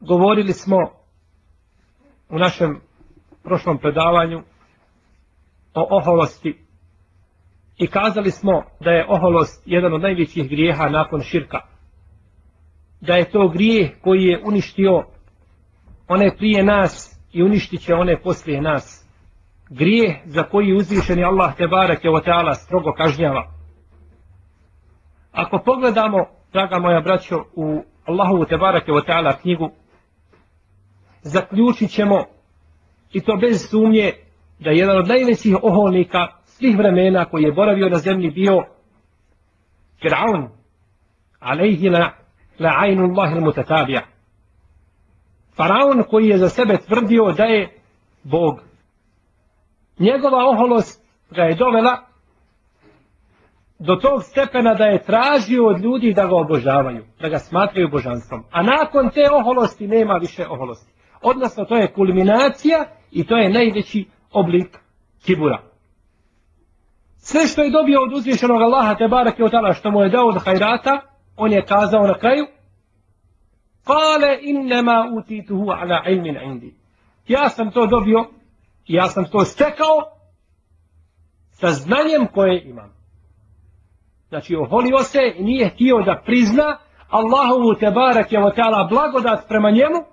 govorili 0.00 0.52
smo 0.52 0.76
u 2.28 2.38
našem 2.38 2.80
prošlom 3.42 3.78
predavanju 3.78 4.42
o 5.74 5.86
oholosti 5.90 6.64
i 7.78 7.86
kazali 7.86 8.30
smo 8.30 8.62
da 8.80 8.90
je 8.90 9.06
oholost 9.08 9.62
jedan 9.66 9.94
od 9.94 10.00
najvećih 10.00 10.48
grijeha 10.48 10.88
nakon 10.88 11.20
širka. 11.20 11.60
Da 13.00 13.14
je 13.14 13.30
to 13.30 13.48
grijeh 13.48 13.90
koji 14.02 14.22
je 14.22 14.42
uništio 14.44 15.04
one 16.08 16.36
prije 16.36 16.62
nas 16.62 17.20
i 17.32 17.42
uništit 17.42 17.80
će 17.80 17.94
one 17.94 18.20
poslije 18.22 18.60
nas. 18.60 19.06
Grijeh 19.70 20.16
za 20.24 20.42
koji 20.42 20.76
uzvišeni 20.76 21.24
Allah 21.24 21.56
te 21.56 21.66
barake 21.66 22.08
o 22.10 22.20
teala 22.20 22.54
strogo 22.54 22.92
kažnjava. 22.92 23.52
Ako 25.32 25.58
pogledamo, 25.64 26.26
draga 26.52 26.78
moja 26.78 27.00
braćo, 27.00 27.44
u 27.54 27.84
Allahovu 28.04 28.44
te 28.44 28.56
barake 28.56 28.92
o 28.92 29.00
teala 29.00 29.36
knjigu, 29.36 29.70
zaključit 31.22 31.90
ćemo 31.90 32.24
i 33.12 33.20
to 33.20 33.36
bez 33.36 33.70
sumnje 33.70 34.12
da 34.58 34.70
je 34.70 34.76
jedan 34.76 34.98
od 34.98 35.08
najvećih 35.08 35.56
oholnika 35.62 36.26
svih 36.44 36.76
vremena 36.76 37.24
koji 37.24 37.42
je 37.42 37.52
boravio 37.52 37.88
na 37.88 37.98
zemlji 37.98 38.30
bio 38.30 38.64
Fir'aun 40.02 40.48
alejhi 41.38 41.88
la, 41.88 42.10
la 42.58 42.70
ajnu 42.78 43.04
Allahi 43.04 43.34
il 43.34 43.40
mutatabija 43.40 44.00
Faraon 45.56 46.02
koji 46.10 46.28
je 46.28 46.38
za 46.38 46.48
sebe 46.48 46.76
tvrdio 46.76 47.32
da 47.32 47.44
je 47.44 47.76
Bog 48.22 48.60
njegova 49.98 50.50
oholost 50.50 51.04
ga 51.30 51.42
je 51.42 51.54
dovela 51.54 52.10
do 53.78 53.96
tog 53.96 54.22
stepena 54.22 54.74
da 54.74 54.84
je 54.84 55.02
tražio 55.02 55.66
od 55.66 55.80
ljudi 55.80 56.12
da 56.14 56.26
ga 56.26 56.36
obožavaju, 56.36 57.04
da 57.20 57.28
ga 57.28 57.38
smatraju 57.38 57.88
božanstvom. 57.88 58.44
A 58.50 58.62
nakon 58.62 59.10
te 59.10 59.20
oholosti 59.32 59.86
nema 59.88 60.14
više 60.14 60.46
oholosti. 60.48 60.92
Odnosno, 61.22 61.64
to 61.64 61.76
je 61.76 61.92
kulminacija 61.92 62.84
i 63.10 63.26
to 63.26 63.36
je 63.36 63.50
najveći 63.50 64.08
oblik 64.32 64.78
kibura. 65.24 65.62
Sve 67.16 67.46
što 67.46 67.62
je 67.62 67.70
dobio 67.70 68.02
od 68.02 68.12
uzvišenog 68.12 68.62
Allaha 68.62 68.94
te 68.94 69.08
barake 69.08 69.44
od 69.44 69.52
što 69.76 69.90
mu 69.90 70.00
je 70.02 70.08
dao 70.08 70.26
od 70.26 70.44
hajrata, 70.44 71.00
on 71.36 71.52
je 71.52 71.64
kazao 71.66 72.06
na 72.06 72.18
kraju 72.18 72.46
Kale 73.84 74.38
innema 74.42 75.06
utituhu 75.18 75.70
ala 75.70 76.02
ilmin 76.08 76.36
indi. 76.36 76.74
Ja 77.28 77.48
sam 77.48 77.70
to 77.70 77.86
dobio, 77.86 78.24
ja 78.86 79.06
sam 79.06 79.24
to 79.24 79.44
stekao 79.44 79.96
sa 81.50 81.70
znanjem 81.70 82.26
koje 82.34 82.62
imam. 82.68 82.92
Znači, 84.28 84.56
oholio 84.56 84.98
se 84.98 85.18
i 85.36 85.42
nije 85.42 85.68
htio 85.68 86.02
da 86.02 86.22
prizna 86.24 86.78
Allahovu 87.08 87.74
te 87.74 87.90
barake 87.90 88.38
od 88.38 88.54
blagodat 88.90 89.48
prema 89.48 89.70
njemu, 89.70 90.04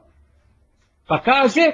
pa 1.08 1.22
kaže 1.22 1.72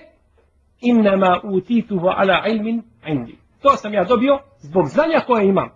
innama 0.81 1.41
utituhu 1.43 2.07
ala 2.07 2.43
ilmin 2.47 2.83
indi. 3.07 3.37
To 3.61 3.75
sam 3.75 3.93
ja 3.93 4.03
dobio 4.03 4.39
zbog 4.59 4.87
znanja 4.87 5.19
koje 5.27 5.47
imam. 5.47 5.69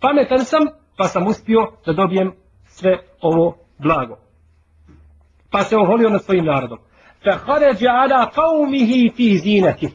Pametan 0.00 0.44
sam, 0.44 0.62
pa 0.96 1.04
sam 1.04 1.26
uspio 1.26 1.72
da 1.86 1.92
dobijem 1.92 2.32
sve 2.66 2.98
ovo 3.20 3.56
blago. 3.78 4.18
Pa 5.50 5.62
se 5.62 5.76
oholio 5.76 6.08
na 6.08 6.18
svojim 6.18 6.44
narodom. 6.44 6.78
Fa 7.24 7.32
haređa 7.32 7.90
ala 7.90 8.30
qavmihi 8.34 9.16
fi 9.16 9.38
zinati. 9.38 9.88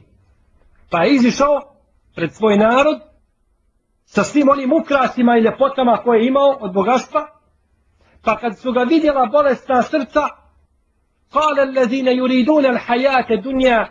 Pa 0.90 1.04
je 1.04 1.16
izišao 1.16 1.62
pred 2.16 2.34
svoj 2.34 2.58
narod 2.58 3.02
sa 4.06 4.24
svim 4.24 4.50
onim 4.50 4.72
ukrasima 4.74 5.38
i 5.38 5.42
ljepotama 5.42 5.98
koje 6.04 6.20
je 6.20 6.28
imao 6.28 6.58
od 6.60 6.74
bogatstva. 6.74 7.28
Pa 8.24 8.38
kad 8.38 8.60
su 8.60 8.72
ga 8.72 8.82
vidjela 8.82 9.26
bolestna 9.26 9.82
srca, 9.82 10.22
قال 11.32 11.60
الذين 11.60 12.08
يريدون 12.08 12.66
الحياة 12.66 13.26
الدنيا 13.32 13.90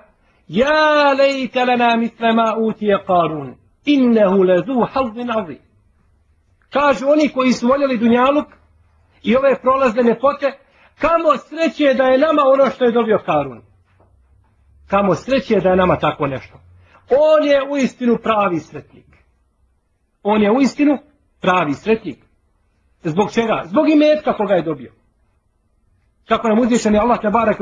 يا 0.48 1.14
ليت 1.14 1.56
لنا 1.56 1.96
مثل 1.96 2.34
ما 2.36 2.50
أوتي 2.54 2.94
قارون 2.94 3.56
إنه 3.88 4.44
لذو 4.44 4.86
حظ 4.86 5.30
عظيم. 5.30 5.70
Kažu 6.70 7.08
oni 7.08 7.28
koji 7.28 7.52
su 7.52 7.68
voljeli 7.68 7.98
Dunjaluk 7.98 8.46
i 9.22 9.36
ove 9.36 9.60
prolazne 9.62 10.02
nepote, 10.02 10.58
kamo 10.98 11.36
sreće 11.36 11.94
da 11.94 12.04
je 12.04 12.18
nama 12.18 12.42
ono 12.44 12.70
što 12.70 12.84
je 12.84 12.92
dobio 12.92 13.18
Karun. 13.26 13.62
Kamo 14.86 15.14
sreće 15.14 15.60
da 15.60 15.68
je 15.68 15.76
nama 15.76 15.96
tako 15.96 16.26
nešto. 16.26 16.60
On 17.10 17.48
je 17.48 17.58
u 17.70 17.76
istinu 17.76 18.18
pravi 18.22 18.58
sretnik. 18.58 19.06
On 20.22 20.42
je 20.42 20.50
u 20.50 20.60
istinu 20.60 20.98
pravi 21.40 21.74
sretnik. 21.74 22.18
Zbog 23.02 23.32
čega? 23.32 23.62
Zbog 23.64 23.88
imetka 23.88 24.32
koga 24.32 24.54
je 24.54 24.62
dobio. 24.62 24.92
Kako 26.30 26.48
nam 26.48 26.58
uzvišeni 26.58 26.98
Allah 26.98 27.20
te 27.20 27.30
barek 27.30 27.60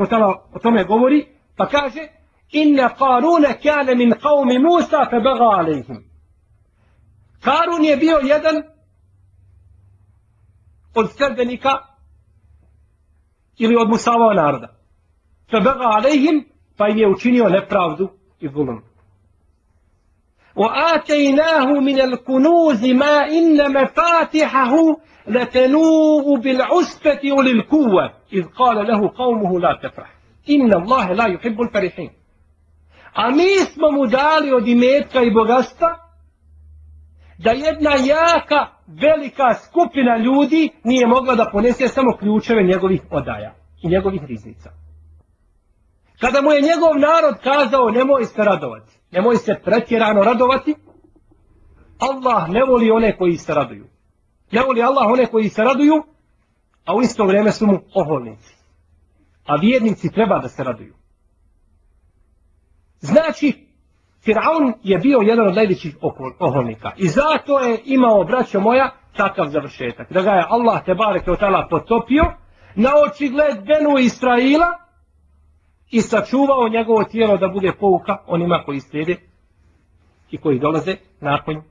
o 0.53 0.59
tome 0.59 0.83
govori, 0.83 1.27
pa 1.57 1.65
kaže, 1.65 2.07
inna 2.51 2.89
Karuna 2.89 3.53
kane 3.63 3.95
min 3.95 4.11
qavmi 4.11 4.59
Musa 4.59 5.05
fe 5.09 5.19
bega 5.19 5.47
alejhim. 5.57 6.03
Karun 7.41 7.83
je 7.85 7.97
bio 7.97 8.19
jedan 8.23 8.55
od 10.95 11.11
sredbenika 11.11 11.69
ili 13.57 13.75
od 13.75 13.89
Musava 13.89 14.33
naroda. 14.33 14.67
Fe 15.51 15.57
bega 15.57 15.89
alejhim 15.97 16.45
pa 16.77 16.87
im 16.87 16.97
je 16.97 17.07
učinio 17.07 17.49
nepravdu 17.49 18.09
i 18.39 18.49
zulum. 18.49 18.83
وآتيناه 20.56 21.66
من 21.66 22.00
الكنوز 22.00 22.84
ما 22.84 23.26
إن 23.26 23.72
مفاتحه 23.82 24.72
لتنوء 25.26 26.38
بالعسبة 26.38 27.32
وللقوة 27.32 28.12
إذ 28.32 28.44
قال 28.44 28.86
له 28.86 29.08
قومه 29.16 29.60
لا 29.60 29.78
تفرح 29.82 30.14
إن 30.50 30.74
الله 30.74 31.12
لا 31.12 31.26
يحب 31.26 31.60
الفرحين 31.60 32.10
A 33.16 33.30
mi 33.30 33.58
smo 33.58 33.90
mu 33.90 34.06
dali 34.06 34.52
od 34.52 34.68
imetka 34.68 35.22
i 35.22 35.30
bogatstva 35.30 35.88
da 37.38 37.50
jedna 37.50 37.90
jaka, 37.90 38.66
velika 38.86 39.54
skupina 39.54 40.16
ljudi 40.16 40.70
nije 40.84 41.06
mogla 41.06 41.34
da 41.34 41.50
ponese 41.52 41.88
samo 41.88 42.16
ključeve 42.16 42.62
njegovih 42.62 43.00
odaja 43.10 43.54
i 43.82 43.88
njegovih 43.88 44.22
riznica. 44.24 44.70
Kada 46.20 46.42
mu 46.42 46.52
je 46.52 46.60
njegov 46.60 46.98
narod 46.98 47.36
kazao 47.42 47.90
nemoj 47.90 48.24
se 48.24 48.44
radovati, 48.44 48.92
nemoj 49.11 49.37
se 49.37 49.55
pretjerano 49.63 50.23
radovati, 50.23 50.75
Allah 51.99 52.49
ne 52.49 52.63
voli 52.63 52.91
one 52.91 53.17
koji 53.17 53.37
se 53.37 53.53
raduju. 53.53 53.87
Ne 54.51 54.61
voli 54.61 54.83
Allah 54.83 55.09
one 55.11 55.25
koji 55.25 55.49
se 55.49 55.63
raduju, 55.63 56.03
a 56.85 56.95
u 56.95 57.01
isto 57.01 57.25
vrijeme 57.25 57.51
su 57.51 57.67
mu 57.67 57.79
oholnici. 57.93 58.55
A 59.45 59.55
vjernici 59.55 60.11
treba 60.11 60.39
da 60.39 60.49
se 60.49 60.63
raduju. 60.63 60.93
Znači, 62.99 63.67
Firaun 64.23 64.73
je 64.83 64.97
bio 64.97 65.19
jedan 65.19 65.47
od 65.47 65.55
najvećih 65.55 65.97
oholnika. 66.39 66.91
I 66.97 67.07
zato 67.07 67.59
je 67.59 67.81
imao, 67.85 68.23
braćo 68.23 68.59
moja, 68.59 68.91
takav 69.17 69.47
završetak. 69.47 70.13
Da 70.13 70.21
ga 70.21 70.31
je 70.31 70.45
Allah 70.49 70.85
te 70.85 70.95
barek 70.95 71.27
od 71.27 71.39
tala 71.39 71.67
potopio 71.69 72.23
na 72.75 72.89
očigled 73.05 73.57
Benu 73.65 73.97
Israila 73.99 74.88
i 75.91 76.01
sačuvao 76.01 76.69
njegovo 76.69 77.03
tijelo 77.03 77.37
da 77.37 77.47
bude 77.47 77.71
pouka 77.79 78.17
onima 78.27 78.63
koji 78.65 78.79
slijede 78.79 79.15
i 80.31 80.37
koji 80.37 80.59
dolaze 80.59 80.95
nakon, 81.21 81.61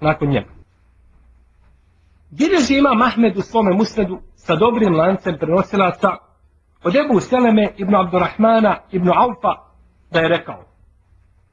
nakon 0.00 0.28
njega. 0.28 0.50
Bileži 2.30 2.78
ima 2.78 2.94
Mahmed 2.94 3.36
u 3.36 3.42
svome 3.42 3.74
musnedu 3.74 4.20
sa 4.34 4.56
dobrim 4.56 4.94
lancem 4.94 5.38
prenosilaca 5.38 6.08
od 6.84 6.96
Ebu 6.96 7.20
Seleme 7.20 7.74
ibn 7.76 7.94
Abdurrahmana 7.94 8.76
ibn 8.92 9.08
Aufa 9.08 9.54
da 10.10 10.20
je 10.20 10.28
rekao 10.28 10.64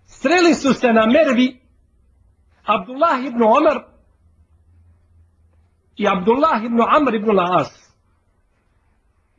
sreli 0.06 0.54
su 0.54 0.74
se 0.74 0.88
na 0.88 1.06
Mervi 1.06 1.60
Abdullah 2.66 3.26
ibn 3.26 3.44
Omar 3.44 3.84
i 5.96 6.08
Abdullah 6.08 6.64
ibn 6.64 6.82
Amr 6.82 7.16
ibn 7.16 7.32
Laas. 7.32 7.94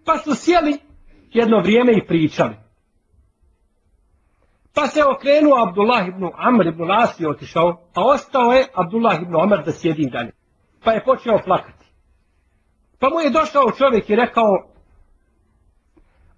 Pa 0.05 0.19
su 0.19 0.35
sjeli 0.35 0.79
jedno 1.33 1.61
vrijeme 1.61 1.93
i 1.93 2.07
pričali. 2.07 2.55
Pa 4.77 4.87
se 4.87 5.05
okrenuo 5.05 5.57
Abdullah 5.69 6.09
ibn 6.09 6.31
Amr 6.35 6.67
ibn 6.67 6.83
Laas 6.83 7.21
i 7.21 7.27
otišao, 7.27 7.69
a 7.95 8.05
ostao 8.05 8.53
je 8.53 8.67
Abdullah 8.75 9.23
ibn 9.23 9.37
Omar 9.37 9.65
da 9.65 9.73
sjedi 9.73 10.11
dalje. 10.13 10.33
Pa 10.85 10.93
je 10.93 11.05
počeo 11.05 11.39
plakati. 11.45 11.87
Pa 13.01 13.09
mu 13.09 13.21
je 13.21 13.31
došao 13.31 13.71
čovjek 13.79 14.11
i 14.11 14.17
rekao, 14.17 14.53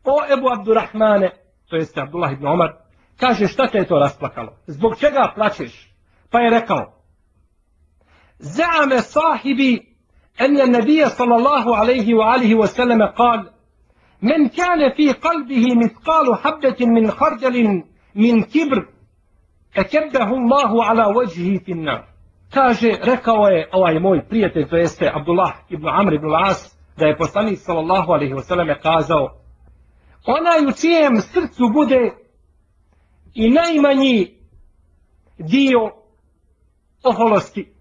o 0.05 0.17
Ebu 0.33 0.47
Abdurrahmane, 0.59 1.31
to 1.69 1.77
jeste 1.77 2.01
Abdullah 2.01 2.33
ibn 2.33 2.47
Omar, 2.47 2.89
Kaže, 3.21 3.49
šta 3.49 3.67
te 3.67 3.79
je 3.79 3.87
to 3.87 3.99
rasplakalo? 3.99 4.53
Zbog 4.67 4.99
čega 5.01 5.33
plačeš? 5.35 5.95
Pa 6.31 6.41
je 6.41 6.51
rekao, 6.51 6.93
Za'ame 8.39 9.01
sahibi 9.01 9.97
nebija 10.69 11.09
sallallahu 11.09 11.71
alaihi 11.71 12.15
wa 12.15 12.33
alihi 12.33 12.55
wa 12.55 12.67
sallame 12.67 13.13
kal, 13.17 13.45
men 14.21 14.49
kane 14.49 14.95
fi 14.97 15.15
kalbihi 15.21 15.75
mitkalu 15.77 16.35
habbetin 16.43 16.93
min 16.93 17.11
harđalin 17.11 17.83
min 18.19 18.43
kibr, 18.53 18.79
ekebdahu 19.75 20.35
Allahu 20.35 20.77
ala 20.89 21.05
vajhi 21.15 21.61
finna. 21.65 21.97
Kaže, 22.55 22.91
rekao 23.03 23.47
je 23.47 23.69
ovaj 23.73 23.99
moj 23.99 24.29
prijatelj, 24.29 24.69
to 24.69 24.77
jeste 24.77 25.11
Abdullah 25.15 25.53
ibn 25.69 25.89
Amr 25.89 26.15
ibn 26.15 26.29
As, 26.49 26.79
da 26.97 27.07
je 27.07 27.17
poslanik 27.17 27.59
sallallahu 27.59 28.13
alaihi 28.13 28.35
wasallam 28.35 28.75
kazao, 28.83 29.25
onaj 30.27 30.67
u 30.69 30.73
čijem 30.81 31.21
srcu 31.21 31.65
bude 31.73 32.01
i 33.35 33.51
najmanji 33.51 34.35
dio 35.39 35.91
oholosti, 37.03 37.73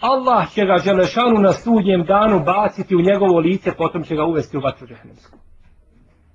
Allah 0.00 0.52
će 0.54 0.64
ga 0.64 0.78
Želešanu 0.84 1.40
na 1.40 1.52
sudnjem 1.52 2.04
danu 2.04 2.44
baciti 2.44 2.96
u 2.96 3.00
njegovo 3.00 3.38
lice, 3.40 3.72
potom 3.78 4.04
će 4.04 4.14
ga 4.14 4.24
uvesti 4.24 4.56
u 4.56 4.60
vatru 4.60 4.86
džehennemsku. 4.86 5.38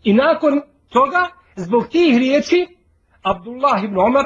I 0.03 0.13
nakon 0.13 0.61
toga, 0.89 1.27
zbog 1.55 1.87
tih 1.87 2.17
riječi, 2.17 2.78
Abdullah 3.23 3.83
ibn 3.83 3.99
Omar, 3.99 4.25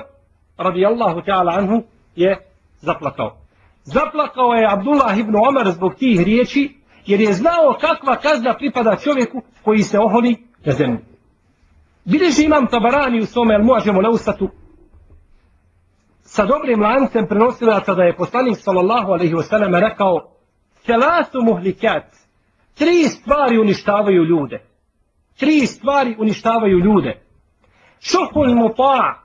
radijallahu 0.57 1.21
ta'ala 1.21 1.51
anhu, 1.57 1.83
je 2.15 2.37
zaplakao. 2.79 3.37
Zaplakao 3.83 4.53
je 4.53 4.67
Abdullah 4.73 5.19
ibn 5.19 5.35
Omar 5.35 5.71
zbog 5.71 5.95
tih 5.95 6.19
riječi, 6.23 6.75
jer 7.05 7.21
je 7.21 7.33
znao 7.33 7.77
kakva 7.81 8.15
kazna 8.15 8.53
pripada 8.53 8.95
čovjeku 8.95 9.41
koji 9.63 9.83
se 9.83 9.99
oholi 9.99 10.37
na 10.65 10.71
zemlji. 10.71 10.99
Bileži 12.05 12.45
imam 12.45 12.67
tabarani 12.67 13.19
u 13.21 13.25
svome, 13.25 13.55
ali 13.55 13.63
možemo 13.63 14.01
na 14.01 14.09
ustatu, 14.09 14.49
sa 16.21 16.45
dobrim 16.45 16.81
lancem 16.81 17.27
prenosilaca 17.27 17.93
da 17.93 18.03
je 18.03 18.15
poslanik 18.15 18.57
sallallahu 18.57 19.11
alaihi 19.11 19.33
wasallam 19.33 19.89
rekao 19.89 20.33
Selasu 20.85 21.41
muhlikat, 21.41 22.03
tri 22.75 23.03
stvari 23.03 23.59
uništavaju 23.59 24.23
ljude. 24.23 24.61
Tri 25.39 25.67
stvari 25.67 26.15
uništavaju 26.19 26.79
ljude. 26.79 27.22
Šuhul 28.03 28.55
mupa, 28.55 29.23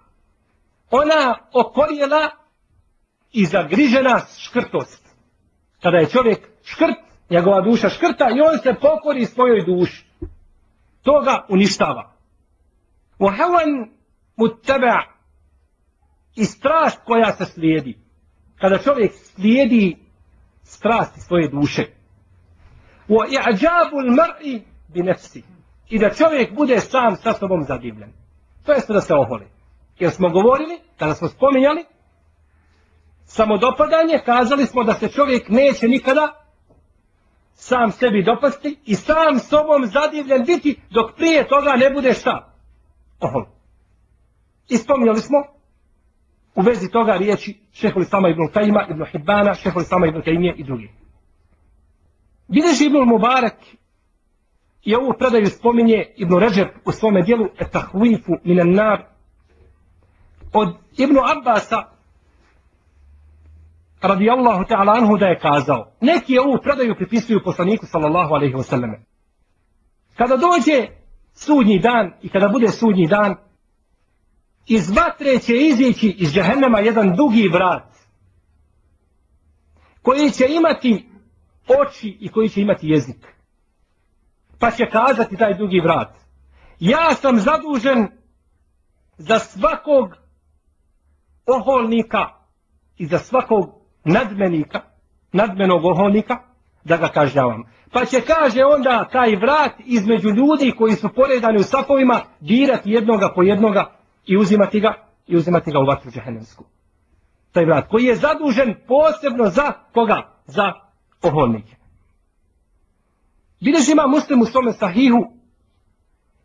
ona 0.91 1.35
okorjela 1.53 2.31
i 3.33 3.45
zagrižena 3.47 4.21
škrtost. 4.39 5.03
Kada 5.83 5.97
je 5.99 6.11
čovjek 6.11 6.49
škrt, 6.65 6.99
njegova 7.31 7.61
duša 7.61 7.89
škrta 7.89 8.29
i 8.37 8.41
on 8.41 8.59
se 8.59 8.75
pokori 8.81 9.27
svojoj 9.27 9.65
duši. 9.65 10.05
To 11.03 11.21
ga 11.25 11.47
uništava. 11.49 12.13
Uhevan 13.19 13.91
mutaba 14.37 15.03
i 16.37 16.45
strast 16.45 17.01
koja 17.05 17.33
se 17.33 17.45
slijedi. 17.45 17.99
Kada 18.61 18.79
čovjek 18.79 19.13
slijedi 19.13 19.97
strasti 20.63 21.21
svoje 21.21 21.49
duše. 21.49 21.83
Wa 23.09 23.27
i'đabu 23.27 23.97
al-mar'i 23.97 24.61
bi 24.89 25.03
nefsi. 25.03 25.43
I 25.89 25.99
da 25.99 26.15
čovjek 26.15 26.55
bude 26.55 26.81
sam 26.81 27.17
sa 27.17 27.33
sobom 27.33 27.65
zadivljen. 27.65 28.18
To 28.69 28.73
jeste 28.73 28.93
da 28.93 29.01
se 29.01 29.15
oholi. 29.15 29.47
Jer 29.99 30.11
smo 30.11 30.29
govorili, 30.29 30.79
kada 30.99 31.15
smo 31.15 31.29
spominjali, 31.29 31.85
samodopadanje, 33.25 34.23
kazali 34.25 34.67
smo 34.67 34.85
da 34.85 34.95
se 34.95 35.09
čovjek 35.09 35.49
neće 35.49 35.89
nikada 35.89 36.45
sam 37.55 37.93
sebi 37.93 38.23
dopasti 38.23 38.79
i 38.85 38.95
sam 38.95 39.39
sobom 39.39 39.87
zadivljen 39.87 40.45
biti 40.47 40.81
dok 40.91 41.17
prije 41.17 41.49
toga 41.49 41.73
ne 41.77 41.91
bude 41.91 42.13
šta? 42.13 42.53
Ohol. 43.21 43.45
I 44.69 44.77
spominjali 44.77 45.21
smo 45.21 45.39
u 46.55 46.61
vezi 46.63 46.91
toga 46.91 47.13
riječi 47.13 47.61
šeholi 47.73 48.05
sama 48.05 48.29
ibn 48.29 48.49
Kajima, 48.53 48.87
ibn 48.91 49.05
Hibbana, 49.13 49.55
šeholi 49.55 49.85
sama 49.85 50.07
ibn 50.07 50.23
Kajimije 50.23 50.55
i 50.57 50.65
drugi. 50.65 50.91
Bileži 52.49 52.87
ibn 52.87 52.99
Mubarak 52.99 53.57
i 54.85 54.95
ovu 54.95 55.15
predaju 55.19 55.47
spominje 55.47 56.05
ibn 56.17 56.39
Ređer 56.39 56.69
u 56.85 56.93
svome 56.93 57.23
dijelu 57.23 57.47
etahvifu 57.59 58.33
minan 58.45 58.71
nar 58.71 59.05
od 60.53 60.69
ibn 60.97 61.17
Abbasa 61.19 61.85
radijallahu 64.01 64.65
ta'ala 64.65 64.99
anhu 64.99 65.19
da 65.19 65.27
je 65.27 65.39
kazao 65.39 65.93
neki 66.01 66.33
je 66.33 66.41
ovu 66.41 66.59
predaju 66.63 66.95
pripisuju 66.95 67.41
poslaniku 67.45 67.87
sallallahu 67.87 68.35
alaihi 68.35 68.55
wasallam. 68.55 68.95
kada 70.17 70.37
dođe 70.37 70.87
sudnji 71.33 71.79
dan 71.79 72.13
i 72.23 72.29
kada 72.29 72.49
bude 72.49 72.69
sudnji 72.69 73.07
dan 73.07 73.35
iz 74.67 74.91
vatre 74.91 75.39
će 75.39 75.57
izići 75.57 76.09
iz 76.19 76.33
džahennema 76.33 76.79
jedan 76.79 77.17
dugi 77.17 77.49
vrat 77.49 77.89
koji 80.03 80.31
će 80.31 80.45
imati 80.49 81.09
oči 81.69 82.17
i 82.21 82.29
koji 82.29 82.49
će 82.49 82.61
imati 82.61 82.89
jezik. 82.89 83.38
Pa 84.59 84.71
će 84.71 84.91
kazati 84.91 85.37
taj 85.37 85.55
dugi 85.55 85.81
vrat. 85.81 86.09
Ja 86.81 87.15
sam 87.15 87.39
zadužen 87.39 88.09
za 89.19 89.39
svakog 89.39 90.17
oholnika 91.47 92.29
i 92.97 93.07
za 93.07 93.19
svakog 93.19 93.71
nadmenika, 94.05 94.81
nadmenog 95.33 95.85
oholnika, 95.85 96.39
da 96.85 96.97
ga 96.97 97.09
kažnjavam. 97.09 97.65
Pa 97.93 98.05
će 98.05 98.21
kaže 98.21 98.65
onda 98.65 99.09
taj 99.13 99.37
vrat 99.37 99.73
između 99.85 100.29
ljudi 100.29 100.73
koji 100.79 100.93
su 100.93 101.09
poredani 101.09 101.59
u 101.61 101.63
safovima 101.63 102.21
dirati 102.41 102.91
jednoga 102.91 103.33
po 103.35 103.43
jednoga 103.43 103.93
i 104.27 104.37
uzimati 104.37 104.81
ga 104.81 104.95
i 105.27 105.37
uzimati 105.37 105.73
ga 105.73 105.79
u 105.79 105.87
vatru 105.87 106.11
džehennemsku. 106.11 106.65
Taj 107.53 107.65
vrat 107.65 107.89
koji 107.89 108.05
je 108.05 108.17
zadužen 108.17 108.75
posebno 108.89 109.45
za 109.45 109.73
koga? 109.95 110.23
Za 110.47 110.73
oholnike. 111.23 111.78
Bileži 113.61 113.93
ima 113.93 114.07
muslim 114.07 114.43
u 114.43 114.47
svome 114.47 114.73
sahihu 114.73 115.19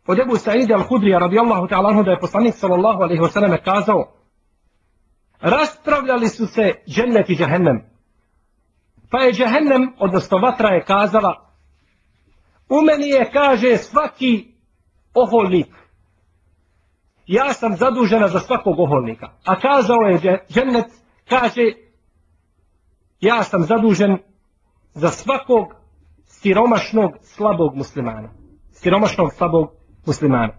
od 0.06 0.18
Ebu 0.18 0.36
Sa'ide 0.36 0.74
al-Hudrija 0.74 1.18
radijallahu 1.18 1.66
ta'ala 1.66 1.88
anhu 1.88 2.02
da 2.02 2.10
je 2.10 2.20
poslanik 2.20 2.54
sallallahu 2.54 3.02
alaihi 3.02 3.22
wa 3.22 3.30
sallam 3.30 3.56
kazao 3.64 4.12
raspravljali 5.40 6.28
su 6.28 6.46
se 6.46 6.72
džennet 6.88 7.30
i 7.30 7.36
džahennem. 7.36 7.82
Pa 9.10 9.18
je 9.18 9.32
džahennem, 9.32 9.94
odnosno 9.98 10.38
vatra 10.38 10.68
je 10.68 10.84
kazala 10.84 11.50
u 12.68 12.82
meni 12.82 13.08
je 13.08 13.30
kaže 13.32 13.76
svaki 13.76 14.54
oholnik 15.14 15.84
ja 17.26 17.52
sam 17.52 17.76
zadužena 17.76 18.28
za 18.28 18.40
svakog 18.40 18.80
oholnika. 18.80 19.30
A 19.44 19.60
kazao 19.60 20.00
je 20.00 20.44
džennet, 20.50 20.86
kaže, 21.28 21.72
ja 23.20 23.42
sam 23.42 23.62
zadužen 23.62 24.18
za 24.94 25.08
svakog 25.08 25.74
siromašnog, 26.44 27.10
slabog 27.22 27.76
muslimana. 27.76 28.28
Siromašnog, 28.72 29.32
slabog 29.32 29.70
muslimana. 30.06 30.52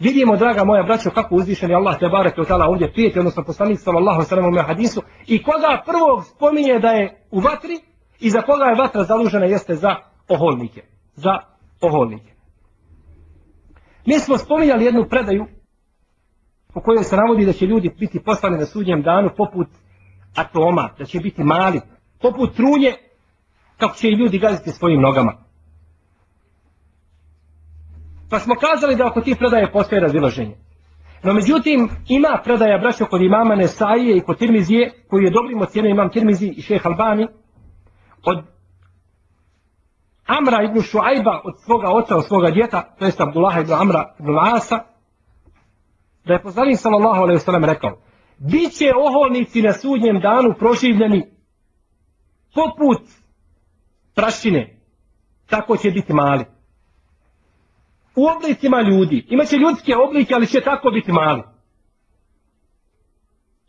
Vidimo, 0.00 0.36
draga 0.36 0.64
moja 0.64 0.82
braćo, 0.82 1.10
kako 1.10 1.34
uzvišen 1.34 1.70
je 1.70 1.76
Allah 1.76 1.98
te 1.98 2.08
barek 2.08 2.38
od 2.38 2.48
tala 2.48 2.66
ovdje 2.68 2.92
prijeti, 2.92 3.18
odnosno 3.18 3.44
poslanik 3.44 3.78
sallallahu 3.80 4.22
sallam 4.22 4.54
u 4.54 4.62
hadisu, 4.66 5.02
i 5.26 5.42
koga 5.42 5.82
prvog 5.86 6.24
spominje 6.24 6.78
da 6.78 6.88
je 6.88 7.26
u 7.30 7.40
vatri, 7.40 7.76
i 8.20 8.30
za 8.30 8.40
koga 8.42 8.64
je 8.64 8.80
vatra 8.82 9.04
zalužena 9.04 9.46
jeste 9.46 9.74
za 9.74 9.96
oholnike. 10.28 10.82
Za 11.14 11.34
oholnike. 11.80 12.32
Mi 14.06 14.18
smo 14.18 14.38
spominjali 14.38 14.84
jednu 14.84 15.06
predaju 15.10 15.46
u 16.74 16.80
kojoj 16.80 17.04
se 17.04 17.16
navodi 17.16 17.46
da 17.46 17.52
će 17.52 17.66
ljudi 17.66 17.90
biti 17.98 18.22
poslani 18.24 18.58
na 18.58 18.66
sudnjem 18.66 19.02
danu 19.02 19.30
poput 19.36 19.68
atoma, 20.36 20.90
da 20.98 21.04
će 21.04 21.20
biti 21.20 21.44
mali, 21.44 21.80
poput 22.20 22.56
trunje, 22.56 23.07
kako 23.78 23.96
će 23.96 24.08
i 24.08 24.14
ljudi 24.14 24.38
gaziti 24.38 24.70
svojim 24.70 25.00
nogama. 25.00 25.32
Pa 28.30 28.38
smo 28.38 28.54
kazali 28.54 28.96
da 28.96 29.06
oko 29.06 29.20
tih 29.20 29.36
predaje 29.38 29.72
postoje 29.72 30.00
razilaženje. 30.00 30.56
No 31.22 31.32
međutim, 31.32 31.88
ima 32.08 32.40
predaja 32.44 32.78
braća 32.78 33.04
kod 33.04 33.22
imama 33.22 33.54
Nesaije 33.54 34.16
i 34.16 34.20
kod 34.20 34.38
Tirmizije, 34.38 35.04
koji 35.08 35.24
je 35.24 35.30
dobrim 35.30 35.60
ocjenom 35.60 35.90
imam 35.90 36.10
Tirmizi 36.10 36.54
i 36.56 36.62
šeh 36.62 36.86
Albani, 36.86 37.26
od 38.24 38.44
Amra 40.26 40.62
ibn 40.62 40.82
Šuajba, 40.82 41.40
od 41.44 41.54
svoga 41.64 41.88
oca, 41.90 42.16
od 42.16 42.26
svoga 42.26 42.50
djeta, 42.50 42.94
to 42.98 43.04
je 43.04 43.12
Abdullah 43.18 43.60
ibn 43.60 43.72
Amra 43.72 44.14
ibn 44.18 44.38
Asa, 44.38 44.78
da 46.24 46.32
je 46.32 46.42
poslanik 46.42 46.78
sallallahu 46.78 47.22
alejhi 47.22 47.38
ve 47.38 47.44
sellem 47.44 47.64
rekao 47.64 47.98
biće 48.38 48.92
oholnici 48.96 49.62
na 49.62 49.72
sudnjem 49.72 50.20
danu 50.20 50.54
proživljeni 50.58 51.26
poput 52.54 53.02
prašine. 54.18 54.76
Tako 55.46 55.76
će 55.76 55.90
biti 55.90 56.12
mali. 56.12 56.44
U 58.16 58.22
oblicima 58.36 58.82
ljudi. 58.82 59.26
Imaće 59.28 59.56
ljudske 59.56 59.92
oblike 60.08 60.34
ali 60.34 60.46
će 60.46 60.60
tako 60.60 60.90
biti 60.90 61.12
mali. 61.12 61.42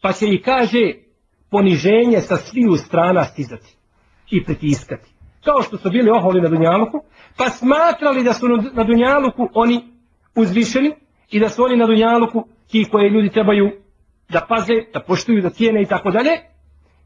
Pa 0.02 0.12
će 0.14 0.26
i 0.28 0.42
kaže 0.42 0.94
poniženje 1.50 2.22
sa 2.22 2.36
sviju 2.38 2.78
strana 2.78 3.24
stizati 3.24 3.76
i 4.30 4.44
pritiskati. 4.44 5.10
Kao 5.44 5.62
što 5.62 5.78
su 5.78 5.90
bili 5.90 6.10
oholi 6.12 6.42
na 6.42 6.50
Dunjaluku 6.50 7.02
pa 7.38 7.50
smatrali 7.50 8.24
da 8.24 8.34
su 8.34 8.48
na 8.74 8.84
Dunjaluku 8.84 9.50
oni 9.54 9.78
uzvišeni 10.36 10.92
i 11.32 11.40
da 11.40 11.50
su 11.50 11.64
oni 11.64 11.78
na 11.78 11.86
dunjaluku 11.86 12.48
ti 12.72 12.86
koje 12.92 13.10
ljudi 13.10 13.30
trebaju 13.30 13.72
da 14.30 14.46
paze, 14.50 14.74
da 14.94 15.00
poštuju, 15.00 15.42
da 15.42 15.50
cijene 15.50 15.82
i 15.82 15.86
tako 15.86 16.12
dalje 16.12 16.32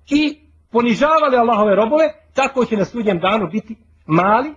i 0.10 0.40
ponižavali 0.72 1.38
Allahove 1.38 1.76
robove, 1.76 2.23
tako 2.34 2.66
će 2.66 2.76
na 2.78 2.86
sudnjem 2.86 3.20
danu 3.20 3.48
biti 3.52 3.76
mali, 4.06 4.54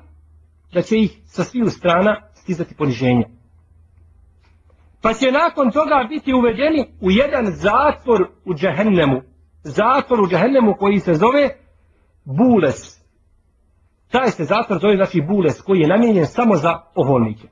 da 0.72 0.82
će 0.82 0.96
ih 0.98 1.20
sa 1.24 1.44
sviju 1.44 1.68
strana 1.70 2.20
stizati 2.34 2.74
poniženje. 2.74 3.24
Pa 5.00 5.14
će 5.14 5.32
nakon 5.32 5.70
toga 5.70 6.06
biti 6.08 6.34
uvedeni 6.34 6.86
u 7.00 7.10
jedan 7.10 7.46
zatvor 7.46 8.28
u 8.44 8.54
džehennemu. 8.54 9.20
Zatvor 9.62 10.20
u 10.20 10.28
džehennemu 10.28 10.74
koji 10.78 10.98
se 10.98 11.14
zove 11.14 11.48
Bules. 12.24 13.00
Taj 14.10 14.30
se 14.30 14.44
zatvor 14.44 14.78
zove 14.78 14.96
znači 14.96 15.20
Bules 15.20 15.60
koji 15.60 15.80
je 15.80 15.88
namijenjen 15.88 16.26
samo 16.26 16.56
za 16.56 16.80
oholnike. 16.94 17.48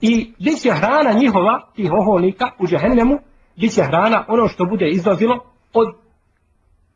I 0.00 0.32
bit 0.38 0.62
će 0.62 0.70
hrana 0.70 1.12
njihova, 1.12 1.70
tih 1.74 1.90
oholnika 1.92 2.50
u 2.58 2.66
džehennemu, 2.66 3.18
bit 3.56 3.72
će 3.74 3.82
hrana 3.82 4.24
ono 4.28 4.48
što 4.48 4.64
bude 4.64 4.88
izlazilo 4.88 5.44
od 5.72 5.94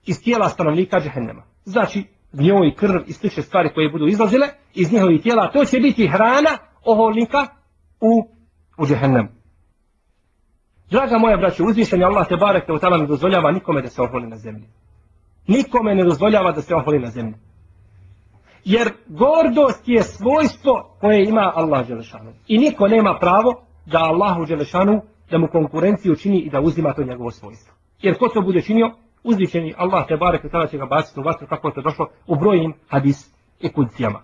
iz 0.06 0.22
tijela 0.22 0.48
stanovnika 0.48 1.00
džehennema. 1.00 1.53
Znači, 1.64 2.04
njoj 2.32 2.74
krv 2.74 3.00
i 3.06 3.12
slične 3.12 3.42
stvari 3.42 3.70
koje 3.74 3.90
budu 3.90 4.06
izlazile 4.06 4.48
iz 4.74 4.92
njihovih 4.92 5.22
tijela, 5.22 5.50
to 5.52 5.64
će 5.64 5.78
biti 5.80 6.06
hrana 6.06 6.58
oholnika 6.84 7.46
u, 8.00 8.28
u 8.78 8.86
džehennemu. 8.86 9.28
Draga 10.90 11.18
moja 11.18 11.36
braća, 11.36 11.64
uzvišen 11.64 12.00
je 12.00 12.06
Allah 12.06 12.28
te 12.28 12.36
barek 12.36 12.66
te 12.66 12.72
u 12.72 12.78
ne 12.98 13.06
dozvoljava 13.06 13.52
nikome 13.52 13.82
da 13.82 13.88
se 13.88 14.02
oholi 14.02 14.26
na 14.26 14.36
zemlji. 14.36 14.66
Nikome 15.46 15.94
ne 15.94 16.04
dozvoljava 16.04 16.52
da 16.52 16.62
se 16.62 16.74
oholi 16.74 16.98
na 16.98 17.10
zemlji. 17.10 17.34
Jer 18.64 18.92
gordost 19.06 19.88
je 19.88 20.02
svojstvo 20.02 20.96
koje 21.00 21.28
ima 21.28 21.52
Allah 21.54 21.88
Đelešanu. 21.88 22.32
I 22.48 22.58
niko 22.58 22.88
nema 22.88 23.18
pravo 23.20 23.64
da 23.86 23.98
Allahu 23.98 24.44
Đelešanu 24.44 25.02
da 25.30 25.38
mu 25.38 25.48
konkurenciju 25.48 26.16
čini 26.16 26.38
i 26.38 26.50
da 26.50 26.60
uzima 26.60 26.92
to 26.92 27.02
njegovo 27.02 27.30
svojstvo. 27.30 27.74
Jer 28.02 28.18
ko 28.18 28.28
to 28.28 28.40
bude 28.40 28.62
činio, 28.62 28.90
uzvišeni 29.24 29.74
Allah 29.76 30.06
te 30.08 30.16
barek 30.16 30.42
tada 30.52 30.66
će 30.66 30.78
ga 30.78 30.86
baciti 30.86 31.20
u 31.20 31.22
vatru 31.22 31.46
kako 31.46 31.68
je 31.68 31.74
to 31.74 31.82
došlo 31.82 32.08
u 32.26 32.36
brojnim 32.36 32.74
hadis 32.88 33.34
i 33.60 33.72
kudicijama. 33.72 34.20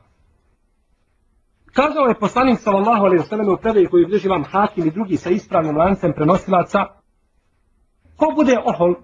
Kazao 1.73 2.07
je 2.09 2.19
poslanik 2.21 2.59
sallallahu 2.59 3.04
alaihi 3.04 3.23
wasallam 3.23 3.54
u 3.54 3.57
predaju 3.57 3.88
koju 3.90 4.07
bliži 4.07 4.28
vam 4.28 4.45
hakim 4.45 4.87
i 4.87 4.90
drugi 4.90 5.16
sa 5.16 5.30
ispravnim 5.30 5.76
lancem 5.76 6.12
prenosilaca 6.12 6.78
ko 8.16 8.26
bude 8.37 8.57
ohol 8.64 8.95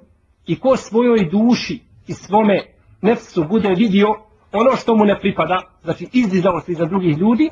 i 0.46 0.60
ko 0.60 0.76
svojoj 0.76 1.28
duši 1.30 1.82
i 2.06 2.12
svome 2.12 2.62
nefsu 3.02 3.44
bude 3.44 3.68
vidio 3.68 4.08
ono 4.52 4.76
što 4.76 4.94
mu 4.94 5.04
ne 5.04 5.18
pripada, 5.20 5.62
znači 5.82 6.08
izdizao 6.12 6.60
se 6.60 6.72
iza 6.72 6.84
drugih 6.84 7.18
ljudi, 7.18 7.50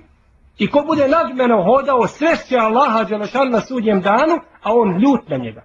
i 0.59 0.71
ko 0.71 0.85
bude 0.87 1.09
nadmeno 1.09 1.63
hodao, 1.63 2.07
sreće 2.07 2.57
Allaha 2.57 3.05
Đelešanu 3.05 3.51
na 3.51 3.61
sudnjem 3.61 4.01
danu, 4.01 4.35
a 4.63 4.73
on 4.73 4.89
ljut 4.91 5.29
na 5.29 5.37
njega. 5.37 5.63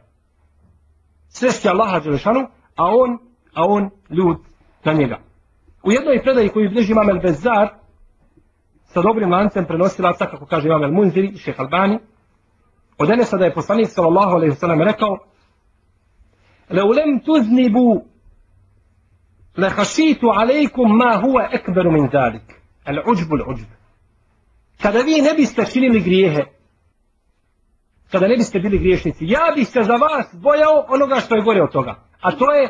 Sreće 1.30 1.70
Allaha 1.70 2.00
Đelešanu, 2.00 2.48
a 2.80 2.86
on, 2.86 3.20
a 3.54 3.66
on 3.68 3.90
ljud 4.10 4.38
na 4.86 4.94
njega. 4.94 5.18
U 5.84 5.92
jednoj 5.92 6.24
predaji 6.24 6.50
koju 6.50 6.70
bliži 6.70 6.92
imam 6.92 7.10
El 7.10 7.20
Bezar, 7.20 7.68
sa 8.86 9.02
dobrim 9.02 9.32
lancem 9.32 9.66
prenosilaca, 9.66 10.26
kako 10.26 10.46
kaže 10.46 10.68
imam 10.68 10.84
El 10.84 10.92
Munziri, 10.92 11.38
šeh 11.38 11.60
Albani, 11.60 12.00
od 12.98 13.10
Enesa 13.10 13.38
da 13.38 13.46
je 13.46 13.54
poslanik 13.54 13.88
sallallahu 13.88 14.36
alaihi 14.36 14.56
sallam 14.56 14.82
rekao, 14.82 15.18
le 16.70 16.84
ulem 16.84 17.20
tuznibu 17.26 18.06
le 19.58 19.70
hašitu 19.70 20.28
alaikum 20.30 20.98
ma 20.98 21.22
huwa 21.22 21.50
ekberu 21.52 21.92
min 21.92 22.10
zalik. 22.12 22.48
El 22.86 23.00
uđbu 23.12 23.36
l 23.36 23.44
uđbu. 23.52 23.76
Kada 24.82 25.00
vi 25.00 25.22
ne 25.22 25.34
biste 25.34 25.66
činili 25.66 26.00
grijehe, 26.00 26.44
kada 28.12 28.28
ne 28.28 28.36
biste 28.38 28.60
bili 28.60 28.80
griješnici, 28.80 29.26
ja 29.26 29.54
bih 29.56 29.68
se 29.68 29.84
za 29.84 29.96
vas 29.96 30.28
bojao 30.34 30.86
onoga 30.88 31.16
što 31.16 31.36
je 31.36 31.42
gore 31.42 31.64
od 31.64 31.72
toga 31.72 32.09
a 32.22 32.32
to 32.32 32.54
je 32.54 32.70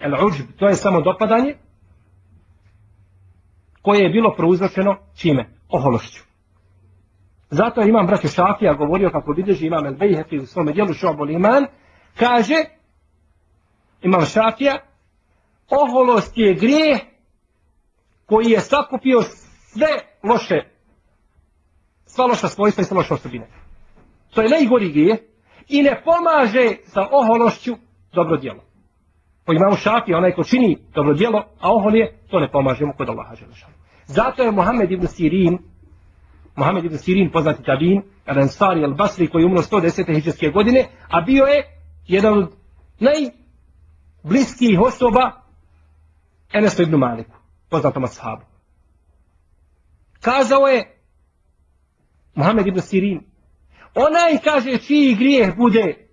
el 0.00 0.26
uđb, 0.26 0.46
to 0.58 0.68
je 0.68 0.74
samo 0.74 1.00
dopadanje 1.00 1.54
koje 3.82 4.02
je 4.02 4.10
bilo 4.10 4.34
prouzročeno 4.36 4.96
čime? 5.16 5.58
ohološću 5.68 6.28
zato 7.50 7.82
imam 7.82 8.06
braće 8.06 8.28
Šafija 8.28 8.74
govorio 8.74 9.10
kako 9.10 9.32
bilježi 9.32 9.66
imam 9.66 9.86
el 9.86 9.94
Bejhefi 9.94 10.38
u 10.38 10.46
svome 10.46 10.72
dijelu 10.72 10.94
Šobol 10.94 11.30
Iman 11.30 11.66
kaže 12.18 12.54
imam 14.02 14.26
Šafija 14.26 14.78
oholost 15.70 16.32
je 16.36 16.54
grijeh 16.54 16.98
koji 18.26 18.50
je 18.50 18.60
sakupio 18.60 19.22
sve 19.22 19.86
loše, 20.22 20.70
sva 22.04 22.26
loša 22.26 22.48
svojstva 22.48 22.82
i 22.82 22.84
sve 22.84 22.96
loše 22.96 23.14
osobine. 23.14 23.46
To 24.34 24.42
je 24.42 24.48
najgori 24.48 24.92
grijeh 24.92 25.18
i 25.68 25.82
ne 25.82 26.02
pomaže 26.04 26.76
sa 26.84 27.00
ohološću 27.10 27.76
dobro 28.12 28.36
djelo. 28.36 28.67
Po 29.48 29.52
imamu 29.52 29.76
šafi, 29.76 30.14
onaj 30.14 30.32
ko 30.32 30.44
čini 30.44 30.78
dobro 30.94 31.14
djelo, 31.14 31.38
a 31.60 31.72
ohol 31.72 31.96
je, 31.96 32.18
to 32.30 32.40
ne 32.40 32.50
pomaže 32.50 32.84
mu 32.84 32.92
kod 32.96 33.08
Allaha 33.08 33.34
Želešanu. 33.34 33.74
Zato 34.06 34.42
je 34.42 34.50
Mohamed 34.50 34.92
ibn 34.92 35.06
Sirin, 35.06 35.58
Mohamed 36.56 36.84
ibn 36.84 36.98
Sirin, 36.98 37.30
poznati 37.32 37.62
tabin, 37.62 38.02
Al-Ansari 38.26 38.84
al-Basri, 38.84 39.30
koji 39.30 39.42
je 39.42 39.46
umro 39.46 39.62
110. 39.62 40.14
hiđarske 40.14 40.48
godine, 40.48 40.88
a 41.10 41.20
bio 41.20 41.44
je 41.44 41.62
jedan 42.06 42.38
od 42.38 42.52
najbliskijih 43.00 44.80
osoba 44.80 45.42
Enesu 46.52 46.82
ibn 46.82 46.96
Maliku, 46.96 47.36
poznatom 47.68 48.04
ashabu. 48.04 48.42
Kazao 50.20 50.66
je 50.66 50.96
Mohamed 52.34 52.66
ibn 52.66 52.80
Sirin, 52.80 53.20
onaj 53.94 54.38
kaže 54.44 54.78
čiji 54.78 55.14
grijeh 55.14 55.56
bude 55.56 56.08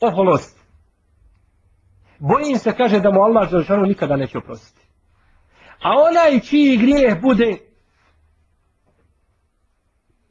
oholost. 0.00 0.61
Bojim 2.22 2.58
se, 2.58 2.72
kaže, 2.76 3.00
da 3.00 3.10
mu 3.10 3.22
Allah 3.22 3.50
Žešanu 3.50 3.82
nikada 3.82 4.16
neće 4.16 4.38
oprostiti. 4.38 4.86
A 5.82 5.90
onaj 5.90 6.40
čiji 6.40 6.76
grijeh 6.76 7.20
bude 7.20 7.58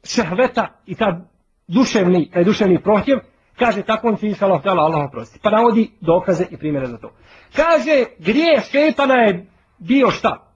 šehveta 0.04 0.68
i 0.86 0.94
ta 0.94 1.20
duševni, 1.68 2.30
taj 2.30 2.44
duševni 2.44 2.82
prohtjev, 2.82 3.18
kaže 3.58 3.82
tako 3.82 4.08
on 4.08 4.16
će 4.16 4.26
inša 4.26 4.46
Allah, 4.46 4.60
Allah 4.64 5.08
oprosti. 5.08 5.38
Pa 5.42 5.50
navodi 5.50 5.90
dokaze 6.00 6.44
i 6.50 6.56
primjere 6.56 6.86
za 6.86 6.98
to. 6.98 7.12
Kaže, 7.56 8.04
grijeh 8.18 8.64
šeitana 8.70 9.14
je 9.14 9.46
bio 9.78 10.10
šta? 10.10 10.52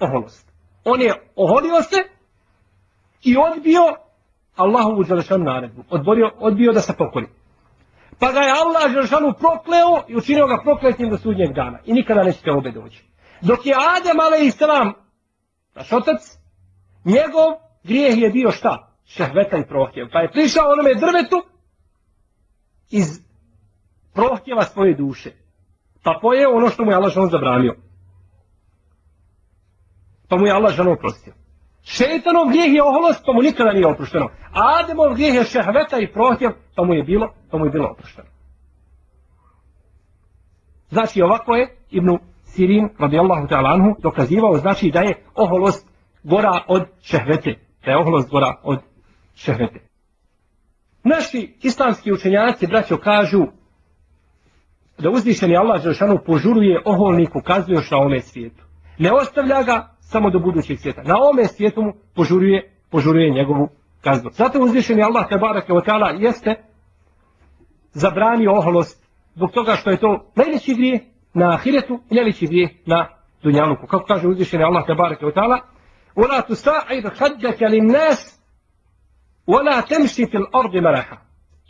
Oholost. 0.00 0.52
On 0.84 1.00
je 1.00 1.14
oholio 1.36 1.82
se 1.82 1.96
i 3.22 3.36
odbio 3.36 3.82
Allahu 4.56 5.04
Đelešanu 5.04 5.44
naredbu. 5.44 5.84
Odborio, 5.90 6.30
odbio 6.38 6.72
da 6.72 6.80
se 6.80 6.94
pokori. 6.98 7.26
Pa 8.18 8.32
ga 8.32 8.40
je 8.40 8.52
Allah 8.52 8.92
Đelešanu 8.92 9.32
prokleo 9.38 10.04
i 10.08 10.16
učinio 10.16 10.46
ga 10.46 10.58
prokletim 10.62 11.10
do 11.10 11.18
sudnjeg 11.18 11.52
dana. 11.52 11.78
I 11.84 11.92
nikada 11.92 12.22
nećete 12.22 12.52
obe 12.52 12.70
doći. 12.70 13.04
Dok 13.40 13.66
je 13.66 13.74
Adem, 13.96 14.20
ale 14.20 14.46
i 14.46 14.52
naš 15.74 15.92
otac, 15.92 16.38
njegov 17.04 17.48
grijeh 17.82 18.18
je 18.18 18.30
bio 18.30 18.50
šta? 18.50 18.94
Šehveta 19.04 19.56
i 19.56 19.66
prohtjev. 19.68 20.08
Pa 20.12 20.20
je 20.20 20.30
prišao 20.32 20.72
onome 20.72 20.94
drvetu 20.94 21.42
iz 22.90 23.06
prohtjeva 24.14 24.62
svoje 24.62 24.94
duše. 24.94 25.32
Pa 26.02 26.18
pojeo 26.22 26.56
ono 26.56 26.68
što 26.68 26.84
mu 26.84 26.90
je 26.90 26.96
Allah 26.96 27.12
žalom 27.12 27.30
zabranio. 27.30 27.76
Pa 30.28 30.36
mu 30.36 30.46
je 30.46 30.52
Allah 30.52 30.74
žalom 30.74 30.92
oprostio. 30.92 31.34
Šeitanov 31.82 32.48
grijeh 32.48 32.74
je 32.74 32.82
oholost, 32.82 33.22
pa 33.26 33.32
mu 33.32 33.42
nikada 33.42 33.72
nije 33.72 33.86
oprošteno. 33.86 34.28
Ademov 34.52 35.14
grijeh 35.14 35.34
je 35.34 35.44
šehveta 35.44 35.98
i 36.00 36.12
prohtjev, 36.12 36.50
pa 36.76 36.84
mu 36.84 36.94
je 36.94 37.02
bilo, 37.02 37.32
pa 37.50 37.58
mu 37.58 37.64
je 37.64 37.70
bilo 37.70 37.88
oprošteno. 37.88 38.28
Znači 40.90 41.22
ovako 41.22 41.54
je 41.54 41.76
Ibnu 41.90 42.18
Sirin, 42.44 42.88
radijallahu 42.98 43.46
ta'ala 43.46 43.72
anhu, 43.74 43.96
dokazivao, 44.02 44.54
znači 44.54 44.90
da 44.90 45.00
je 45.00 45.24
oholost 45.34 45.88
gora 46.22 46.64
od 46.68 46.82
šehvete. 47.02 47.54
Da 47.84 47.90
je 47.90 47.98
oholost 47.98 48.30
gora 48.30 48.54
od 48.62 48.78
šehvete. 49.34 49.80
Naši 51.04 51.54
islamski 51.62 52.12
učenjaci, 52.12 52.66
braćo, 52.66 52.96
kažu 52.96 53.46
da 54.98 55.10
uzvišeni 55.10 55.56
Allah 55.56 55.82
Žešanu 55.82 56.18
požuruje 56.26 56.82
oholniku 56.84 57.40
kaznu 57.44 57.74
još 57.74 57.90
na 57.90 57.98
ome 57.98 58.20
svijetu. 58.20 58.64
Ne 58.98 59.12
ostavlja 59.12 59.62
ga 59.62 59.88
samo 60.10 60.30
do 60.30 60.38
budućeg 60.38 60.78
svijeta. 60.78 61.02
Na 61.02 61.14
ome 61.30 61.44
svijetu 61.44 61.82
mu 61.82 61.92
požuruje, 62.14 62.72
požuruje 62.90 63.30
njegovu 63.30 63.68
kaznu. 64.00 64.30
Zato 64.32 64.58
uzvišeni 64.60 65.02
Allah 65.02 65.28
te 65.28 65.36
barake 65.36 65.72
od 65.72 65.84
jeste 66.18 66.54
zabrani 67.92 68.46
oholost 68.48 69.08
zbog 69.34 69.50
toga 69.50 69.72
što 69.72 69.90
je 69.90 69.96
to 69.96 70.32
najveći 70.34 70.74
grije 70.74 71.04
na 71.34 71.54
ahiretu 71.54 72.00
i 72.10 72.14
najveći 72.14 72.46
grije 72.46 72.68
na 72.86 73.08
dunjaluku. 73.42 73.86
Kako 73.86 74.04
kaže 74.04 74.28
uzvišeni 74.28 74.64
Allah 74.64 74.86
te 74.86 74.94
barake 74.94 75.26
od 75.26 75.34
tala 75.34 75.58
وَلَا 76.16 76.42
تُسْتَعِدْ 76.48 77.70
lin-nas 77.70 78.40
wala 79.46 79.88
tamshi 79.88 80.26
fil 80.30 80.46
ardi 80.52 80.80
maraha." 80.80 81.16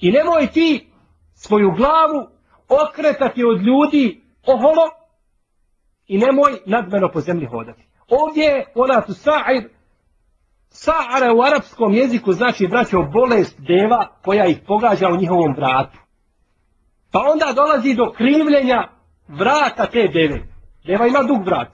I 0.00 0.10
nemoj 0.10 0.46
ti 0.46 0.90
svoju 1.34 1.70
glavu 1.70 2.28
okretati 2.68 3.44
od 3.44 3.62
ljudi 3.62 4.22
oholo 4.46 4.82
i 6.06 6.18
nemoj 6.18 6.52
nadmeno 6.66 7.10
po 7.12 7.20
zemlji 7.20 7.46
hodati. 7.46 7.87
Ovdje 8.08 8.44
je 8.44 8.64
ona 8.74 9.00
tu 9.00 9.12
sa'ir, 9.12 9.68
sa'ara 10.70 11.32
u 11.34 11.42
arapskom 11.42 11.94
jeziku 11.94 12.32
znači 12.32 12.66
braćo 12.66 13.02
bolest 13.02 13.60
deva 13.60 14.08
koja 14.24 14.46
ih 14.46 14.58
pogađa 14.66 15.08
u 15.08 15.16
njihovom 15.16 15.54
vratu. 15.56 15.98
Pa 17.12 17.18
onda 17.32 17.52
dolazi 17.54 17.94
do 17.94 18.12
krivljenja 18.16 18.88
vrata 19.28 19.86
te 19.86 20.08
deve. 20.08 20.40
Deva 20.86 21.06
ima 21.06 21.22
dug 21.22 21.46
vrat. 21.46 21.68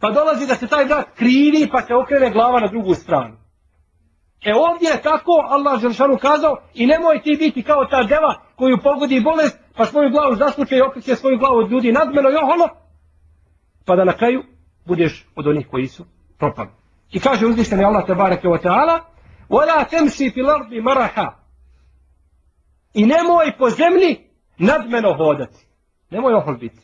Pa 0.00 0.10
dolazi 0.10 0.46
da 0.46 0.54
se 0.54 0.66
taj 0.66 0.84
vrat 0.84 1.06
krivi 1.16 1.68
pa 1.72 1.82
se 1.82 1.94
okrene 1.94 2.30
glava 2.30 2.60
na 2.60 2.66
drugu 2.66 2.94
stranu. 2.94 3.36
E 4.44 4.52
ovdje 4.54 4.88
je 4.88 5.02
tako 5.02 5.32
Allah 5.48 5.80
Želšanu 5.80 6.16
kazao 6.20 6.56
i 6.74 6.86
nemoj 6.86 7.22
ti 7.22 7.36
biti 7.38 7.62
kao 7.62 7.84
ta 7.84 8.02
deva 8.02 8.34
koju 8.56 8.78
pogodi 8.82 9.20
bolest 9.20 9.58
pa 9.76 9.84
svoju 9.84 10.10
glavu 10.10 10.36
zasluče 10.36 10.76
i 10.76 10.82
okreće 10.82 11.16
svoju 11.16 11.38
glavu 11.38 11.56
od 11.58 11.70
ljudi 11.70 11.92
nadmeno 11.92 12.30
i 12.30 12.36
oholo 12.42 12.68
pa 13.86 13.96
da 13.96 14.04
na 14.04 14.12
kraju 14.12 14.42
budeš 14.84 15.26
od 15.36 15.46
onih 15.46 15.66
koji 15.70 15.86
su 15.86 16.04
propali. 16.38 16.70
I 17.12 17.20
kaže 17.20 17.46
uzvišteni 17.46 17.84
Allah 17.84 18.06
tabaraka 18.06 18.48
wa 18.48 18.62
ta'ala 18.62 19.10
Wala 19.50 19.84
تَمْسِي 19.84 20.30
fil 20.30 20.50
ardi 20.50 20.80
maraha. 20.80 21.34
I 22.94 23.06
nemoj 23.06 23.52
po 23.58 23.70
zemlji 23.70 24.30
nadmeno 24.58 25.14
hodati. 25.14 25.66
Nemoj 26.10 26.34
ohol 26.34 26.56
biti. 26.56 26.82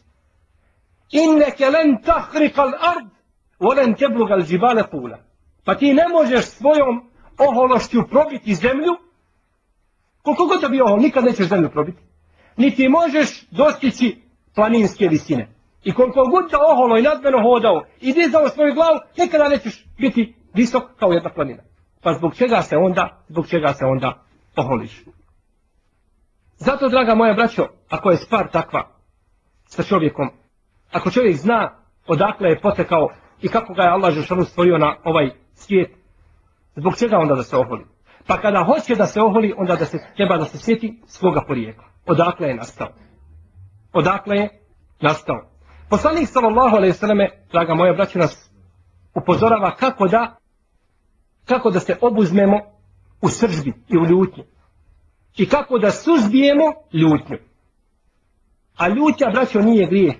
Inneke 1.11 1.71
len 1.71 2.03
tahrika 2.03 2.62
l'ard, 2.62 3.11
volen 3.59 3.95
tebluga 3.95 4.37
l'đibale 4.37 4.91
pula. 4.91 5.19
Pa 5.65 5.75
ti 5.75 5.95
ne 5.95 6.09
možeš 6.09 6.45
svojom 6.45 7.11
ohološću 7.38 8.03
probiti 8.11 8.55
zemlju, 8.55 8.97
koliko 10.23 10.47
god 10.47 10.61
da 10.61 10.69
bi 10.69 10.81
ohol, 10.81 10.99
nikad 10.99 11.25
nećeš 11.25 11.49
zemlju 11.49 11.71
probiti. 11.71 12.03
Niti 12.57 12.88
možeš 12.88 13.47
dostići 13.50 14.23
planinske 14.55 15.09
visine. 15.09 15.56
I 15.87 15.93
koliko 15.93 16.25
god 16.25 16.50
da 16.50 16.59
oholo 16.73 16.99
i 16.99 17.02
nadmeno 17.02 17.43
hodao 17.43 17.83
i 18.00 18.12
dizao 18.12 18.49
svoju 18.49 18.75
glavu, 18.75 18.99
nikada 19.19 19.49
nećeš 19.49 19.85
biti 19.99 20.35
visok 20.55 20.83
kao 20.99 21.12
jedna 21.12 21.31
planina. 21.31 21.62
Pa 22.02 22.12
zbog 22.12 22.35
čega 22.35 22.62
se 22.62 22.76
onda, 22.76 23.25
zbog 23.28 23.49
čega 23.49 23.73
se 23.73 23.85
onda 23.85 24.25
oholiš? 24.57 25.05
Zato, 26.57 26.88
draga 26.88 27.14
moja 27.14 27.35
braćo, 27.35 27.66
ako 27.88 28.11
je 28.11 28.16
stvar 28.16 28.50
takva 28.50 28.88
sa 29.64 29.83
čovjekom, 29.83 30.31
ako 30.93 31.11
čovjek 31.11 31.37
zna 31.37 31.71
odakle 32.07 32.49
je 32.49 32.61
potekao 32.61 33.09
i 33.43 33.49
kako 33.49 33.75
ga 33.75 33.83
je 33.83 33.90
Allah 33.90 34.14
Žešanu 34.14 34.45
stvorio 34.45 34.78
na 34.78 34.97
ovaj 35.05 35.31
svijet, 35.55 35.90
zbog 36.76 36.97
čega 36.97 37.16
onda 37.19 37.35
da 37.35 37.43
se 37.43 37.57
oholi? 37.57 37.85
Pa 38.26 38.40
kada 38.40 38.64
hoće 38.64 38.95
da 38.95 39.07
se 39.07 39.21
oholi, 39.21 39.55
onda 39.57 39.76
da 39.76 39.85
se 39.85 39.99
treba 40.16 40.37
da 40.37 40.45
se 40.45 40.59
sjeti 40.59 41.02
svoga 41.07 41.40
porijekla. 41.47 41.85
Odakle 42.07 42.49
je 42.49 42.55
nastao? 42.55 42.88
Odakle 43.93 44.37
je 44.37 44.49
nastao? 45.00 45.56
Poslanik 45.90 46.28
sallallahu 46.28 46.76
alejhi 46.76 46.93
ve 46.93 46.99
selleme, 46.99 47.31
draga 47.52 47.75
moja 47.75 47.93
braćo 47.93 48.19
nas 48.19 48.50
upozorava 49.14 49.75
kako 49.76 50.09
da 50.09 50.37
kako 51.45 51.71
da 51.71 51.81
se 51.81 51.97
obuzmemo 52.00 52.61
u 53.23 53.28
sržbi 53.28 53.73
i 53.88 53.97
u 53.97 54.07
ljutnji. 54.07 54.45
I 55.37 55.49
kako 55.49 55.78
da 55.78 55.90
suzbijemo 55.90 56.64
ljutnju. 56.93 57.37
A 58.76 58.88
ljutja, 58.88 59.31
braćo, 59.33 59.61
nije 59.61 59.87
grije. 59.87 60.14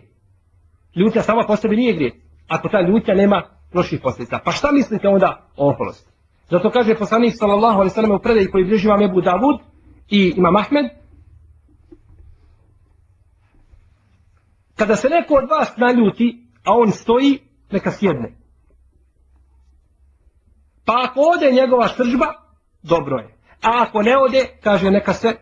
Ljutja 0.96 1.23
sama 1.23 1.44
po 1.46 1.56
sebi 1.56 1.76
nije 1.76 1.94
grije. 1.94 2.20
Ako 2.49 2.68
ta 2.68 2.80
ljutja 2.80 3.14
nema 3.14 3.42
loših 3.75 4.00
posljedica. 4.02 4.38
Pa 4.44 4.52
šta 4.52 4.73
mislite 4.73 5.08
onda 5.08 5.49
o 5.56 5.70
oholosti? 5.70 6.11
Zato 6.50 6.70
kaže 6.70 6.94
poslanik 6.94 7.35
sallallahu 7.37 7.75
alejhi 7.75 7.90
ve 7.90 7.94
selleme 7.94 8.14
u 8.14 8.18
predaji 8.18 8.50
koji 8.50 8.64
bliži 8.64 8.88
vam 8.88 9.02
Abu 9.02 9.20
Davud 9.20 9.61
i 10.11 10.35
ima 10.37 10.52
Ahmed, 10.58 10.87
Kada 14.76 14.97
se 14.97 15.09
neko 15.09 15.35
od 15.35 15.50
vas 15.50 15.76
naljuti, 15.76 16.47
a 16.64 16.73
on 16.73 16.92
stoji, 16.92 17.38
neka 17.71 17.92
sjedne. 17.92 18.37
Pa 20.85 20.92
ako 21.04 21.21
ode 21.21 21.52
njegova 21.52 21.88
sržba, 21.88 22.26
dobro 22.83 23.16
je. 23.16 23.37
A 23.62 23.83
ako 23.88 24.02
ne 24.02 24.16
ode, 24.16 24.47
kaže 24.62 24.90
neka 24.90 25.12
se 25.12 25.37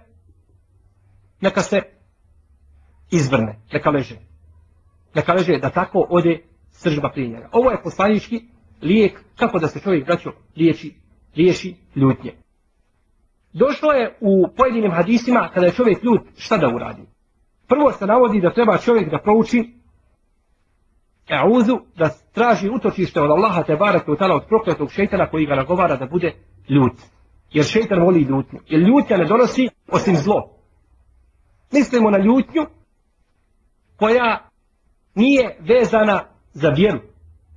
neka 1.40 1.62
se 1.62 1.80
izvrne, 3.10 3.58
neka 3.72 3.90
leže. 3.90 4.16
Neka 5.14 5.32
leže 5.32 5.58
da 5.58 5.70
tako 5.70 6.06
ode 6.10 6.38
sržba 6.70 7.10
prije 7.10 7.28
njega. 7.28 7.48
Ovo 7.52 7.70
je 7.70 7.82
poslanički 7.82 8.42
lijek 8.82 9.20
kako 9.36 9.58
da 9.58 9.68
se 9.68 9.80
čovjek 9.80 10.06
braćo 10.06 10.30
liječi, 10.56 10.94
liješi 11.36 11.76
ljutnje. 11.94 12.32
Došlo 13.52 13.92
je 13.92 14.18
u 14.20 14.48
pojedinim 14.56 14.92
hadisima 14.92 15.50
kada 15.54 15.66
je 15.66 15.72
čovjek 15.72 16.02
ljut 16.02 16.20
šta 16.36 16.56
da 16.56 16.68
uradi. 16.74 17.02
Prvo 17.68 17.92
se 17.92 18.06
navodi 18.06 18.40
da 18.40 18.52
treba 18.52 18.78
čovjek 18.78 19.10
da 19.10 19.18
prouči 19.18 19.74
E'uzu, 21.28 21.78
da 21.96 22.10
traži 22.32 22.68
utočište 22.68 23.20
od 23.20 23.30
Allaha 23.30 23.62
te 23.62 23.76
barake 23.76 24.10
u 24.10 24.16
tala 24.16 24.36
od 24.36 24.44
prokletog 24.48 24.90
šeitana 24.90 25.30
koji 25.30 25.46
ga 25.46 25.54
nagovara 25.54 25.96
da 25.96 26.06
bude 26.06 26.32
ljut. 26.68 26.92
Jer 27.52 27.64
šeitan 27.64 28.02
voli 28.02 28.20
ljutnju. 28.20 28.60
Jer 28.68 28.80
ljutnja 28.80 29.16
ne 29.16 29.24
donosi 29.24 29.68
osim 29.88 30.16
zlo. 30.16 30.50
Mislimo 31.72 32.10
na 32.10 32.18
ljutnju 32.18 32.66
koja 33.96 34.48
nije 35.14 35.56
vezana 35.60 36.24
za 36.52 36.68
vjeru. 36.68 37.00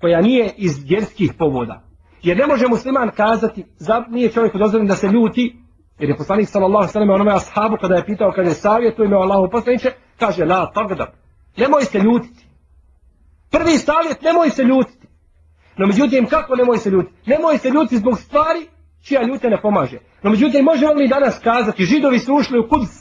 Koja 0.02 0.22
nije 0.22 0.54
iz 0.58 0.84
vjerskih 0.90 1.34
povoda. 1.38 1.84
Jer 2.24 2.38
ne 2.38 2.48
može 2.48 2.68
musliman 2.68 3.12
kazati, 3.16 3.66
za, 3.78 4.06
nije 4.10 4.32
čovjek 4.32 4.56
dozvoljen 4.56 4.88
da 4.88 4.96
se 4.96 5.08
ljuti 5.08 5.56
Jer 6.00 6.10
je 6.10 6.18
poslanik 6.18 6.50
sallallahu 6.50 6.78
alejhi 6.78 6.90
ve 6.90 6.94
sellem 6.94 7.10
onome 7.10 7.32
ashabu 7.34 7.78
kada 7.82 7.96
je 7.96 8.06
pitao 8.06 8.32
kada 8.32 8.50
je 8.50 8.56
savjetuje 8.56 9.10
me 9.10 9.16
Allahu 9.16 9.50
poslaniče, 9.52 9.92
kaže 10.20 10.46
la 10.46 10.72
tagdab. 10.72 11.08
Nemoj 11.58 11.84
se 11.84 12.00
ljutiti. 12.00 12.48
Prvi 13.52 13.78
savjet 13.78 14.22
nemoj 14.22 14.50
se 14.50 14.64
ljutiti. 14.64 15.08
No 15.78 15.88
međutim 15.88 16.26
kako 16.26 16.56
nemoj 16.56 16.78
se 16.78 16.90
ljutiti? 16.90 17.30
Nemoj 17.30 17.58
se 17.58 17.70
ljutiti 17.70 17.98
zbog 17.98 18.20
stvari 18.20 18.68
čija 19.04 19.24
ljute 19.24 19.50
ne 19.50 19.62
pomaže. 19.62 19.98
No 20.24 20.30
međutim 20.30 20.66
možemo 20.66 20.94
li 20.94 21.08
danas 21.08 21.40
kazati 21.44 21.86
židovi 21.86 22.20
su 22.20 22.36
ušli 22.36 22.60
u 22.60 22.68
Kuds 22.70 22.92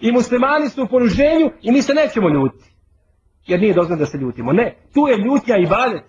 i 0.00 0.12
muslimani 0.12 0.68
su 0.68 0.82
u 0.82 0.88
poruženju 0.88 1.50
i 1.62 1.72
mi 1.72 1.82
se 1.82 1.94
nećemo 1.94 2.28
ljutiti. 2.28 2.70
Jer 3.46 3.60
nije 3.60 3.74
dozvan 3.74 3.98
da 3.98 4.06
se 4.06 4.18
ljutimo. 4.18 4.52
Ne, 4.52 4.76
tu 4.94 5.00
je 5.08 5.16
ljutnja 5.16 5.56
i 5.56 5.66
badet. 5.66 6.04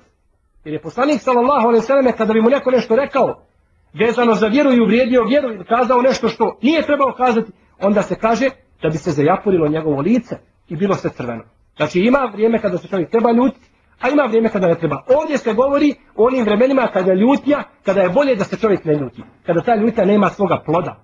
Jer 0.65 0.73
je 0.73 0.81
poslanik 0.81 1.21
sallallahu 1.21 1.67
alejhi 1.67 1.81
ve 1.81 1.87
sellem 1.87 2.17
kada 2.17 2.33
bi 2.33 2.41
mu 2.41 2.49
neko 2.49 2.71
nešto 2.71 2.95
rekao, 2.95 3.47
vezano 3.93 4.35
za 4.35 4.47
vjeru 4.47 4.73
i 4.73 4.81
uvrijedio 4.81 5.23
vjeru 5.23 5.53
ili 5.53 5.65
kazao 5.65 6.01
nešto 6.01 6.29
što 6.29 6.57
nije 6.61 6.81
trebao 6.81 7.13
kazati, 7.13 7.51
onda 7.79 8.01
se 8.01 8.15
kaže 8.15 8.49
da 8.81 8.89
bi 8.89 8.97
se 8.97 9.11
zajapurilo 9.11 9.67
njegovo 9.67 10.01
lice 10.01 10.35
i 10.69 10.75
bilo 10.75 10.95
sve 10.95 11.09
crveno. 11.09 11.43
Znači 11.77 11.99
ima 11.99 12.29
vrijeme 12.33 12.61
kada 12.61 12.77
se 12.77 12.87
čovjek 12.87 13.09
treba 13.11 13.31
ljutiti, 13.31 13.69
a 13.99 14.09
ima 14.09 14.23
vrijeme 14.23 14.49
kada 14.49 14.67
ne 14.67 14.75
treba. 14.75 15.03
Ovdje 15.21 15.37
se 15.37 15.53
govori 15.53 15.95
o 16.15 16.27
onim 16.27 16.45
vremenima 16.45 16.89
kada 16.93 17.11
je 17.11 17.17
ljutnja, 17.17 17.63
kada 17.83 18.01
je 18.01 18.09
bolje 18.09 18.35
da 18.35 18.43
se 18.43 18.57
čovjek 18.57 18.85
ne 18.85 18.93
ljuti. 18.93 19.23
Kada 19.45 19.61
ta 19.61 19.75
ljutnja 19.75 20.05
nema 20.05 20.29
svoga 20.29 20.61
ploda. 20.65 21.03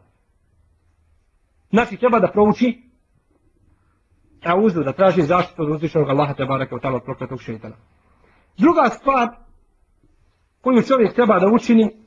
Znači 1.70 1.98
treba 1.98 2.20
da 2.20 2.32
prouči 2.32 2.84
a 4.46 4.56
uzu 4.56 4.84
da 4.84 4.94
traži 4.94 5.22
zaštitu 5.22 5.64
od 5.64 5.70
uzvišenog 5.70 6.10
Allaha 6.10 6.34
te 6.34 6.46
baraka 6.46 6.76
u 6.76 6.80
tamo 6.80 7.00
prokletog 7.00 7.42
šeitana. 7.42 7.76
Druga 8.58 8.90
stvar 8.90 9.30
koju 10.62 10.84
čovjek 10.84 11.14
treba 11.14 11.40
da 11.40 11.48
učini 11.48 12.03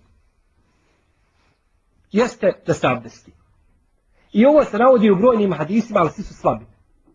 jeste 2.13 2.63
da 2.67 2.75
se 2.75 2.87
abdesti. 2.87 3.33
I 4.33 4.47
ovo 4.47 4.65
se 4.65 4.79
navodi 4.79 5.11
u 5.11 5.17
brojnim 5.17 5.53
hadisima, 5.53 6.01
ali 6.01 6.11
svi 6.11 6.23
su 6.23 6.35
slabi. 6.35 6.67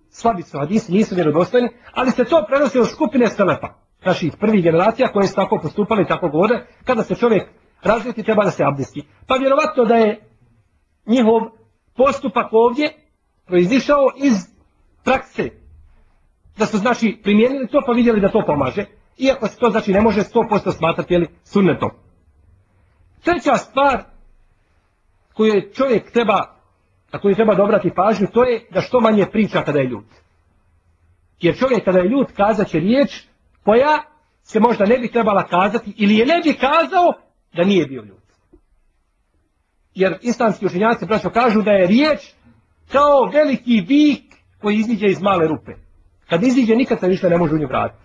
Slabi 0.10 0.42
su 0.42 0.60
hadisi, 0.60 0.92
nisu 0.92 1.16
vjerodostojni, 1.16 1.70
ali 1.94 2.12
se 2.12 2.26
to 2.26 2.46
prenosi 2.48 2.80
od 2.80 2.90
skupine 2.90 3.28
Selepa, 3.28 3.74
naših 4.06 4.34
prvih 4.40 4.64
generacija 4.64 5.12
koje 5.12 5.28
su 5.28 5.36
tako 5.36 5.60
postupali, 5.62 6.08
tako 6.08 6.30
govore, 6.30 6.66
kada 6.84 7.04
se 7.04 7.16
čovjek 7.16 7.50
razvijeti, 7.84 8.24
treba 8.24 8.44
da 8.44 8.52
se 8.52 8.64
abdesti. 8.64 9.04
Pa 9.28 9.36
vjerovatno 9.36 9.86
da 9.86 9.96
je 9.96 10.30
njihov 11.06 11.42
postupak 11.96 12.48
ovdje 12.52 12.94
proizišao 13.46 14.12
iz 14.18 14.34
prakse. 15.04 15.50
Da 16.58 16.66
su 16.66 16.78
znači 16.78 17.20
primijenili 17.24 17.68
to 17.68 17.82
pa 17.86 17.92
vidjeli 17.92 18.22
da 18.22 18.32
to 18.32 18.44
pomaže. 18.46 18.86
Iako 19.18 19.48
se 19.48 19.58
to 19.58 19.70
znači 19.70 19.94
ne 19.94 20.02
može 20.02 20.22
100% 20.22 20.72
smatrati 20.78 21.14
jeli, 21.14 21.28
sunnetom. 21.44 21.90
Treća 23.24 23.58
stvar 23.58 24.04
koje 25.34 25.74
čovjek 25.74 26.12
treba, 26.12 26.56
na 27.14 27.20
koju 27.20 27.36
treba 27.36 27.56
dobrati 27.56 27.92
pažnju, 27.96 28.28
to 28.34 28.44
je 28.44 28.68
da 28.72 28.82
što 28.82 29.00
manje 29.00 29.26
priča 29.32 29.62
kada 29.62 29.80
je 29.80 29.88
ljud. 29.88 30.06
Jer 31.40 31.58
čovjek 31.58 31.86
kada 31.86 32.00
je 32.00 32.10
ljud 32.10 32.28
kazat 32.36 32.68
će 32.68 32.80
riječ 32.80 33.24
koja 33.64 33.98
se 34.44 34.60
možda 34.60 34.86
ne 34.86 35.00
bi 35.00 35.12
trebala 35.12 35.48
kazati 35.48 35.94
ili 35.98 36.18
je 36.18 36.26
ne 36.26 36.42
bi 36.44 36.54
kazao 36.54 37.14
da 37.54 37.64
nije 37.64 37.86
bio 37.86 38.04
ljud. 38.04 38.22
Jer 39.96 40.18
islamski 40.22 40.66
učenjaci 40.66 41.06
braćo 41.06 41.30
kažu 41.30 41.62
da 41.62 41.72
je 41.72 41.88
riječ 41.88 42.20
kao 42.92 43.30
veliki 43.34 43.86
vik 43.88 44.24
koji 44.62 44.76
iziđe 44.76 45.08
iz 45.08 45.22
male 45.22 45.48
rupe. 45.48 45.72
Kad 46.30 46.44
iziđe 46.44 46.76
nikad 46.76 47.00
se 47.00 47.08
više 47.08 47.30
ne 47.30 47.38
može 47.38 47.56
u 47.56 47.58
nju 47.58 47.68
vratiti. 47.68 48.04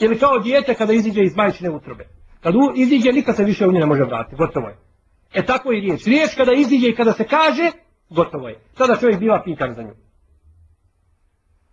Ili 0.00 0.18
kao 0.18 0.38
dijete 0.38 0.74
kada 0.74 0.92
iziđe 0.92 1.22
iz 1.22 1.36
majčine 1.36 1.70
utrobe. 1.70 2.08
Kad 2.40 2.54
iziđe 2.74 3.12
nikad 3.12 3.36
se 3.36 3.44
više 3.44 3.66
u 3.66 3.72
nju 3.72 3.78
ne 3.78 3.86
može 3.86 4.04
vratiti. 4.04 4.36
Gotovo 4.36 4.68
je. 4.68 4.76
E 5.34 5.46
tako 5.46 5.72
i 5.72 5.80
riječ. 5.80 6.04
Riječ 6.04 6.34
kada 6.36 6.52
iziđe 6.52 6.88
i 6.88 6.96
kada 6.96 7.12
se 7.12 7.24
kaže, 7.24 7.70
gotovo 8.10 8.48
je. 8.48 8.60
Tada 8.74 8.96
čovjek 8.96 9.20
biva 9.20 9.42
pitan 9.44 9.74
za 9.74 9.82
nju. 9.82 9.94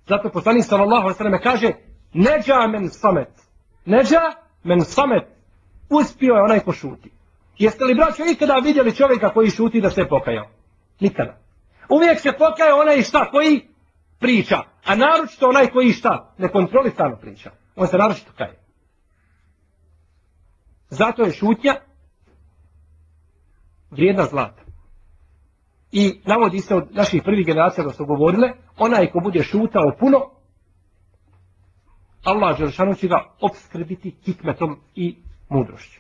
Zato 0.07 0.29
poslanik 0.29 0.65
sallallahu 0.65 1.01
alejhi 1.01 1.13
ve 1.13 1.17
selleme 1.17 1.41
kaže: 1.41 1.71
"Neđa 2.13 2.67
men 2.67 2.89
samet." 2.89 3.29
Neđa 3.85 4.21
men 4.63 4.81
samet. 4.81 5.23
Uspio 5.89 6.33
je 6.33 6.43
onaj 6.43 6.59
ko 6.59 6.71
šuti. 6.71 7.11
Jeste 7.57 7.85
li 7.85 7.95
braćo 7.95 8.23
ikada 8.31 8.53
vidjeli 8.63 8.95
čovjeka 8.95 9.29
koji 9.29 9.49
šuti 9.49 9.81
da 9.81 9.89
se 9.89 10.07
pokajao? 10.09 10.47
Nikada. 10.99 11.37
Uvijek 11.89 12.19
se 12.19 12.31
pokaje 12.37 12.73
onaj 12.73 13.01
šta 13.01 13.31
koji 13.31 13.67
priča, 14.19 14.57
a 14.85 14.95
naročito 14.95 15.47
onaj 15.47 15.67
koji 15.67 15.91
šta 15.91 16.33
ne 16.37 16.51
kontrolisano 16.51 17.17
priča. 17.21 17.51
On 17.75 17.87
se 17.87 17.97
naročito 17.97 18.31
kaje. 18.37 18.59
Zato 20.89 21.23
je 21.23 21.31
šutnja 21.31 21.75
vrijedna 23.95 24.23
zlata. 24.23 24.61
I 25.91 26.21
navodi 26.25 26.59
se 26.59 26.75
od 26.75 26.87
naših 26.91 27.21
prvih 27.23 27.45
generacija 27.45 27.83
da 27.83 27.93
su 27.93 28.05
govorile, 28.05 28.51
onaj 28.77 29.11
ko 29.11 29.19
bude 29.19 29.43
šutao 29.43 29.95
puno, 29.99 30.35
Allah 32.23 32.57
Đelšanu 32.57 32.95
će 32.95 33.07
ga 33.07 33.23
obskrbiti 33.41 34.15
hikmetom 34.25 34.79
i 34.95 35.17
mudrošću. 35.49 35.99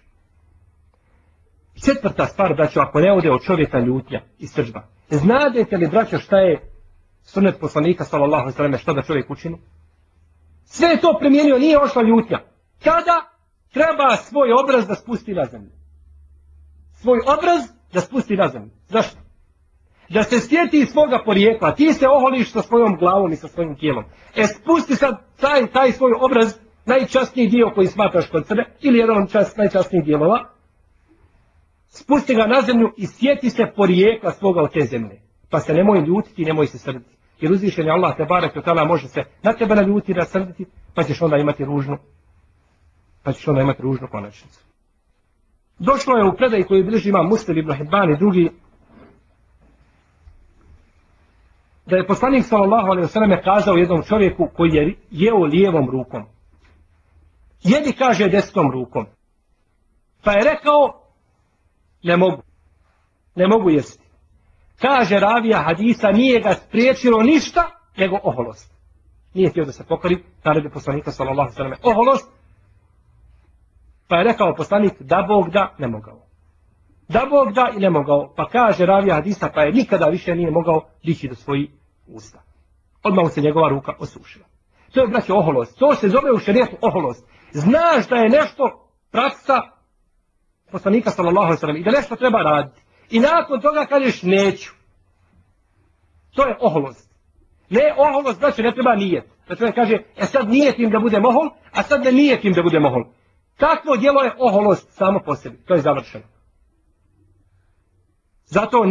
Četvrta 1.85 2.25
stvar, 2.25 2.53
braćo, 2.53 2.79
ako 2.79 2.99
ne 2.99 3.13
ode 3.13 3.31
od 3.31 3.41
čovjeka 3.41 3.79
ljutnja 3.79 4.21
i 4.39 4.47
sržba. 4.47 4.87
Znadete 5.09 5.77
li, 5.77 5.87
braćo, 5.87 6.19
šta 6.19 6.37
je 6.37 6.71
sunet 7.23 7.59
poslanika, 7.59 8.03
sallallahu 8.03 8.51
sallam, 8.51 8.77
šta 8.77 8.93
da 8.93 9.01
čovjek 9.01 9.29
učini? 9.29 9.57
Sve 10.63 10.87
je 10.87 11.01
to 11.01 11.17
primijenio, 11.19 11.57
nije 11.57 11.81
ošla 11.81 12.01
ljutnja. 12.01 12.39
Kada 12.83 13.31
treba 13.73 14.15
svoj 14.15 14.49
obraz 14.63 14.87
da 14.87 14.95
spusti 14.95 15.33
na 15.33 15.45
zemlju? 15.45 15.71
Svoj 16.93 17.19
obraz 17.37 17.74
da 17.95 18.01
spusti 18.01 18.35
na 18.35 18.47
zemlju. 18.47 18.71
Zašto? 18.87 19.17
Da 20.09 20.23
se 20.23 20.39
sjeti 20.39 20.77
iz 20.79 20.89
svoga 20.89 21.21
porijekla. 21.25 21.75
Ti 21.75 21.93
se 21.93 22.07
oholiš 22.07 22.51
sa 22.51 22.61
svojom 22.61 22.97
glavom 22.99 23.31
i 23.31 23.35
sa 23.35 23.47
svojim 23.47 23.75
tijelom. 23.75 24.03
E 24.35 24.43
spusti 24.47 24.95
sad 24.95 25.15
taj, 25.41 25.67
taj 25.67 25.91
svoj 25.91 26.13
obraz, 26.19 26.55
najčastniji 26.85 27.47
dio 27.47 27.71
koji 27.75 27.87
smatraš 27.87 28.29
kod 28.29 28.47
sebe, 28.47 28.63
ili 28.81 28.99
jedan 28.99 29.23
od 29.23 29.31
čast, 29.31 29.57
najčastnijih 29.57 30.05
dijelova, 30.05 30.49
spusti 31.87 32.35
ga 32.35 32.47
na 32.47 32.61
zemlju 32.61 32.93
i 32.97 33.07
sjeti 33.07 33.49
se 33.49 33.63
porijekla 33.75 34.31
svoga 34.31 34.61
od 34.61 34.73
te 34.73 34.81
zemlje. 34.81 35.21
Pa 35.49 35.59
se 35.59 35.73
nemoj 35.73 35.99
ljutiti, 35.99 36.45
nemoj 36.45 36.67
se 36.67 36.77
srditi. 36.77 37.15
Jer 37.41 37.51
uzvišen 37.51 37.85
je 37.85 37.91
Allah 37.91 38.17
te 38.17 38.25
barek 38.25 38.63
tala 38.65 38.85
može 38.85 39.07
se 39.07 39.23
na 39.43 39.53
tebe 39.53 39.75
naljuti 39.75 40.13
da 40.13 40.25
srditi, 40.25 40.65
pa 40.95 41.03
ćeš 41.03 41.21
onda 41.21 41.37
imati 41.37 41.65
ružnu, 41.65 41.97
pa 43.23 43.31
ćeš 43.31 43.47
onda 43.47 43.61
imati 43.61 43.81
ružnu 43.81 44.07
konačnicu. 44.11 44.59
Došlo 45.79 46.17
je 46.17 46.25
u 46.25 46.35
predaj 46.37 46.63
koji 46.63 46.83
bliži 46.83 47.09
ima 47.09 47.23
Muslim 47.23 47.57
ibn 47.57 47.73
Hibban 47.73 48.11
i 48.11 48.17
drugi, 48.17 48.51
da 51.85 51.95
je 51.95 52.07
poslanik 52.07 52.45
sallallahu 52.45 52.87
alaihi 52.87 53.07
wasallam 53.07 53.43
kazao 53.43 53.75
jednom 53.75 54.03
čovjeku 54.03 54.49
koji 54.55 54.71
je 54.73 54.95
jeo 55.11 55.45
lijevom 55.45 55.89
rukom. 55.89 56.23
Jedi 57.63 57.93
kaže 57.93 58.27
desnom 58.27 58.71
rukom. 58.71 59.05
Pa 60.23 60.31
je 60.31 60.43
rekao, 60.43 61.01
ne 62.03 62.17
mogu. 62.17 62.41
Ne 63.35 63.47
mogu 63.47 63.69
jesti. 63.69 64.03
Kaže 64.81 65.19
ravija 65.19 65.61
hadisa, 65.61 66.11
nije 66.11 66.41
ga 66.41 66.53
spriječilo 66.53 67.23
ništa, 67.23 67.63
nego 67.97 68.19
oholost. 68.23 68.73
Nije 69.33 69.49
htio 69.49 69.65
da 69.65 69.71
se 69.71 69.83
pokori, 69.83 70.23
naredio 70.43 70.71
poslanika 70.73 71.11
sallallahu 71.11 71.51
sallam, 71.53 71.73
oholost. 71.83 72.34
Pa 74.07 74.15
je 74.15 74.23
rekao 74.23 74.55
poslanik, 74.55 74.93
da 74.99 75.25
Bog 75.27 75.49
da, 75.49 75.75
ne 75.77 75.87
mogao. 75.87 76.21
Da 77.07 77.27
Bog 77.29 77.53
da 77.53 77.71
i 77.77 77.79
ne 77.79 77.89
mogao. 77.89 78.33
Pa 78.35 78.49
kaže 78.49 78.85
ravija 78.85 79.15
hadisa, 79.15 79.49
pa 79.55 79.61
je 79.61 79.73
nikada 79.73 80.05
više 80.05 80.35
nije 80.35 80.51
mogao 80.51 80.81
dići 81.03 81.27
do 81.27 81.35
svojih 81.35 81.69
usta. 82.07 82.41
Odmah 83.03 83.31
se 83.31 83.41
njegova 83.41 83.69
ruka 83.69 83.93
osušila. 83.99 84.45
To 84.93 85.01
je, 85.01 85.07
braće, 85.07 85.33
oholost. 85.33 85.79
To 85.79 85.95
se 85.95 86.09
zove 86.09 86.31
u 86.31 86.39
šerijetu 86.39 86.77
oholost. 86.81 87.27
Znaš 87.51 88.07
da 88.09 88.15
je 88.15 88.29
nešto 88.29 88.89
praksa 89.11 89.61
poslanika 90.71 91.09
sallallahu 91.09 91.45
alejhi 91.45 91.55
ve 91.55 91.59
sellem 91.59 91.77
i 91.77 91.83
da 91.83 91.91
nešto 91.91 92.15
treba 92.15 92.39
raditi. 92.39 92.81
I 93.09 93.19
nakon 93.19 93.61
toga 93.61 93.85
kažeš 93.85 94.23
neću. 94.23 94.71
To 96.35 96.47
je 96.47 96.57
oholost. 96.61 97.15
Ne 97.69 97.95
oholost, 97.97 98.39
znači 98.39 98.61
ne 98.61 98.73
treba 98.73 98.95
nijet. 98.95 99.25
Znači 99.47 99.75
kaže, 99.75 99.95
e 100.17 100.25
sad 100.25 100.49
nijetim 100.49 100.89
da 100.89 100.99
bude 100.99 101.17
ohol, 101.17 101.49
a 101.71 101.83
sad 101.83 102.03
ne 102.03 102.11
nijetim 102.11 102.53
da 102.53 102.63
bude 102.63 102.77
ohol. 102.77 103.03
Takvo 103.57 103.97
djelo 103.97 104.21
je 104.21 104.35
oholost 104.39 104.91
samo 104.91 105.19
po 105.25 105.35
sebi. 105.35 105.57
To 105.65 105.73
je 105.73 105.81
završeno. 105.81 106.23
Zato 108.45 108.85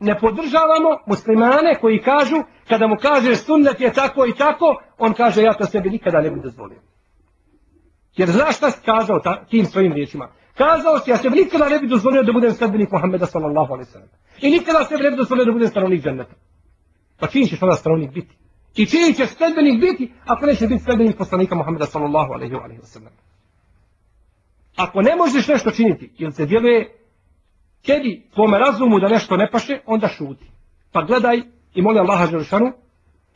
ne 0.00 0.18
podržavamo 0.20 0.90
muslimane 1.06 1.74
koji 1.80 2.02
kažu, 2.02 2.36
kada 2.68 2.86
mu 2.86 2.96
kaže 3.02 3.36
sunnet 3.36 3.80
je 3.80 3.92
tako 3.92 4.26
i 4.26 4.34
tako, 4.34 4.82
on 4.98 5.12
kaže 5.12 5.42
ja 5.42 5.52
to 5.54 5.66
sebi 5.66 5.90
nikada 5.90 6.20
ne 6.20 6.30
bih 6.30 6.42
dozvolio. 6.42 6.78
Jer 8.16 8.30
znaš 8.30 8.56
šta 8.56 8.70
si 8.70 8.84
kazao 8.84 9.18
ta, 9.20 9.44
tim 9.44 9.64
svojim 9.64 9.92
riječima? 9.92 10.28
Kazao 10.54 10.98
si, 10.98 11.10
ja 11.10 11.16
sebi 11.16 11.36
nikada 11.36 11.68
ne 11.68 11.78
bi 11.78 11.86
dozvolio 11.86 12.22
da 12.22 12.32
budem 12.32 12.52
sledbenik 12.52 12.92
Muhammeda 12.92 13.26
sallallahu 13.26 13.72
alaihi 13.72 13.90
sallam. 13.90 14.08
I 14.40 14.50
nikada 14.50 14.84
sebi 14.84 15.02
ne 15.02 15.10
bi 15.10 15.16
dozvolio 15.16 15.44
da 15.44 15.52
budem 15.52 15.68
stanovnik 15.68 16.02
dženneta. 16.02 16.34
Pa 17.20 17.26
čini 17.26 17.46
ćeš 17.46 17.62
onda 17.62 17.76
stanovnik 17.76 18.12
biti? 18.12 18.36
I 18.76 18.86
čini 18.86 19.14
ćeš 19.14 19.28
sledbenik 19.28 19.80
biti, 19.80 20.12
ako 20.24 20.46
neće 20.46 20.66
biti 20.66 20.84
sledbenik 20.84 21.16
poslanika 21.16 21.54
Muhammeda 21.54 21.86
sallallahu 21.86 22.32
alaihi 22.32 22.78
sallam. 22.82 23.12
Ako 24.76 25.02
ne 25.02 25.16
možeš 25.16 25.48
nešto 25.48 25.70
činiti, 25.70 26.12
jer 26.18 26.32
se 26.32 26.46
djeluje 26.46 26.96
tebi, 27.86 28.22
tvome 28.34 28.58
razumu 28.58 29.00
da 29.00 29.08
nešto 29.08 29.36
ne 29.36 29.50
paše, 29.50 29.78
onda 29.86 30.08
šuti. 30.08 30.50
Pa 30.92 31.02
gledaj 31.02 31.42
i 31.74 31.82
moli 31.82 31.98
Allaha 31.98 32.26
Želšanu 32.26 32.72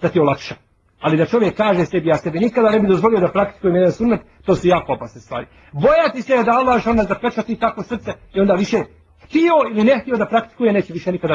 da 0.03 0.09
ti 0.09 0.21
olakša. 0.21 0.55
Ali 1.01 1.17
da 1.17 1.27
čovjek 1.27 1.57
kaže 1.57 1.87
sebi, 1.87 2.09
ja 2.09 2.17
sebi 2.17 2.39
nikada 2.39 2.71
ne 2.71 2.81
bi 2.81 2.89
dozvolio 2.89 3.21
da 3.21 3.29
praktikujem 3.29 3.77
jedan 3.77 3.93
sunnet, 3.93 4.21
to 4.45 4.55
su 4.55 4.69
jako 4.69 4.93
opasne 4.93 5.21
stvari. 5.21 5.47
Bojati 5.73 6.23
se 6.23 6.43
da 6.45 6.53
Allah 6.53 6.81
što 6.81 6.95
zapečati 7.09 7.57
tako 7.57 7.83
srce 7.83 8.13
i 8.35 8.41
onda 8.41 8.55
više 8.55 8.77
htio 9.25 9.53
ili 9.71 9.85
ne 9.85 9.99
htio 9.99 10.17
da 10.17 10.27
praktikuje, 10.27 10.73
neće 10.73 10.93
više 10.93 11.13
nikada 11.13 11.35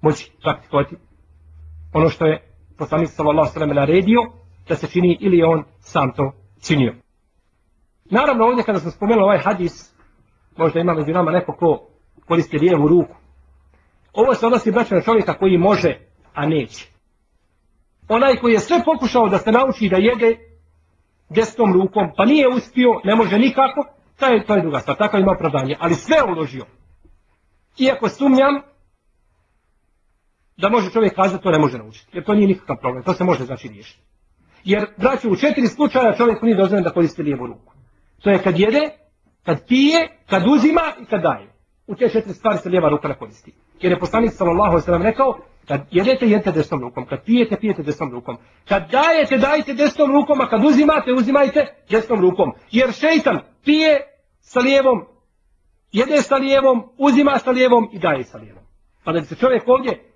moći 0.00 0.32
praktikovati. 0.42 0.96
Ono 1.92 2.08
što 2.08 2.26
je 2.26 2.42
poslanik 2.78 3.08
sallallahu 3.08 3.52
sallam 3.52 3.76
naredio, 3.76 4.20
da 4.68 4.76
se 4.76 4.86
čini 4.86 5.18
ili 5.20 5.42
on 5.42 5.64
sam 5.80 6.12
to 6.12 6.32
činio. 6.66 6.94
Naravno 8.12 8.44
ovdje 8.44 8.64
kada 8.64 8.78
smo 8.78 8.90
spomenuli 8.90 9.24
ovaj 9.24 9.38
hadis, 9.38 9.94
možda 10.56 10.80
ima 10.80 10.94
među 10.94 11.12
nama 11.12 11.30
neko 11.30 11.52
ko 11.52 11.88
koristi 12.28 12.58
lijevu 12.58 12.88
ruku. 12.88 13.14
Ovo 14.12 14.34
se 14.34 14.46
odnosi 14.46 14.72
braćo 14.72 14.94
na 14.94 15.00
čovjeka 15.00 15.34
koji 15.34 15.58
može, 15.58 15.98
a 16.34 16.46
neće 16.46 16.92
onaj 18.08 18.36
koji 18.36 18.52
je 18.52 18.60
sve 18.60 18.84
pokušao 18.84 19.28
da 19.28 19.38
se 19.38 19.52
nauči 19.52 19.88
da 19.88 19.96
jede 19.96 20.38
desnom 21.28 21.72
rukom, 21.72 22.10
pa 22.16 22.24
nije 22.24 22.48
uspio, 22.48 23.00
ne 23.04 23.14
može 23.14 23.38
nikako, 23.38 23.84
taj, 24.18 24.34
je, 24.34 24.46
to 24.46 24.54
je 24.54 24.62
druga 24.62 24.80
stvar, 24.80 24.96
tako 24.96 25.16
ima 25.16 25.32
opravdanje, 25.32 25.76
ali 25.80 25.94
sve 25.94 26.16
uložio. 26.28 26.66
Iako 27.78 28.08
sumnjam 28.08 28.54
da 30.56 30.68
može 30.68 30.90
čovjek 30.90 31.14
kazati, 31.14 31.42
to 31.42 31.50
ne 31.50 31.58
može 31.58 31.78
naučiti, 31.78 32.10
jer 32.12 32.24
to 32.24 32.34
nije 32.34 32.48
nikakav 32.48 32.76
problem, 32.80 33.04
to 33.04 33.14
se 33.14 33.24
može 33.24 33.44
znači 33.44 33.68
riješiti. 33.68 34.02
Jer, 34.64 34.86
braću, 34.96 35.30
u 35.30 35.36
četiri 35.36 35.66
slučaja 35.66 36.16
čovjek 36.16 36.42
nije 36.42 36.56
dozvoljeno 36.56 36.88
da 36.88 36.94
koristi 36.94 37.22
lijevu 37.22 37.46
ruku. 37.46 37.71
To 38.22 38.30
je 38.30 38.42
kad 38.42 38.58
jede, 38.58 38.90
kad 39.44 39.66
pije, 39.68 40.08
kad 40.26 40.42
uzima 40.46 40.82
i 41.02 41.04
kad 41.04 41.22
daje. 41.22 41.52
U 41.86 41.94
te 41.94 42.08
četiri 42.08 42.34
stvari 42.34 42.58
se 42.58 42.68
lijeva 42.68 42.88
ruka 42.88 43.08
ne 43.08 43.18
koristi. 43.18 43.52
Jer 43.80 43.92
je 43.92 43.98
poslanik 43.98 44.32
sallallahu 44.32 44.72
alejhi 44.72 45.04
rekao 45.04 45.38
Kad 45.68 45.80
jedete, 45.90 46.26
jedete 46.26 46.52
desnom 46.52 46.80
rukom. 46.80 47.06
Kad 47.06 47.24
pijete, 47.24 47.56
pijete 47.56 47.82
desnom 47.82 48.12
rukom. 48.12 48.36
Kad 48.68 48.90
dajete, 48.90 49.38
dajte 49.38 49.74
desnom 49.74 50.12
rukom, 50.12 50.40
a 50.40 50.48
kad 50.48 50.64
uzimate, 50.64 51.12
uzimajte 51.12 51.66
desnom 51.90 52.20
rukom. 52.20 52.52
Jer 52.70 52.92
šeitan 52.92 53.40
pije 53.64 54.00
sa 54.40 54.60
lijevom, 54.60 55.04
jede 55.92 56.22
sa 56.22 56.36
lijevom, 56.36 56.82
uzima 56.98 57.38
sa 57.38 57.50
lijevom 57.50 57.88
i 57.92 57.98
daje 57.98 58.24
sa 58.24 58.38
lijevom. 58.38 58.62
Pa 59.04 59.12
da 59.12 59.20
bi 59.20 59.26
se 59.26 59.34
čovjek 59.34 59.68
ovdje 59.68 60.12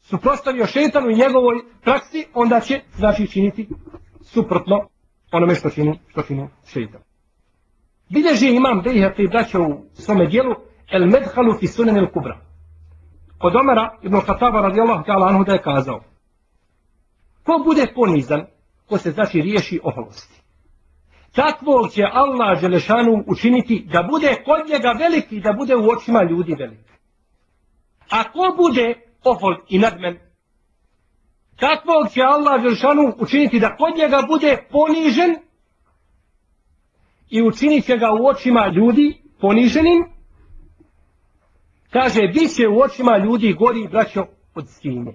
suprostavio 0.00 0.66
šeitanu 0.66 1.10
i 1.10 1.16
njegovoj 1.16 1.56
praksi, 1.82 2.26
onda 2.34 2.60
će, 2.60 2.80
znači, 2.96 3.30
činiti 3.30 3.68
suprotno 4.22 4.88
onome 5.32 5.54
što 5.54 5.70
čini, 5.70 5.98
što 6.08 6.22
čini 6.22 6.48
šeitan. 6.66 7.00
Bilježi 8.12 8.48
imam 8.48 8.82
Bejheqi 8.82 9.30
braća 9.30 9.58
u 9.60 9.84
svome 9.92 10.26
dijelu 10.26 10.54
El 10.92 11.06
Medhalu 11.06 11.58
fi 11.60 11.66
sunan 11.66 11.96
il 11.96 12.06
Kubra. 12.12 12.38
Od 13.40 13.56
Omara 13.56 13.98
ibn 14.02 14.20
Khattaba 14.20 14.60
radijallahu 14.60 15.04
ta'ala 15.04 15.28
anhu 15.28 15.44
da 15.44 15.52
je 15.52 15.62
kazao 15.62 16.00
ko 17.50 17.62
bude 17.64 17.86
ponizan 17.94 18.46
ko 18.88 18.98
se 18.98 19.10
znači 19.10 19.40
riješi 19.40 19.80
oholosti 19.82 20.40
takvog 21.34 21.90
će 21.90 22.02
Allah 22.12 22.60
Želešanu 22.60 23.24
učiniti 23.26 23.86
da 23.92 24.02
bude 24.10 24.36
kod 24.44 24.68
njega 24.70 24.92
veliki 24.98 25.40
da 25.40 25.52
bude 25.52 25.76
u 25.76 25.88
očima 25.90 26.22
ljudi 26.22 26.54
veliki 26.54 26.92
a 28.10 28.32
ko 28.32 28.54
bude 28.56 28.94
ohol 29.24 29.54
i 29.68 29.78
nadmen 29.78 30.18
takvog 31.56 32.08
će 32.12 32.22
Allah 32.22 32.62
Želešanu 32.62 33.12
učiniti 33.18 33.60
da 33.60 33.76
kod 33.76 33.96
njega 33.96 34.22
bude 34.28 34.66
ponižen 34.70 35.36
i 37.30 37.42
učinit 37.42 37.84
će 37.84 37.96
ga 37.96 38.12
u 38.12 38.26
očima 38.26 38.66
ljudi 38.66 39.22
poniženim 39.40 40.04
Kaže, 41.90 42.20
bit 42.34 42.56
će 42.56 42.68
u 42.68 42.80
očima 42.80 43.18
ljudi 43.18 43.52
gori 43.52 43.88
braćo 43.88 44.26
od 44.54 44.68
svinje. 44.68 45.14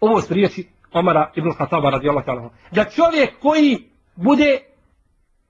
Ovo 0.00 0.20
su 0.20 0.34
riječi 0.34 0.68
Omara 0.92 1.32
ibn 1.36 1.52
Khattaba 1.52 1.90
radijallahu 1.90 2.26
ta'ala. 2.26 2.48
Da 2.70 2.84
čovjek 2.84 3.38
koji 3.40 3.78
bude 4.16 4.58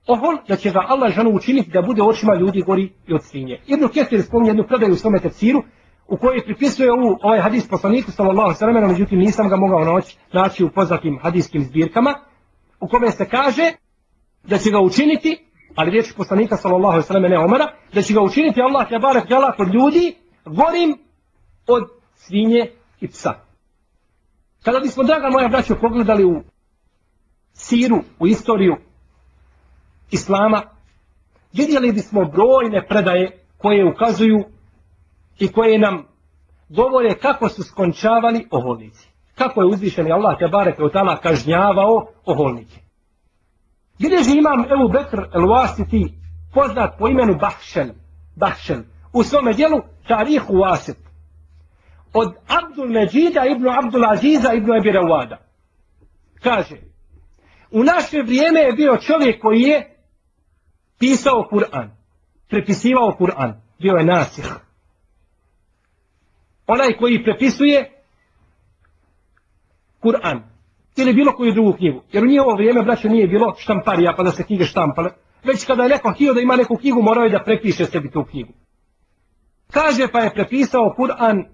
ohol, 0.07 0.37
da 0.47 0.55
će 0.55 0.71
ga 0.71 0.85
Allah 0.87 1.13
žanu 1.13 1.29
učiniti 1.29 1.71
da 1.71 1.81
bude 1.81 2.01
u 2.01 2.07
očima 2.07 2.35
ljudi 2.35 2.61
gori 2.61 2.91
i 3.07 3.13
od 3.13 3.23
svinje. 3.23 3.59
Ibn 3.67 3.87
Kesir 3.87 4.21
spominje 4.21 4.49
jednu 4.49 4.63
predaju 4.67 4.93
u 4.93 4.95
svome 4.95 5.19
tefsiru, 5.19 5.63
u 6.07 6.17
kojoj 6.17 6.45
pripisuje 6.45 6.91
ovu, 6.91 7.17
ovaj 7.21 7.39
hadis 7.39 7.69
poslaniku 7.69 8.11
sallallahu 8.11 8.53
sallam, 8.53 8.87
međutim 8.87 9.19
nisam 9.19 9.49
ga 9.49 9.55
mogao 9.55 9.79
naći, 9.79 10.17
naći 10.33 10.63
u 10.63 10.69
poznatim 10.69 11.19
hadiskim 11.21 11.63
zbirkama, 11.63 12.13
u 12.79 12.87
kome 12.87 13.11
se 13.11 13.29
kaže 13.29 13.71
da 14.43 14.57
će 14.57 14.69
ga 14.69 14.79
učiniti 14.79 15.51
ali 15.75 15.91
riječ 15.91 16.13
poslanika 16.17 16.57
sallallahu 16.57 16.91
alejhi 16.91 17.03
ve 17.03 17.07
selleme 17.07 17.29
ne 17.29 17.39
Omara, 17.39 17.67
da 17.93 18.01
će 18.01 18.13
ga 18.13 18.21
učiniti 18.21 18.61
Allah 18.61 18.89
te 18.89 18.99
barek 18.99 19.29
džala 19.29 19.51
kod 19.51 19.73
ljudi 19.73 20.15
gorim 20.45 20.97
od 21.67 21.89
svinje 22.15 22.71
i 23.01 23.07
psa. 23.07 23.33
Kada 24.63 24.79
bismo, 24.79 25.03
draga 25.03 25.29
moja 25.29 25.47
braćo, 25.47 25.75
pogledali 25.81 26.25
u 26.25 26.41
siru, 27.53 27.97
u 28.19 28.27
istoriju 28.27 28.75
Islama, 30.11 30.61
vidjeli 31.53 31.91
bismo 31.91 32.25
brojne 32.25 32.87
predaje 32.87 33.45
koje 33.57 33.89
ukazuju 33.89 34.43
i 35.39 35.51
koje 35.51 35.79
nam 35.79 36.05
govore 36.69 37.15
kako 37.15 37.49
su 37.49 37.63
skončavali 37.63 38.47
oholnici. 38.51 39.09
Kako 39.35 39.61
je 39.61 39.67
uzvišeni 39.67 40.11
Allah 40.11 40.37
te 40.39 40.47
barek 40.47 40.79
od 40.79 40.93
tala 40.93 41.17
kažnjavao 41.17 42.07
oholnike. 42.25 42.90
Bileži 44.01 44.37
imam 44.37 44.65
Ebu 44.73 44.89
Bekr 44.89 45.19
el 45.33 45.45
Wasiti, 45.47 46.13
poznat 46.53 46.97
po 46.99 47.07
imenu 47.07 47.35
Bahšel, 47.35 47.89
Bahšel, 48.35 48.81
u 49.13 49.23
svome 49.23 49.53
dijelu 49.53 49.81
Tarihu 50.07 50.53
Wasit, 50.53 50.97
od 52.13 52.33
Abdul 52.47 52.89
Međida 52.89 53.41
ibn 53.55 53.67
Abdul 53.69 54.05
Aziza 54.05 54.53
ibn 54.53 54.71
Ebi 54.73 54.89
Rawada. 54.89 55.37
Kaže, 56.43 56.75
u 57.71 57.83
naše 57.83 58.21
vrijeme 58.25 58.59
je 58.59 58.73
bio 58.73 58.97
čovjek 58.97 59.41
koji 59.41 59.61
je 59.61 59.97
pisao 60.99 61.47
Kur'an, 61.51 61.89
prepisivao 62.49 63.15
Kur'an, 63.19 63.53
bio 63.79 63.93
je 63.93 64.05
nasih. 64.05 64.45
Onaj 66.67 66.97
koji 66.99 67.23
prepisuje 67.23 68.03
Kur'an, 70.01 70.50
ili 70.96 71.12
bilo 71.12 71.32
koju 71.32 71.52
drugu 71.52 71.72
knjigu. 71.72 72.02
Jer 72.12 72.24
u 72.24 72.26
njihovo 72.26 72.54
vrijeme, 72.54 72.82
braćo, 72.82 73.08
nije 73.08 73.28
bilo 73.28 73.54
štamparija 73.58 74.14
pa 74.16 74.22
da 74.22 74.30
se 74.30 74.44
knjige 74.44 74.64
štampale. 74.64 75.10
Već 75.44 75.66
kada 75.66 75.82
je 75.82 75.88
neko 75.88 76.12
htio 76.12 76.34
da 76.34 76.40
ima 76.40 76.56
neku 76.56 76.76
knjigu, 76.76 77.02
morao 77.02 77.24
je 77.24 77.30
da 77.30 77.42
prepiše 77.44 77.84
sebi 77.84 78.10
tu 78.10 78.24
knjigu. 78.24 78.52
Kaže 79.70 80.08
pa 80.12 80.20
je 80.20 80.34
prepisao 80.34 80.94
Kur'an 80.98 81.44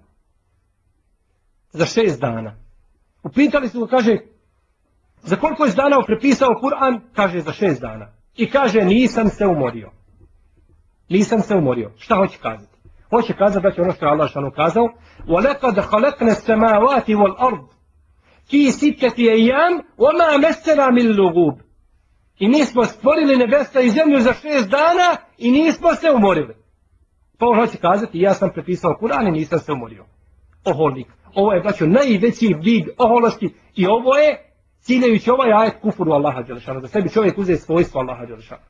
za 1.72 1.86
šest 1.86 2.20
dana. 2.20 2.56
Upitali 3.22 3.68
su 3.68 3.80
ga, 3.80 3.86
kaže, 3.86 4.16
za 5.22 5.36
koliko 5.36 5.64
je 5.64 5.72
dana 5.72 6.02
prepisao 6.06 6.48
Kur'an? 6.48 7.00
Kaže, 7.14 7.40
za 7.40 7.52
šest 7.52 7.80
dana. 7.80 8.12
I 8.36 8.50
kaže, 8.50 8.80
nisam 8.80 9.28
se 9.28 9.46
umorio. 9.46 9.90
Nisam 11.08 11.40
se 11.40 11.54
umorio. 11.54 11.92
Šta 11.96 12.16
hoće 12.16 12.38
kazati? 12.38 12.76
Hoće 13.10 13.34
kazati 13.34 13.62
da 13.62 13.72
će 13.72 13.82
ono 13.82 13.92
što 13.92 14.06
je 14.06 14.10
Allah 14.10 14.30
šanu 14.30 14.50
kazao. 14.50 14.88
وَلَقَدْ 15.26 15.80
خَلَقْنَ 15.80 16.28
السَّمَاوَاتِ 16.28 17.06
وَالْأَرْضِ 17.08 17.66
fi 18.49 18.71
sitati 18.71 19.29
ejam, 19.29 19.73
oma 19.97 20.37
mesela 20.41 20.91
min 20.91 21.15
lugub. 21.17 21.59
I 22.39 22.47
mi 22.47 22.65
smo 22.65 22.85
stvorili 22.85 23.35
nebesa 23.35 23.81
i 23.81 23.89
zemlju 23.89 24.19
za 24.19 24.33
šest 24.33 24.69
dana 24.69 25.17
i 25.37 25.51
nismo 25.51 25.95
se 25.95 26.11
umorili. 26.11 26.55
Pa 27.37 27.45
on 27.45 27.59
hoće 27.59 27.77
kazati, 27.77 28.19
ja 28.19 28.33
sam 28.33 28.49
prepisao 28.53 28.97
Kur'an 29.01 29.27
i 29.27 29.31
nisam 29.31 29.59
se 29.59 29.71
umorio. 29.71 30.05
Oholnik. 30.65 31.07
Ovo 31.35 31.53
je, 31.53 31.61
braćo, 31.61 31.85
najveći 31.85 32.55
vid 32.61 32.85
oholosti 32.97 33.53
i 33.75 33.87
ovo 33.87 34.17
je 34.17 34.47
ciljajući 34.79 35.31
ovaj 35.31 35.53
ajet 35.53 35.81
kufuru 35.81 36.11
Allaha 36.11 36.41
Đelešana. 36.41 36.79
Da 36.79 36.87
sebi 36.87 37.09
čovjek 37.09 37.37
uze 37.37 37.55
svojstvo 37.55 38.01
Allaha 38.01 38.25
Đelešana. 38.25 38.61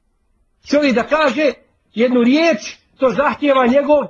Čovjek 0.70 0.96
da 0.96 1.04
kaže 1.04 1.54
jednu 1.94 2.24
riječ, 2.24 2.78
to 2.98 3.10
zahtjeva 3.10 3.68
njegov 3.68 4.02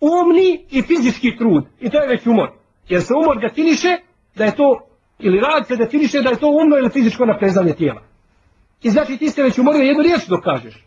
umni 0.00 0.66
i 0.70 0.82
fizički 0.82 1.36
trud. 1.36 1.64
I 1.80 1.90
to 1.90 2.00
je 2.00 2.08
već 2.08 2.26
umor. 2.26 2.50
Jer 2.88 3.02
se 3.02 3.14
umor 3.14 3.40
definiše 3.40 3.96
da 4.34 4.44
je 4.44 4.56
to 4.56 4.85
ili 5.18 5.40
rad 5.40 5.66
se 5.66 5.76
definiše 5.76 6.22
da 6.22 6.30
je 6.30 6.38
to 6.38 6.48
umno 6.48 6.76
ili 6.76 6.90
fizičko 6.90 7.26
naprezanje 7.26 7.72
tijela. 7.72 8.00
I 8.82 8.90
znači 8.90 9.16
ti 9.16 9.28
ste 9.28 9.42
već 9.42 9.58
umorio 9.58 9.82
jednu 9.82 10.02
riječ 10.02 10.26
dok 10.28 10.44
kažeš. 10.44 10.84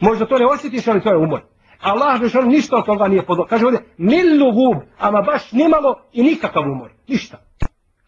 Možda 0.00 0.26
to 0.26 0.38
ne 0.38 0.46
osjetiš, 0.46 0.88
ali 0.88 1.02
to 1.02 1.10
je 1.10 1.16
umor. 1.16 1.40
Allah 1.80 2.20
već 2.20 2.34
on 2.34 2.48
ništa 2.48 2.76
od 2.76 2.86
toga 2.86 3.08
nije 3.08 3.26
podlo. 3.26 3.46
Kaže 3.46 3.64
ovdje, 3.66 3.80
milu 3.98 4.52
gub, 4.52 4.82
ama 4.98 5.22
baš 5.22 5.52
nimalo 5.52 5.94
i 6.12 6.22
nikakav 6.22 6.62
umor. 6.62 6.90
Ništa. 7.08 7.38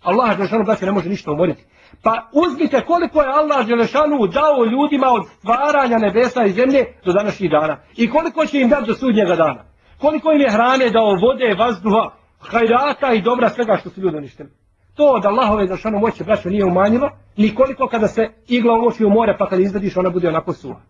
Allah 0.02 0.36
Želešanu 0.36 0.64
braće 0.64 0.86
ne 0.86 0.92
može 0.92 1.08
ništa 1.08 1.32
umoriti. 1.32 1.64
Pa 2.02 2.28
uzmite 2.32 2.80
koliko 2.86 3.22
je 3.22 3.28
Allah 3.28 3.66
Želešanu 3.66 4.26
dao 4.26 4.64
ljudima 4.64 5.08
od 5.10 5.26
stvaranja 5.26 5.98
nebesa 5.98 6.44
i 6.44 6.52
zemlje 6.52 6.84
do 7.04 7.12
današnjih 7.12 7.50
dana. 7.50 7.76
I 7.96 8.10
koliko 8.10 8.46
će 8.46 8.60
im 8.60 8.68
dati 8.68 8.86
do 8.86 8.94
sudnjega 8.94 9.36
dana. 9.36 9.64
Koliko 9.98 10.32
im 10.32 10.40
je 10.40 10.50
hrane 10.50 10.90
dao 10.90 11.16
vode, 11.22 11.54
vazduha, 11.58 12.10
hajrata 12.38 13.12
i 13.12 13.22
dobra 13.22 13.48
svega 13.48 13.76
što 13.80 13.90
su 13.90 14.00
ljudi 14.00 14.16
uništili. 14.16 14.48
To 14.94 15.04
od 15.04 15.26
Allahove 15.26 15.66
zašanu 15.66 15.96
ono 15.96 16.06
moće, 16.06 16.24
braćo, 16.24 16.48
nije 16.48 16.64
umanjilo, 16.64 17.10
nikoliko 17.36 17.88
kada 17.88 18.08
se 18.08 18.28
igla 18.48 18.74
umoči 18.74 19.04
u 19.04 19.10
more, 19.10 19.36
pa 19.38 19.48
kada 19.48 19.62
izvadiš, 19.62 19.96
ona 19.96 20.10
bude 20.10 20.28
onako 20.28 20.52
suha. 20.52 20.80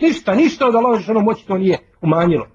Ništa, 0.00 0.34
ništa 0.34 0.66
od 0.66 0.74
Allahove 0.74 0.98
zašanu 0.98 1.18
ono 1.18 1.24
moći 1.24 1.46
to 1.46 1.58
nije 1.58 1.78
umanjilo. 2.00 2.46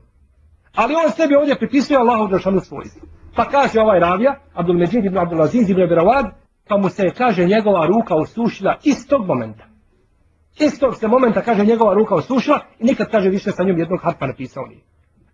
Ali 0.76 0.96
on 0.96 1.12
sebi 1.12 1.36
ovdje 1.36 1.58
pripisuje 1.58 2.00
Allahove 2.00 2.32
zašanu 2.32 2.54
ono 2.54 2.66
svojstvo. 2.66 3.08
Pa 3.36 3.46
kaže 3.46 3.80
ovaj 3.80 4.00
ravija, 4.00 4.40
Abdul 4.54 4.78
Međid 4.78 5.06
ibn 5.06 5.18
Abdul 5.18 5.42
Aziz 5.42 5.70
ibn 5.70 5.82
Berawad, 5.82 6.30
pa 6.68 6.78
mu 6.78 6.90
se 6.90 7.04
kaže 7.18 7.46
njegova 7.46 7.86
ruka 7.86 8.16
osušila 8.16 8.76
istog 8.84 9.26
momenta. 9.26 9.66
Istog 10.60 10.96
se 10.96 11.08
momenta 11.08 11.42
kaže 11.42 11.66
njegova 11.66 11.94
ruka 11.94 12.16
osušila 12.16 12.60
i 12.80 12.84
nikad 12.84 13.12
kaže 13.12 13.30
više 13.30 13.52
sa 13.52 13.64
njom 13.64 13.78
jednog 13.78 14.00
harpa 14.04 14.28
napisao 14.28 14.66
nije. 14.66 14.82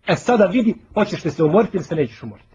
E 0.06 0.16
sada 0.16 0.46
vidi, 0.46 0.74
hoćeš 0.94 1.24
li 1.24 1.30
se 1.30 1.44
umoriti 1.44 1.76
ili 1.76 1.84
se 1.84 1.94
nećeš 1.94 2.22
umoriti. 2.22 2.45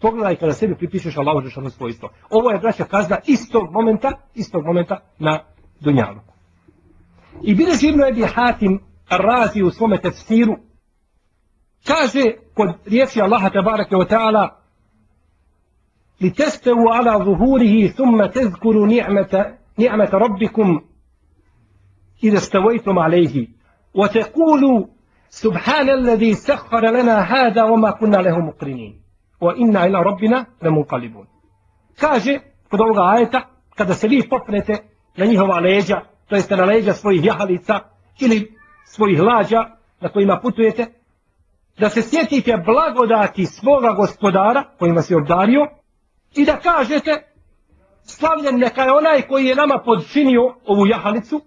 Pogledaj 0.00 0.36
kada 0.36 0.52
sebi 0.52 0.74
pripišeš 0.74 1.16
Allahu 1.16 1.40
Žešanu 1.40 1.70
svojstvo. 1.70 2.08
Ovo 2.30 2.50
je 2.50 2.58
braća 2.58 2.84
kazna 2.84 3.18
istog 3.26 3.72
momenta, 3.72 4.12
istog 4.34 4.64
momenta 4.66 4.98
na 5.18 5.38
Dunjalu. 5.80 6.20
I 7.42 7.54
bile 7.54 7.74
živno 7.74 8.04
je 8.04 8.26
Hatim 8.26 8.80
razi 9.10 9.62
u 9.62 9.70
svome 9.70 10.00
tefsiru, 10.00 10.56
kaže 11.86 12.32
kod 12.54 12.68
riječi 12.86 13.20
Allaha 13.20 13.50
tabaraka 13.50 13.96
wa 13.96 14.08
ta'ala 14.08 14.48
li 16.20 16.34
testevu 16.34 16.88
ala 16.92 17.24
zuhurihi 17.24 17.92
thumma 17.96 18.30
tezkuru 18.30 18.86
ni'meta, 18.86 19.44
ni'meta 19.76 20.18
rabbikum 20.18 20.80
ida 22.20 22.40
stavajtum 22.40 22.98
alejhi 22.98 23.48
wa 23.94 24.12
tekulu 24.12 24.88
subhana 25.28 25.92
alladhi 25.92 26.34
sakhara 26.34 26.90
lana 26.90 27.22
hada 27.22 27.64
wa 27.64 27.76
ma 27.76 27.92
kunna 27.92 28.20
lehu 28.20 28.42
muqrinin 28.42 29.07
wa 29.40 29.54
inna 29.56 29.86
ila 29.86 30.02
rabbina 30.02 30.44
lamunqalibun. 30.60 31.26
Kaže 32.00 32.38
kod 32.70 32.80
ovoga 32.80 33.02
ajeta 33.04 33.40
kada 33.74 33.94
se 33.94 34.08
vi 34.08 34.28
popnete 34.28 34.78
na 35.16 35.24
njihova 35.24 35.60
leđa, 35.60 36.00
to 36.28 36.36
jeste 36.36 36.56
na 36.56 36.64
leđa 36.64 36.92
svojih 36.92 37.24
jahalica 37.24 37.80
ili 38.18 38.54
svojih 38.84 39.20
lađa 39.20 39.64
na 40.00 40.08
kojima 40.08 40.40
putujete, 40.42 40.86
da 41.78 41.90
se 41.90 42.02
sjetite 42.02 42.56
blagodati 42.66 43.46
svoga 43.46 43.92
gospodara 43.92 44.64
kojima 44.78 45.02
se 45.02 45.16
obdario 45.16 45.66
i 46.34 46.44
da 46.44 46.56
kažete 46.56 47.22
slavljen 48.02 48.58
neka 48.58 48.82
je 48.82 48.92
onaj 48.92 49.22
koji 49.22 49.46
je 49.46 49.54
nama 49.54 49.82
podčinio 49.84 50.54
ovu 50.66 50.86
jahalicu 50.86 51.40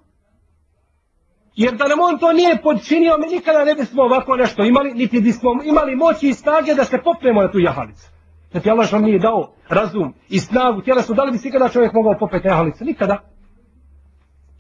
Jer 1.64 1.76
da 1.76 1.88
nam 1.88 2.00
on 2.00 2.18
to 2.20 2.34
nije 2.34 2.62
podčinio, 2.62 3.18
mi 3.18 3.28
nikada 3.28 3.64
ne 3.66 3.76
bismo 3.76 4.04
ovako 4.04 4.36
nešto 4.36 4.64
imali, 4.64 4.94
niti 4.94 5.22
bismo 5.22 5.50
imali 5.64 5.96
moći 5.96 6.28
i 6.28 6.34
snage 6.34 6.74
da 6.74 6.86
se 6.86 6.98
popnemo 7.04 7.42
na 7.42 7.52
tu 7.52 7.60
jahalicu. 7.60 8.08
Znači 8.52 8.70
Allah 8.70 8.88
što 8.88 9.00
nije 9.00 9.20
dao 9.20 9.54
razum 9.70 10.14
i 10.30 10.40
snagu, 10.40 10.82
tijela 10.82 11.02
da 11.16 11.24
li 11.24 11.32
bi 11.32 11.38
se 11.38 11.52
kada 11.52 11.70
čovjek 11.70 11.94
mogao 11.94 12.16
popeti 12.20 12.48
jahalicu? 12.48 12.86
Nikada. 12.86 13.18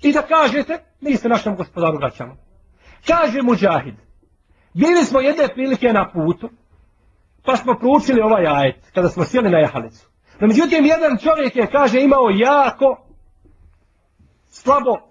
I 0.02 0.14
da 0.14 0.22
kažete, 0.22 0.84
mi 1.02 1.16
se 1.16 1.30
našem 1.30 1.56
gospodaru 1.56 1.98
vraćamo. 1.98 2.36
Kaže 3.08 3.42
Mujahid, 3.42 3.96
bili 4.74 5.04
smo 5.04 5.20
jedne 5.20 5.48
prilike 5.54 5.94
na 5.94 6.12
putu, 6.14 6.50
pa 7.46 7.56
smo 7.56 7.74
proučili 7.80 8.22
ovaj 8.22 8.48
ajet, 8.48 8.92
kada 8.94 9.10
smo 9.10 9.24
sjeli 9.24 9.50
na 9.50 9.60
jahalicu. 9.60 10.10
No, 10.40 10.48
međutim, 10.48 10.86
jedan 10.86 11.18
čovjek 11.18 11.56
je, 11.56 11.72
kaže, 11.72 12.02
imao 12.02 12.30
jako 12.30 13.06
slabo 14.48 15.11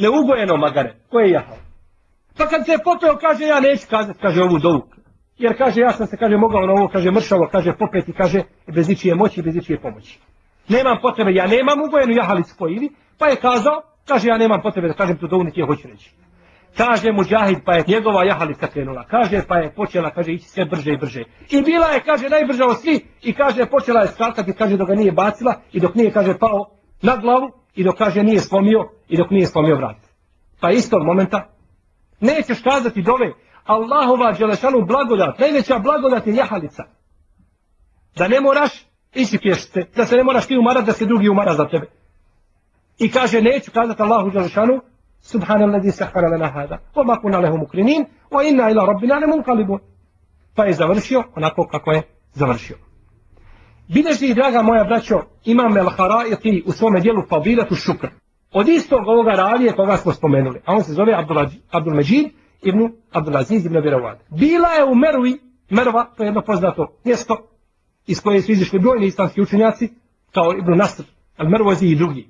neugojeno 0.00 0.56
magare, 0.56 0.94
koje 1.10 1.24
je 1.24 1.30
jahao. 1.30 1.56
Pa 2.36 2.46
kad 2.46 2.66
se 2.66 2.72
je 2.72 2.84
popeo, 2.84 3.16
kaže, 3.16 3.44
ja 3.44 3.60
neću 3.60 3.86
kazati, 3.90 4.18
kaže, 4.18 4.42
ovu 4.42 4.58
dovu. 4.58 4.82
Jer 5.38 5.58
kaže, 5.58 5.80
ja 5.80 5.90
sam 5.90 6.06
se, 6.06 6.16
kaže, 6.16 6.36
mogao 6.36 6.66
na 6.66 6.72
ovo, 6.72 6.88
kaže, 6.88 7.10
mršavo, 7.10 7.48
kaže, 7.52 7.72
popeti, 7.78 8.12
kaže, 8.12 8.42
bez 8.74 8.88
ničije 8.88 9.14
moći, 9.14 9.42
bez 9.42 9.54
ničije 9.54 9.80
pomoći. 9.80 10.18
Nemam 10.68 10.98
potrebe, 11.02 11.32
ja 11.32 11.46
nemam 11.46 11.80
ugojenu 11.88 12.12
jahalicu 12.16 12.54
po 12.58 12.68
ili, 12.68 12.88
pa 13.18 13.26
je 13.26 13.36
kazao, 13.36 13.82
kaže, 14.08 14.28
ja 14.28 14.38
nemam 14.38 14.60
potrebe 14.62 14.88
da 14.88 14.94
kažem 14.94 15.16
tu 15.16 15.26
dovu, 15.26 15.44
niti 15.44 15.60
je 15.60 15.66
hoću 15.66 15.88
reći. 15.88 16.10
Kaže 16.76 17.12
mu 17.12 17.24
džahid, 17.24 17.58
pa 17.64 17.74
je 17.74 17.84
njegova 17.86 18.24
jahalica 18.24 18.66
krenula. 18.66 19.04
Kaže, 19.04 19.42
pa 19.48 19.58
je 19.58 19.72
počela, 19.74 20.10
kaže, 20.10 20.32
ići 20.32 20.48
sve 20.48 20.64
brže 20.64 20.92
i 20.92 20.96
brže. 20.96 21.22
I 21.50 21.62
bila 21.62 21.86
je, 21.86 22.00
kaže, 22.00 22.28
najbrža 22.28 22.66
od 22.66 22.80
svi. 22.80 23.00
I 23.22 23.32
kaže, 23.32 23.66
počela 23.66 24.00
je 24.00 24.08
skakati, 24.08 24.52
kaže, 24.52 24.76
dok 24.76 24.88
ga 24.88 24.94
nije 24.94 25.12
bacila 25.12 25.54
i 25.72 25.80
dok 25.80 25.94
nije, 25.94 26.12
kaže, 26.12 26.38
pao 26.38 26.70
na 27.02 27.16
glavu 27.16 27.50
i 27.74 27.84
dok 27.84 27.98
kaže 27.98 28.22
nije 28.22 28.40
slomio 28.40 28.88
i 29.08 29.16
dok 29.16 29.30
nije 29.30 29.46
slomio 29.46 29.76
vrat. 29.76 29.96
Pa 30.60 30.70
istog 30.70 31.02
momenta 31.02 31.48
nećeš 32.20 32.62
kazati 32.62 33.02
dove 33.02 33.32
Allahova 33.64 34.32
Đelešanu 34.32 34.86
blagodat, 34.86 35.38
najveća 35.38 35.78
blagodat 35.78 36.26
je 36.26 36.34
jahalica. 36.34 36.82
Da 38.16 38.28
ne 38.28 38.40
moraš 38.40 38.86
isipješ 39.14 39.70
se, 39.70 39.86
da 39.96 40.04
se 40.04 40.16
ne 40.16 40.24
moraš 40.24 40.46
ti 40.46 40.58
umarati, 40.58 40.86
da 40.86 40.92
se 40.92 41.06
drugi 41.06 41.28
umara 41.28 41.54
za 41.54 41.68
tebe. 41.68 41.86
I 42.98 43.10
kaže 43.10 43.42
neću 43.42 43.70
kazati 43.72 44.02
Allahu 44.02 44.30
dželešanu 44.30 44.80
Subhanalladhi 45.22 45.90
sahara 45.90 46.28
lana 46.28 46.46
hada. 46.46 46.78
Wa 46.94 47.04
ma 47.06 47.20
kunna 47.20 47.40
lahu 47.40 47.58
mukrinin 47.58 48.06
wa 48.30 48.48
inna 48.48 48.70
ila 48.70 48.86
rabbina 48.86 49.14
lamunqalibun. 49.14 49.78
Pa 50.54 50.64
je 50.64 50.72
završio 50.72 51.24
onako 51.36 51.66
kako 51.66 51.92
je 51.92 52.02
završio. 52.32 52.76
Bileži, 53.94 54.34
draga 54.34 54.62
moja 54.62 54.84
braćo, 54.84 55.20
imam 55.44 55.76
El 55.76 55.88
Harajati 55.96 56.62
u 56.66 56.72
svome 56.72 57.00
dijelu 57.00 57.22
Fadilatu 57.28 57.74
Šukr. 57.74 58.08
Od 58.52 58.68
istog 58.68 59.08
ovoga 59.08 59.30
ravije 59.30 59.72
koga 59.72 59.96
smo 59.96 60.12
spomenuli. 60.12 60.60
A 60.64 60.72
on 60.72 60.84
se 60.84 60.92
zove 60.92 61.14
Abdul, 61.14 61.46
Abdul 61.70 61.94
Međid 61.94 62.26
ibn 62.62 62.92
Abdulaziz 63.12 63.66
ibn 63.66 63.76
Birawad. 63.76 64.16
Bila 64.30 64.68
je 64.68 64.84
u 64.84 64.94
Mervi, 64.94 65.38
Merva, 65.70 66.04
to 66.16 66.22
je 66.22 66.26
jedno 66.26 66.42
poznato 66.42 66.86
mjesto, 67.04 67.48
iz 68.06 68.20
koje 68.20 68.42
su 68.42 68.52
izišli 68.52 68.78
brojni 68.78 69.06
islamski 69.06 69.40
učenjaci, 69.40 69.88
kao 70.34 70.52
Ibn 70.58 70.76
Nasr, 70.76 71.04
Al-Mervozi 71.38 71.92
i 71.92 71.96
drugi. 71.96 72.28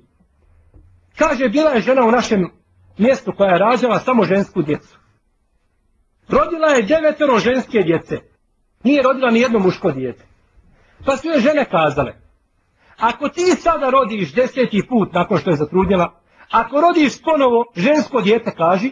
Kaže, 1.17 1.49
bila 1.49 1.69
je 1.71 1.81
žena 1.81 2.05
u 2.05 2.11
našem 2.11 2.49
mjestu 2.97 3.31
koja 3.37 3.51
je 3.51 3.59
rađala 3.59 3.99
samo 3.99 4.23
žensku 4.23 4.61
djecu. 4.61 4.97
Rodila 6.29 6.67
je 6.67 6.83
devetero 6.83 7.39
ženske 7.39 7.79
djece. 7.79 8.17
Nije 8.83 9.01
rodila 9.01 9.31
ni 9.31 9.39
jedno 9.39 9.59
muško 9.59 9.91
djete. 9.91 10.30
Pa 11.05 11.17
su 11.17 11.27
joj 11.27 11.39
žene 11.39 11.65
kazale, 11.65 12.13
ako 12.99 13.29
ti 13.29 13.41
sada 13.41 13.89
rodiš 13.89 14.33
deseti 14.33 14.87
put 14.89 15.13
nakon 15.13 15.37
što 15.37 15.49
je 15.49 15.55
zatrudnjela, 15.55 16.11
ako 16.51 16.81
rodiš 16.81 17.21
ponovo 17.23 17.65
žensko 17.75 18.21
djete, 18.21 18.51
kaži, 18.51 18.91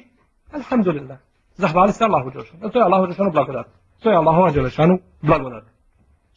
alhamdulillah, 0.52 1.17
zahvali 1.56 1.93
se 1.93 2.04
Allahu 2.04 2.30
Đelešanu. 2.30 2.69
To 2.69 2.80
je 2.80 2.84
Allahu 2.84 3.04
Đelešanu 3.04 3.32
blagodat. 3.32 3.67
To 4.04 4.10
je 4.10 4.15
Allahu 4.15 4.54
Đelešanu 4.54 4.98
blagodat. 5.22 5.63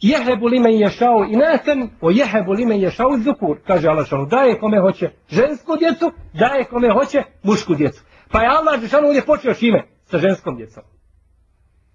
Jehebu 0.01 0.47
li 0.47 0.61
men 0.61 0.75
ješao 0.75 1.25
inaten, 1.29 1.91
o 2.01 2.11
jehebu 2.11 2.53
li 2.53 2.67
men 2.67 2.81
ješao 2.81 3.19
zukur, 3.19 3.57
kaže 3.67 3.89
Allah 3.89 4.05
Đelešanu. 4.05 4.27
Daje 4.27 4.59
kome 4.61 4.81
hoće 4.81 5.11
žensku 5.29 5.77
djecu, 5.77 6.13
daje 6.33 6.65
kome 6.65 6.91
hoće 6.93 7.23
mušku 7.43 7.75
djecu. 7.75 8.03
Pa 8.31 8.43
je 8.43 8.49
Allah 8.49 8.77
Đelešanu 8.77 9.07
ovdje 9.07 9.23
počeo 9.27 9.55
čime? 9.55 9.89
Sa 10.05 10.19
ženskom 10.19 10.57
djecom 10.57 10.83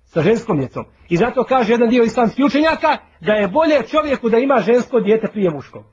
sa 0.07 0.21
ženskom 0.21 0.59
djecom. 0.59 0.85
I 1.09 1.17
zato 1.17 1.43
kaže 1.43 1.73
jedan 1.73 1.89
dio 1.89 2.03
islamskih 2.03 2.45
učenjaka 2.45 2.97
da 3.21 3.33
je 3.33 3.47
bolje 3.47 3.87
čovjeku 3.87 4.29
da 4.29 4.37
ima 4.37 4.57
žensko 4.59 4.99
djete 4.99 5.27
prije 5.27 5.49
muškog. 5.51 5.83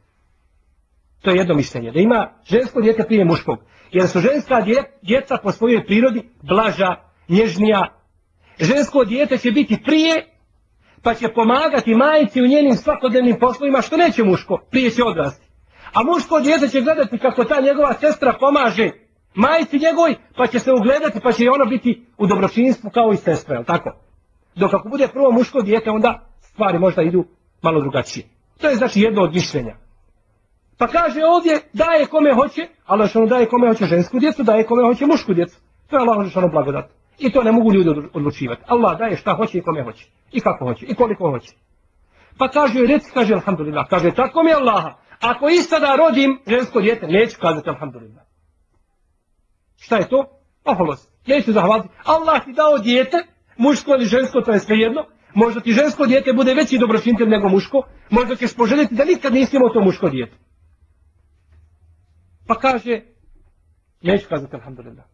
To 1.23 1.31
je 1.31 1.37
jedno 1.37 1.55
mišljenje. 1.55 1.91
Da 1.91 2.01
ima 2.01 2.31
žensko 2.45 2.81
djete 2.81 3.03
prije 3.03 3.25
muškog. 3.25 3.59
Jer 3.93 4.09
su 4.09 4.21
ženska 4.21 4.65
djeca 5.03 5.37
po 5.43 5.53
svojoj 5.53 5.87
prirodi 5.87 6.29
blaža, 6.43 6.97
nježnija. 7.29 8.01
Žensko 8.61 9.05
djete 9.05 9.39
će 9.39 9.51
biti 9.51 9.83
prije, 9.85 10.27
pa 11.03 11.15
će 11.15 11.29
pomagati 11.29 11.95
majici 11.95 12.43
u 12.43 12.47
njenim 12.47 12.75
svakodnevnim 12.75 13.37
poslovima, 13.41 13.83
što 13.83 13.97
neće 13.97 14.25
muško, 14.25 14.61
prije 14.71 14.91
će 14.91 15.05
odrasti. 15.05 15.47
A 15.93 16.03
muško 16.03 16.41
djete 16.41 16.69
će 16.69 16.81
gledati 16.81 17.19
kako 17.19 17.45
ta 17.45 17.61
njegova 17.61 17.95
sestra 17.95 18.33
pomaže 18.41 18.91
majici 19.35 19.79
njegovoj, 19.79 20.15
pa 20.37 20.47
će 20.47 20.59
se 20.59 20.73
ugledati, 20.73 21.21
pa 21.23 21.33
će 21.33 21.45
i 21.45 21.49
ono 21.49 21.65
biti 21.65 22.07
u 22.19 22.27
dobročinstvu 22.27 22.91
kao 22.91 23.13
i 23.13 23.17
sestra, 23.17 23.59
je 23.59 23.65
tako? 23.65 24.04
Dok 24.55 24.75
ako 24.75 24.89
bude 24.89 25.09
prvo 25.09 25.33
muško 25.33 25.63
dijete, 25.63 25.91
onda 25.91 26.21
stvari 26.41 26.79
možda 26.79 27.03
idu 27.03 27.25
malo 27.63 27.81
drugačije. 27.81 28.27
To 28.61 28.69
je 28.69 28.77
znači 28.77 29.01
jedno 29.01 29.23
od 29.23 29.35
mišljenja. 29.35 29.77
Pa 30.79 30.87
kaže 30.87 31.21
ovdje, 31.25 31.61
daje 31.73 32.07
kome 32.07 32.35
hoće, 32.35 32.69
Allah 32.87 33.11
što 33.11 33.19
ono 33.19 33.29
daje 33.29 33.47
kome 33.47 33.69
hoće 33.69 33.85
žensku 33.85 34.19
djecu, 34.19 34.43
daje 34.43 34.67
kome 34.67 34.83
hoće 34.83 35.07
mušku 35.07 35.35
djecu. 35.35 35.57
To 35.91 35.97
je 35.97 36.01
Allah 36.01 36.31
što 36.31 36.39
ono 36.39 36.49
blagodat. 36.49 36.91
I 37.19 37.33
to 37.33 37.43
ne 37.43 37.53
mogu 37.53 37.73
ljudi 37.73 37.91
odlučivati. 38.15 38.63
Allah 38.67 38.99
daje 38.99 39.17
šta 39.17 39.35
hoće 39.35 39.59
i 39.59 39.63
kome 39.63 39.85
hoće. 39.85 40.07
I 40.33 40.41
kako 40.41 40.65
hoće. 40.65 40.87
I 40.87 40.95
koliko 40.95 41.31
hoće. 41.31 41.53
Pa 42.39 42.49
kaže, 42.49 42.87
reci, 42.87 43.11
kaže, 43.15 43.35
alhamdulillah. 43.35 43.87
Kaže, 43.91 44.11
tako 44.11 44.43
mi 44.43 44.51
je 44.51 44.57
Allaha. 44.57 44.95
Ako 45.21 45.49
i 45.49 45.57
sada 45.57 45.97
rodim 45.97 46.41
žensko 46.47 46.81
djete, 46.81 47.07
neću 47.07 47.37
kazati 47.41 47.69
alhamdulillah. 47.69 48.25
Šta 49.77 49.97
je 49.97 50.09
to? 50.09 50.25
Oholost. 50.65 51.13
Neću 51.27 51.53
zahvaliti. 51.53 51.89
Allah 52.05 52.45
ti 52.45 52.53
dao 52.53 52.79
djete, 52.79 53.17
muško 53.57 53.91
ili 53.95 54.05
žensko, 54.05 54.41
to 54.41 54.53
je 54.53 54.61
sve 54.61 54.77
jedno. 54.77 55.07
Možda 55.35 55.61
ti 55.61 55.73
žensko 55.73 56.07
dijete 56.07 56.33
bude 56.33 56.55
veći 56.55 56.79
dobročinitelj 56.79 57.29
nego 57.29 57.49
muško. 57.49 57.83
Možda 58.11 58.37
ćeš 58.37 58.57
poželjeti 58.57 58.95
da 58.95 59.05
nikad 59.05 59.33
nisi 59.33 59.57
imao 59.57 59.69
to 59.69 59.81
muško 59.81 60.09
dijete. 60.09 60.37
Pa 62.47 62.55
kaže, 62.55 63.01
neću 64.03 64.29
kazati 64.29 64.57
alhamdulillah. 64.57 65.05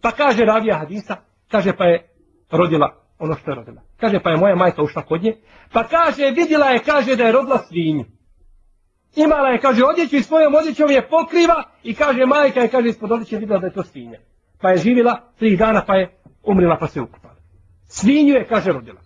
Pa 0.00 0.10
kaže 0.10 0.44
ravija 0.44 0.78
hadisa, 0.78 1.16
kaže 1.48 1.76
pa 1.76 1.84
je 1.84 2.08
rodila 2.50 3.06
ono 3.18 3.34
što 3.34 3.50
je 3.50 3.54
rodila. 3.54 3.82
Kaže 3.96 4.20
pa 4.22 4.30
je 4.30 4.36
moja 4.36 4.54
majka 4.54 4.82
ušla 4.82 5.02
kod 5.02 5.22
nje. 5.22 5.36
Pa 5.72 5.84
kaže, 5.84 6.30
vidjela 6.36 6.66
je, 6.66 6.78
kaže 6.78 7.16
da 7.16 7.24
je 7.24 7.32
rodila 7.32 7.58
svinju. 7.58 8.04
Imala 9.16 9.48
je, 9.48 9.60
kaže, 9.60 9.84
odjeću 9.84 10.16
i 10.16 10.22
svojom 10.22 10.54
odjećom 10.54 10.90
je 10.90 11.08
pokriva 11.08 11.62
i 11.82 11.94
kaže, 11.94 12.26
majka 12.26 12.60
je, 12.60 12.68
kaže, 12.68 12.88
ispod 12.88 13.12
odjeće 13.12 13.36
vidjela 13.36 13.60
da 13.60 13.66
je 13.66 13.72
to 13.72 13.82
svinja. 13.82 14.18
Pa 14.60 14.70
je 14.70 14.76
živila 14.76 15.32
tri 15.38 15.56
dana 15.56 15.84
pa 15.86 15.94
je 15.94 16.18
umrila 16.46 16.76
pa 16.80 16.86
se 16.86 17.00
ukupala. 17.00 17.34
Svinju 17.86 18.34
je, 18.34 18.46
kaže, 18.46 18.72
rodila. 18.72 19.00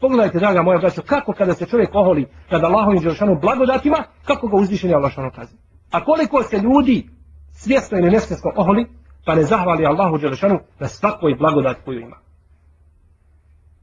Pogledajte, 0.00 0.38
draga 0.38 0.62
moja 0.62 0.78
braćo, 0.78 1.02
kako 1.02 1.32
kada 1.32 1.54
se 1.54 1.66
čovjek 1.66 1.94
oholi 1.94 2.26
kada 2.50 2.66
Allahovim 2.66 3.02
Đelšanu 3.02 3.38
blagodatima, 3.40 4.04
kako 4.24 4.48
ga 4.48 4.56
uzvišenje 4.56 4.94
Allah 4.94 5.12
šano 5.12 5.30
kazi. 5.30 5.56
A 5.90 6.04
koliko 6.04 6.42
se 6.42 6.58
ljudi 6.58 7.08
svjesno 7.52 7.98
ili 7.98 8.10
nesvjesno 8.10 8.50
oholi, 8.56 8.86
pa 9.26 9.34
ne 9.34 9.42
zahvali 9.42 9.86
Allahu 9.86 10.18
Đelšanu 10.18 10.58
na 10.78 10.88
svakoj 10.88 11.34
blagodat 11.34 11.76
koju 11.84 12.00
ima. 12.00 12.16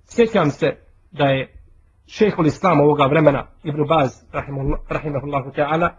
Sjećam 0.06 0.52
se 0.52 0.68
da 1.12 1.26
je 1.26 1.54
šehol 2.08 2.46
islam 2.46 2.80
ovoga 2.80 3.06
vremena, 3.06 3.48
Ibn 3.64 3.88
Baz, 3.88 4.12
rahimahullahu 4.90 5.52
ta'ala, 5.56 5.90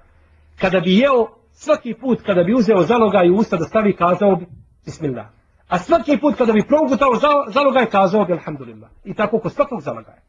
kada 0.61 0.81
bi 0.81 0.97
jeo, 0.97 1.27
svaki 1.53 1.95
put 1.95 2.23
kada 2.27 2.43
bi 2.45 2.55
uzeo 2.55 2.83
zalogaj 2.83 3.27
i 3.27 3.31
usta 3.31 3.57
da 3.57 3.65
stavi, 3.65 3.97
kazao 3.97 4.37
bi, 4.37 4.47
bismillah. 4.85 5.27
A 5.71 5.79
svaki 5.79 6.19
put 6.21 6.35
kada 6.37 6.53
bi 6.53 6.67
progutao 6.69 7.11
zalogaj, 7.49 7.87
kazao 7.87 8.25
bi, 8.25 8.33
alhamdulillah. 8.33 8.91
I 9.05 9.15
tako 9.15 9.39
kod 9.39 9.53
svakog 9.53 9.81
zalogaja. 9.81 10.23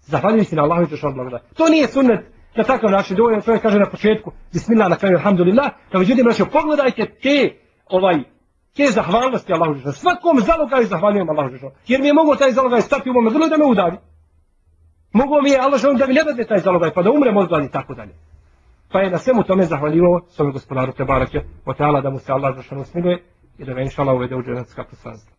Zahvaljujem 0.00 0.44
se 0.44 0.56
na 0.56 0.62
Allahu 0.62 0.82
i 0.82 0.86
Žešan 0.86 1.14
blagodat. 1.14 1.42
To 1.56 1.68
nije 1.68 1.88
sunnet 1.88 2.20
na 2.56 2.64
takav 2.64 2.90
način, 2.90 3.16
dovoljno 3.16 3.40
čovjek 3.40 3.62
kaže 3.62 3.78
na 3.78 3.90
početku, 3.90 4.32
bismillah, 4.52 4.90
na 4.90 4.96
kraju, 4.96 5.16
alhamdulillah, 5.16 5.70
da 5.92 5.98
međutim, 5.98 6.22
znači, 6.22 6.52
pogledajte 6.52 7.02
te, 7.22 7.36
ovaj, 7.90 8.16
te 8.76 8.86
zahvalnosti 8.86 9.52
Allahu 9.52 9.74
Žešan. 9.74 9.92
Svakom 9.92 10.40
zalogaju 10.40 10.86
zahvaljujem 10.86 11.30
Allahu 11.30 11.50
Žešan. 11.50 11.70
Jer 11.86 12.00
mi 12.00 12.06
je 12.06 12.14
mogo 12.14 12.36
taj 12.36 12.52
zalogaj 12.52 12.80
stati 12.80 13.10
u 13.10 13.12
mome 13.12 13.30
grlu 13.30 13.48
da 13.48 13.56
me 13.56 13.66
udavi. 13.66 13.96
Mogu 15.12 15.42
mi 15.42 15.50
je 15.50 15.58
Allah 15.58 15.80
želim 15.80 15.98
da 15.98 16.06
mi 16.06 16.14
ne 16.14 16.24
dade 16.24 16.44
taj 16.44 16.58
zalogaj, 16.58 16.90
pa 16.94 17.02
da 17.02 17.10
umrem 17.10 17.36
od 17.36 17.50
i 17.64 17.72
tako 17.72 17.94
dalje. 17.94 18.14
Pa 18.92 19.00
je 19.00 19.10
na 19.10 19.18
svemu 19.18 19.42
tome 19.42 19.64
zahvaljivo 19.64 20.20
svome 20.28 20.52
gospodaru 20.52 20.92
Tebarake, 20.92 21.38
o 21.66 21.74
teala 21.74 22.00
da 22.00 22.10
mu 22.10 22.18
se 22.18 22.32
Allah 22.32 22.56
zašan 22.56 22.78
usmiluje 22.78 23.22
i 23.58 23.64
da 23.64 23.72
ga 23.72 23.80
inšala 23.80 24.14
uvede 24.14 24.36
u 24.36 24.42
dženecka 24.42 24.84
poslanstva. 24.84 25.36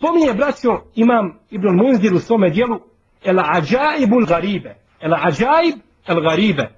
Pominje, 0.00 0.34
braćo, 0.34 0.82
imam 0.94 1.38
Ibn 1.50 1.68
Munzir 1.68 2.14
u 2.14 2.18
svome 2.18 2.50
dijelu 2.50 2.80
El 3.24 3.40
Ađaibul 3.40 4.26
Garibe. 4.26 4.76
El 5.00 5.14
Ađaib 5.14 5.74
El 6.06 6.20
Garibe. 6.20 6.70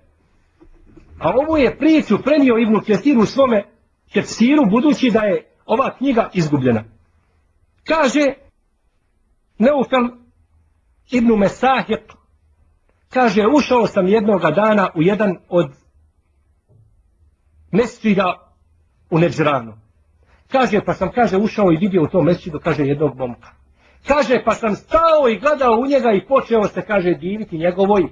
A 1.18 1.33
ovo 1.35 1.57
je 1.57 1.79
priču 1.79 2.18
prenio 2.18 2.59
Ibn 2.59 2.81
Kesir 2.87 3.18
u 3.18 3.27
svome 3.27 3.64
tefsiru, 4.12 4.66
budući 4.70 5.11
da 5.11 5.20
je 5.20 5.46
ova 5.66 5.96
knjiga 5.96 6.31
izgubljena. 6.35 6.85
Kaže, 7.85 8.35
Neufel 9.59 10.09
Ibn 11.11 11.38
Mesahik 11.38 12.12
kaže, 13.09 13.42
ušao 13.57 13.87
sam 13.87 14.07
jednoga 14.07 14.51
dana 14.51 14.90
u 14.94 15.03
jedan 15.03 15.37
od 15.49 15.72
mesčida 17.72 18.53
u 19.11 19.18
Neđranu. 19.18 19.86
Kaže, 20.52 20.80
pa 20.87 20.94
sam, 20.94 21.12
kaže, 21.12 21.37
ušao 21.37 21.72
i 21.72 21.76
vidio 21.76 22.02
u 22.02 22.09
tom 22.09 22.24
mesčidu, 22.24 22.61
kaže, 22.64 22.87
jednog 22.87 23.18
momka. 23.18 23.48
Kaže, 24.06 24.42
pa 24.44 24.54
sam 24.54 24.74
stao 24.74 25.28
i 25.28 25.38
gledao 25.38 25.72
u 25.72 25.87
njega 25.87 26.12
i 26.12 26.26
počeo 26.26 26.64
se, 26.64 26.82
kaže, 26.82 27.14
diviti 27.14 27.59
njegovoj 27.59 28.02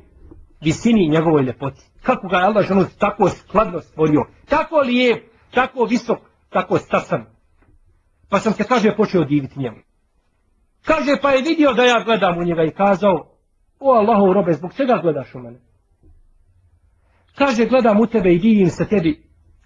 visini 0.61 1.05
i 1.05 1.11
njegovoj 1.11 1.43
ljepoti. 1.43 1.81
Kako 2.03 2.29
ga 2.29 2.37
je 2.37 2.45
Allah 2.45 2.67
ženu 2.67 2.85
tako 2.99 3.29
skladno 3.29 3.81
stvorio. 3.81 4.25
Tako 4.49 4.77
lijep, 4.77 5.25
tako 5.55 5.85
visok, 5.85 6.19
tako 6.51 6.79
stasan. 6.79 7.27
Pa 8.29 8.39
sam 8.39 8.53
se, 8.53 8.65
kaže, 8.65 8.97
počeo 8.97 9.25
diviti 9.25 9.59
njemu. 9.59 9.77
Kaže, 10.85 11.17
pa 11.23 11.31
je 11.31 11.43
vidio 11.43 11.73
da 11.73 11.85
ja 11.85 12.05
gledam 12.05 12.39
u 12.39 12.45
njega 12.45 12.63
i 12.63 12.71
kazao, 12.71 13.27
o 13.81 13.93
Allahov 13.93 14.33
robe, 14.33 14.53
zbog 14.53 14.75
čega 14.75 14.99
gledaš 15.03 15.35
u 15.35 15.39
mene? 15.39 15.59
Kaže, 17.35 17.67
gledam 17.67 18.01
u 18.01 18.07
tebe 18.07 18.33
i 18.33 18.39
divim 18.39 18.69
se 18.71 18.89
tebi, 18.89 19.24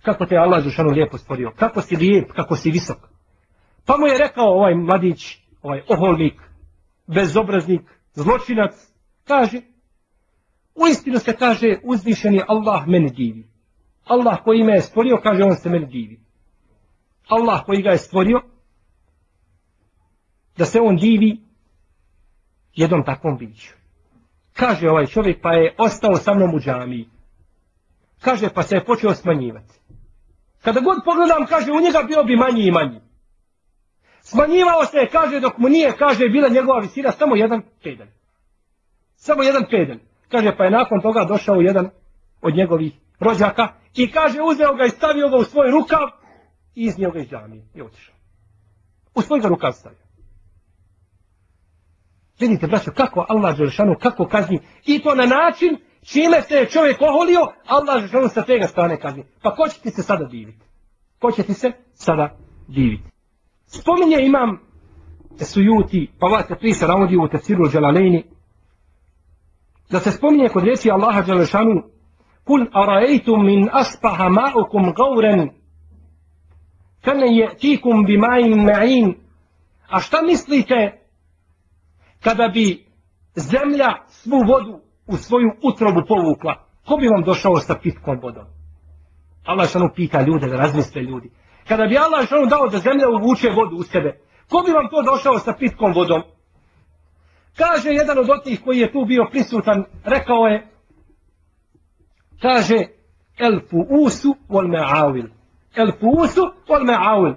kako 0.08 0.26
te 0.26 0.36
Allah 0.36 0.64
Žešanu 0.64 0.90
lijepo 0.90 1.18
stvorio, 1.18 1.52
kako 1.56 1.82
si 1.82 1.96
lijep, 1.96 2.32
kako 2.32 2.56
si 2.56 2.70
visok. 2.70 2.98
Pa 3.86 3.96
mu 3.98 4.06
je 4.06 4.18
rekao 4.18 4.44
ovaj 4.44 4.74
mladić, 4.74 5.38
ovaj 5.62 5.82
oholnik, 5.88 6.40
bezobraznik, 7.06 7.82
zločinac, 8.14 8.72
kaže, 9.24 9.60
u 10.74 10.86
istinu 10.86 11.18
se 11.18 11.36
kaže, 11.36 11.78
uzvišeni 11.84 12.42
Allah 12.48 12.86
meni 12.86 13.10
divi. 13.10 13.48
Allah 14.04 14.38
koji 14.44 14.64
me 14.64 14.72
je 14.72 14.80
stvorio, 14.80 15.20
kaže, 15.22 15.42
on 15.42 15.56
se 15.56 15.68
meni 15.70 15.86
divi. 15.86 16.20
Allah 17.28 17.64
koji 17.66 17.82
ga 17.82 17.90
je 17.90 17.98
stvorio, 17.98 18.40
da 20.56 20.64
se 20.64 20.80
on 20.80 20.96
divi 20.96 21.40
jednom 22.74 23.04
takvom 23.04 23.38
biću. 23.38 23.74
Kaže 24.52 24.88
ovaj 24.88 25.06
čovjek, 25.06 25.42
pa 25.42 25.52
je 25.52 25.74
ostao 25.78 26.16
sa 26.16 26.34
mnom 26.34 26.54
u 26.54 26.60
džamiji. 26.60 27.08
Kaže, 28.20 28.48
pa 28.54 28.62
se 28.62 28.76
je 28.76 28.84
počeo 28.84 29.14
smanjivati. 29.14 29.77
Kada 30.62 30.80
god 30.80 30.98
pogledam, 31.04 31.46
kaže, 31.46 31.72
u 31.72 31.80
njega 31.80 32.02
bio 32.06 32.24
bi 32.24 32.36
manji 32.36 32.62
i 32.62 32.70
manji. 32.70 33.00
Smanjivao 34.22 34.84
se, 34.84 35.06
kaže, 35.12 35.40
dok 35.40 35.58
mu 35.58 35.68
nije, 35.68 35.96
kaže, 35.98 36.28
bila 36.28 36.48
njegova 36.48 36.80
visina 36.80 37.12
samo 37.12 37.36
jedan 37.36 37.62
pedal. 37.82 38.06
Samo 39.16 39.42
jedan 39.42 39.64
pedal. 39.70 39.96
Kaže, 40.28 40.56
pa 40.56 40.64
je 40.64 40.70
nakon 40.70 41.00
toga 41.00 41.24
došao 41.24 41.60
jedan 41.60 41.90
od 42.42 42.54
njegovih 42.54 42.92
rođaka 43.20 43.68
i 43.94 44.10
kaže, 44.10 44.42
uzeo 44.42 44.74
ga 44.74 44.84
i 44.84 44.90
stavio 44.90 45.28
ga 45.28 45.36
u 45.36 45.44
svoj 45.44 45.70
rukav 45.70 46.08
i 46.74 46.84
iznio 46.84 47.10
ga 47.10 47.18
iz 47.18 47.28
džamije 47.28 47.62
i 47.74 47.82
otišao. 47.82 48.14
U 49.14 49.22
svoj 49.22 49.40
ga 49.40 49.48
rukav 49.48 49.72
stavio. 49.72 50.08
Vidite, 52.40 52.66
braćo, 52.66 52.92
kako 52.92 53.26
Allah 53.28 53.56
Đelšanu, 53.56 53.96
kako 54.00 54.26
kazni. 54.26 54.60
I 54.84 55.02
to 55.02 55.14
na 55.14 55.26
način 55.26 55.76
čime 56.12 56.42
se 56.42 56.54
je 56.54 56.68
čovjek 56.68 57.00
oholio, 57.00 57.40
Allah 57.66 58.00
Đelšanu 58.00 58.28
sa 58.28 58.42
tega 58.42 58.66
strane 58.66 59.00
kazni. 59.00 59.24
Pa 59.42 59.54
ko 59.54 59.68
će 59.68 59.80
ti 59.80 59.90
se 59.90 60.02
sada 60.02 60.24
diviti? 60.24 60.64
Ko 61.18 61.30
će 61.30 61.42
ti 61.42 61.54
se 61.54 61.72
sada 61.94 62.36
diviti? 62.68 63.10
Spominje 63.66 64.16
imam 64.20 64.58
sujuti, 65.44 66.10
pa 66.18 66.26
vas 66.26 66.46
se 66.46 66.54
prisa 66.54 66.86
navodi 66.86 67.16
u 67.16 67.28
tefsiru 67.28 67.68
Đelalejni, 67.68 68.24
da 69.90 70.00
se 70.00 70.10
spominje 70.10 70.48
kod 70.48 70.64
reći 70.64 70.90
Allaha 70.90 71.22
Đelešanu, 71.22 71.82
kul 72.44 72.66
arajtum 72.72 73.46
min 73.46 73.68
aspaha 73.72 74.28
ma'ukum 74.28 74.94
gauren, 74.96 75.50
kane 77.04 77.26
je 77.36 77.56
tikum 77.60 78.04
bi 78.04 78.18
ma'in 78.18 78.64
ma'in, 78.64 79.14
a 79.88 80.00
šta 80.00 80.22
mislite 80.22 81.00
kada 82.20 82.48
bi 82.48 82.86
zemlja 83.34 83.88
svu 84.08 84.36
vodu 84.46 84.87
u 85.08 85.16
svoju 85.16 85.50
utrobu 85.62 86.02
povukla, 86.08 86.54
ko 86.86 86.96
bi 86.96 87.08
vam 87.08 87.22
došao 87.22 87.60
sa 87.60 87.74
pitkom 87.82 88.18
vodom? 88.22 88.44
Allah 89.44 89.70
šanu 89.70 89.88
pita 89.94 90.22
ljude, 90.22 90.46
da 90.46 90.56
razmisle 90.56 91.02
ljudi. 91.02 91.30
Kada 91.68 91.86
bi 91.86 91.98
Allah 91.98 92.28
šanu 92.28 92.46
dao 92.46 92.68
da 92.68 92.78
zemlja 92.78 93.08
uvuče 93.08 93.50
vodu 93.50 93.76
u 93.76 93.82
sebe, 93.82 94.20
ko 94.48 94.62
bi 94.66 94.72
vam 94.72 94.88
to 94.90 95.02
došao 95.02 95.38
sa 95.38 95.52
pitkom 95.58 95.92
vodom? 95.92 96.22
Kaže 97.56 97.90
jedan 97.90 98.18
od 98.18 98.30
otih 98.30 98.60
koji 98.64 98.78
je 98.78 98.92
tu 98.92 99.04
bio 99.04 99.26
prisutan, 99.30 99.84
rekao 100.04 100.46
je, 100.46 100.66
kaže, 102.42 102.76
el 103.38 103.60
fuusu 103.70 104.34
wal 104.48 104.68
me'awil. 104.68 105.28
El 105.74 105.92
fuusu 106.00 106.42
wal 106.68 106.84
me'awil. 106.84 107.34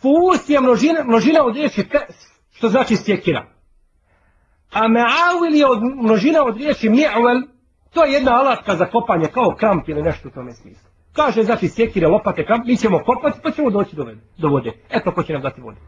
Fuus 0.00 0.48
je 0.48 0.60
množina, 0.60 1.04
množina 1.04 1.44
od 1.44 1.56
riječi 1.56 1.88
pes, 1.88 2.16
što 2.52 2.68
znači 2.68 2.96
sjekira. 2.96 3.51
A 4.72 4.88
me'awil 4.88 5.54
je 5.54 5.66
od, 5.66 5.82
množina 5.82 6.44
od 6.44 6.56
riječi 6.56 6.88
mi'awel, 6.88 7.42
to 7.94 8.04
je 8.04 8.12
jedna 8.12 8.32
alatka 8.32 8.76
za 8.76 8.86
kopanje, 8.86 9.26
kao 9.26 9.54
kramp 9.58 9.88
ili 9.88 10.02
nešto 10.02 10.28
u 10.28 10.30
tome 10.30 10.52
smislu. 10.52 10.90
Kaže, 11.12 11.42
znači 11.42 11.68
sjekire, 11.68 12.08
lopate, 12.08 12.44
kramp, 12.44 12.66
mi 12.66 12.76
ćemo 12.76 12.98
kopati, 12.98 13.40
pa 13.42 13.50
ćemo 13.50 13.70
doći 13.70 13.96
do, 13.96 14.06
do 14.38 14.48
vode. 14.48 14.72
Eto, 14.90 15.12
ko 15.12 15.22
će 15.22 15.32
nam 15.32 15.42
dati 15.42 15.60
vode. 15.60 15.80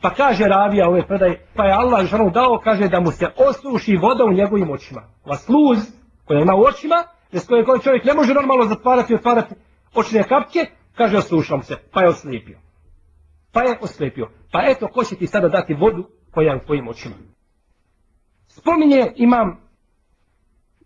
Pa 0.00 0.10
kaže 0.10 0.44
ravija 0.44 0.88
ove 0.88 1.06
predaje, 1.06 1.46
pa 1.56 1.64
je 1.64 1.72
Allah 1.72 2.06
žanu 2.06 2.30
dao, 2.30 2.60
kaže 2.64 2.88
da 2.88 3.00
mu 3.00 3.10
se 3.10 3.26
osuši 3.36 3.96
voda 3.96 4.24
u 4.24 4.32
njegovim 4.32 4.70
očima. 4.70 5.02
Va 5.26 5.36
sluz 5.36 5.78
koja 6.24 6.40
ima 6.40 6.54
u 6.54 6.62
očima, 6.62 7.04
bez 7.32 7.46
koje 7.46 7.64
koji 7.64 7.80
čovjek 7.80 8.04
ne 8.04 8.14
može 8.14 8.34
normalno 8.34 8.64
zatvarati 8.64 9.12
i 9.12 9.16
otvarati 9.16 9.54
očne 9.94 10.22
kapke, 10.22 10.66
kaže 10.94 11.18
osušam 11.18 11.62
se, 11.62 11.76
pa 11.92 12.02
je 12.02 12.08
oslijepio. 12.08 12.58
Pa 13.52 13.62
je 13.62 13.78
oslijepio. 13.80 14.28
Pa 14.52 14.62
eto, 14.66 14.88
ko 14.88 15.04
će 15.04 15.16
ti 15.16 15.26
sada 15.26 15.48
dati 15.48 15.74
vodu 15.74 16.08
koja 16.30 16.52
je 16.52 16.56
u 16.56 16.66
tvojim 16.66 16.88
očima. 16.88 17.14
Spominje 18.56 19.12
imam 19.16 19.60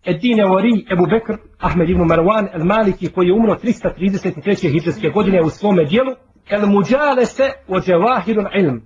Edine 0.05 0.45
Ori, 0.47 0.87
Ebu 0.93 1.07
Bekr, 1.07 1.35
Ahmed 1.59 1.91
ibn 1.91 2.03
Marwan, 2.03 2.49
El 2.53 2.65
Maliki, 2.65 3.09
koji 3.09 3.27
je 3.27 3.33
umro 3.33 3.55
333. 3.55 4.71
hijđarske 4.71 5.09
godine 5.09 5.43
u 5.43 5.51
svome 5.51 5.85
dijelu, 5.85 6.13
El 6.51 6.67
Muđale 6.67 7.27
se 7.27 7.53
o 7.69 7.81
Dževahirun 7.81 8.47
ilm, 8.55 8.83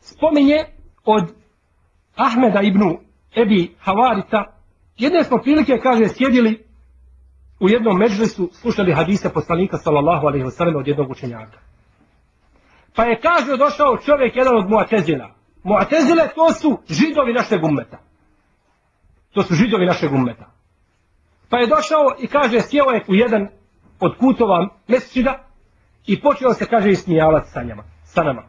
spominje 0.00 0.64
od 1.04 1.24
Ahmeda 2.16 2.60
ibn 2.62 2.82
Ebi 3.36 3.74
Havarita, 3.78 4.44
jedne 4.96 5.24
smo 5.24 5.38
prilike, 5.42 5.78
kaže, 5.82 6.08
sjedili 6.08 6.64
u 7.60 7.68
jednom 7.68 7.98
međlisu, 7.98 8.50
slušali 8.52 8.92
hadise 8.92 9.32
poslanika, 9.32 9.76
sallallahu 9.76 10.26
alaihi 10.26 10.44
wasallam, 10.44 10.78
od 10.78 10.88
jednog 10.88 11.10
učenjaka. 11.10 11.58
Pa 12.96 13.04
je, 13.04 13.20
kaže, 13.20 13.56
došao 13.56 13.98
čovjek, 14.06 14.36
jedan 14.36 14.56
od 14.56 14.70
Muatezila. 14.70 15.34
Muatezile, 15.62 16.28
to 16.34 16.52
su 16.52 16.78
židovi 16.88 17.32
našeg 17.32 17.64
ummeta. 17.64 17.98
To 19.34 19.42
su 19.42 19.54
židovi 19.54 19.86
našeg 19.86 20.12
ummeta. 20.12 20.50
Pa 21.48 21.58
je 21.58 21.66
došao 21.66 22.04
i 22.20 22.26
kaže, 22.26 22.60
sjeo 22.60 22.90
je 22.90 23.04
u 23.08 23.14
jedan 23.14 23.48
od 24.00 24.16
kutova 24.18 24.68
mesečida 24.88 25.44
i 26.06 26.20
počeo 26.20 26.52
se, 26.54 26.66
kaže, 26.66 26.90
ismijavati 26.90 27.50
sa 27.50 27.62
njama, 27.62 27.82
sa 28.04 28.22
nama. 28.22 28.42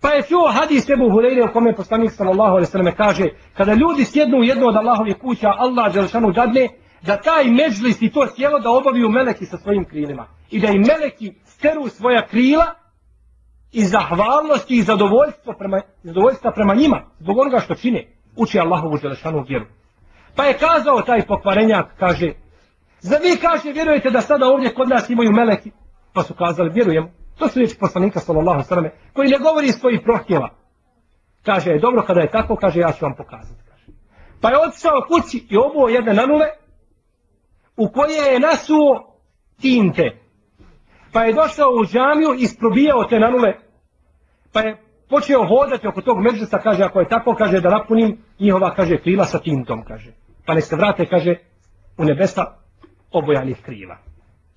Pa 0.00 0.08
je 0.08 0.22
čuo 0.22 0.48
hadis 0.52 0.90
Ebu 0.90 1.04
Hureyre 1.04 1.50
u 1.50 1.52
kome 1.52 1.74
poslanik 1.74 2.10
sallallahu 2.12 2.50
alaihi 2.50 2.70
sallam 2.70 2.94
kaže 2.96 3.24
kada 3.54 3.72
ljudi 3.74 4.04
sjednu 4.04 4.38
u 4.38 4.44
jednu 4.44 4.66
od 4.66 4.76
Allahovih 4.76 5.16
kuća 5.18 5.48
Allah 5.58 5.94
Đelšanu 5.94 6.32
dadne 6.32 6.68
da 7.02 7.20
taj 7.20 7.44
međlis 7.44 8.02
i 8.02 8.10
to 8.10 8.26
sjelo 8.36 8.58
da 8.58 8.70
obaviju 8.70 9.08
meleki 9.08 9.44
sa 9.46 9.56
svojim 9.56 9.84
krilima 9.84 10.26
i 10.50 10.60
da 10.60 10.68
im 10.68 10.82
meleki 10.82 11.34
steru 11.44 11.88
svoja 11.88 12.26
krila 12.26 12.66
i 13.72 13.84
zahvalnosti 13.84 14.76
i 14.76 14.82
zadovoljstva 14.82 15.54
prema, 15.58 15.80
zadovoljstva 16.02 16.52
prema 16.52 16.74
njima 16.74 17.02
zbog 17.18 17.38
onoga 17.38 17.58
što 17.58 17.74
čine 17.74 18.06
uči 18.36 18.58
Allahovu 18.58 18.98
Đelšanu 19.02 19.44
vjeru. 19.48 19.66
Pa 20.36 20.44
je 20.44 20.58
kazao 20.58 21.02
taj 21.02 21.26
pokvarenjak, 21.26 21.86
kaže, 21.98 22.32
za 23.00 23.16
vi 23.16 23.36
kaže, 23.40 23.72
vjerujete 23.72 24.10
da 24.10 24.20
sada 24.20 24.46
ovdje 24.46 24.74
kod 24.74 24.88
nas 24.88 25.10
imaju 25.10 25.32
meleki? 25.32 25.70
Pa 26.12 26.22
su 26.22 26.34
kazali, 26.34 26.70
vjerujemo. 26.70 27.10
To 27.38 27.48
su 27.48 27.58
riječi 27.58 27.78
poslanika 27.80 28.20
sallallahu 28.20 28.62
sallam 28.62 28.90
koji 29.12 29.28
ne 29.28 29.38
govori 29.38 29.66
iz 29.66 29.74
svojih 29.74 30.00
prohtjeva. 30.04 30.48
Kaže, 31.42 31.70
je 31.70 31.78
dobro 31.78 32.02
kada 32.02 32.20
je 32.20 32.30
tako, 32.30 32.56
kaže, 32.56 32.80
ja 32.80 32.92
ću 32.92 33.04
vam 33.04 33.14
pokazati. 33.16 33.60
Kaže. 33.68 33.86
Pa 34.40 34.50
je 34.50 34.58
otišao 34.58 35.06
kući 35.08 35.46
i 35.50 35.56
obuo 35.56 35.88
jedne 35.88 36.14
nanule 36.14 36.46
u 37.76 37.88
koje 37.88 38.32
je 38.32 38.40
nasuo 38.40 39.16
tinte. 39.60 40.20
Pa 41.12 41.24
je 41.24 41.32
došao 41.32 41.68
u 41.68 41.84
džamiju 41.86 42.34
i 42.34 42.42
isprobijao 42.42 43.04
te 43.04 43.18
nanule. 43.20 43.52
Pa 44.52 44.60
je 44.60 44.76
počeo 45.08 45.46
hodati 45.46 45.88
oko 45.88 46.00
tog 46.00 46.18
međusa, 46.20 46.58
kaže, 46.58 46.84
ako 46.84 47.00
je 47.00 47.08
tako, 47.08 47.34
kaže, 47.34 47.60
da 47.60 47.70
napunim 47.70 48.18
njihova, 48.40 48.74
kaže, 48.74 48.98
krila 48.98 49.24
sa 49.24 49.38
tintom, 49.38 49.84
kaže. 49.84 50.12
Pa 50.46 50.54
ne 50.54 50.60
se 50.60 50.76
vrate, 50.76 51.06
kaže, 51.06 51.34
u 51.98 52.04
nebesa 52.04 52.44
obojanih 53.12 53.62
krila. 53.62 53.96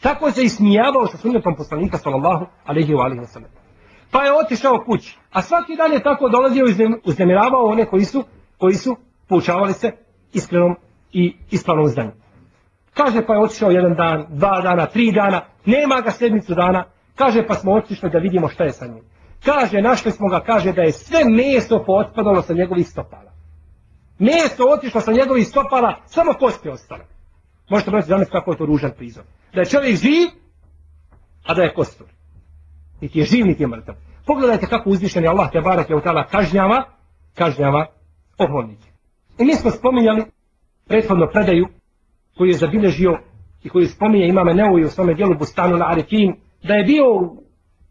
Tako 0.02 0.32
se 0.32 0.44
ismijavao 0.44 1.08
sa 1.08 1.18
sunnetom 1.18 1.56
poslanika 1.56 1.98
sallallahu 1.98 2.46
alaihi 2.66 2.94
wa 2.94 3.04
alaihi 3.04 3.22
wa 3.22 3.26
sallam. 3.26 3.50
Pa 4.12 4.24
je 4.24 4.34
otišao 4.46 4.84
kući. 4.86 5.18
A 5.32 5.42
svaki 5.42 5.76
dan 5.76 5.94
je 5.94 6.04
tako 6.04 6.30
dolazio 6.30 6.66
i 6.66 6.98
uznemiravao 7.06 7.66
one 7.66 7.86
koji 7.86 8.06
su, 8.06 8.24
koji 8.58 8.74
su 8.74 8.96
poučavali 9.28 9.74
se 9.74 9.92
iskrenom 10.34 10.76
i 11.14 11.36
ispravnom 11.52 11.88
znanju. 11.88 12.12
Kaže 12.94 13.26
pa 13.26 13.34
je 13.34 13.40
otišao 13.40 13.72
jedan 13.72 13.96
dan, 13.96 14.26
dva 14.30 14.62
dana, 14.62 14.86
tri 14.86 15.12
dana, 15.12 15.42
nema 15.66 16.02
ga 16.02 16.12
sedmicu 16.12 16.56
dana. 16.56 16.86
Kaže 17.16 17.48
pa 17.48 17.54
smo 17.54 17.74
otišli 17.74 18.10
da 18.10 18.20
vidimo 18.20 18.48
šta 18.48 18.64
je 18.64 18.72
sa 18.72 18.88
njim. 18.88 19.04
Kaže, 19.46 19.82
našli 19.82 20.12
smo 20.12 20.28
ga, 20.28 20.40
kaže 20.40 20.74
da 20.74 20.82
je 20.82 20.92
sve 20.92 21.20
meso 21.26 21.84
potpadalo 21.86 22.42
sa 22.42 22.54
njegovih 22.54 22.88
stopala. 22.88 23.32
Meso 24.20 24.64
otišlo 24.78 25.02
sa 25.02 25.12
njegovih 25.12 25.48
stopala, 25.48 26.02
samo 26.06 26.34
kosti 26.34 26.70
ostale. 26.70 27.06
Možete 27.70 27.92
brati 27.92 28.08
zamisliti 28.08 28.32
kako 28.32 28.52
je 28.52 28.58
to 28.58 28.66
ružan 28.66 28.92
prizor. 28.98 29.24
Da 29.54 29.62
je 29.62 29.66
čovjek 29.66 29.96
živ, 29.96 30.30
a 31.46 31.54
da 31.54 31.62
je 31.62 31.74
kostur. 31.74 32.08
Niti 33.02 33.20
je 33.20 33.26
živ, 33.26 33.46
niti 33.46 33.64
je 33.64 33.68
mrtav. 33.68 33.96
Pogledajte 34.26 34.68
kako 34.68 34.90
uzvišeni 34.90 35.28
Allah 35.28 35.52
te 35.52 35.62
barak 35.62 35.90
je 35.90 35.96
u 35.96 36.02
tala 36.02 36.28
kažnjava, 36.28 36.84
kažnjava 37.36 37.86
oholnike. 38.38 38.88
I 39.40 39.46
mi 39.46 39.56
smo 39.56 39.72
spominjali 39.72 40.24
prethodno 40.88 41.28
predaju 41.34 41.68
koju 42.38 42.48
je 42.48 42.58
zabilježio 42.58 43.20
i 43.64 43.70
koju 43.70 43.88
spominje 43.88 44.28
imame 44.28 44.54
Neuvi 44.54 44.84
u 44.84 44.90
svome 44.90 45.14
dijelu 45.14 45.36
Bustanu 45.40 45.78
na 45.78 45.86
Arifin, 45.90 46.36
da 46.64 46.74
je 46.74 46.84
bio 46.84 47.04
u 47.14 47.44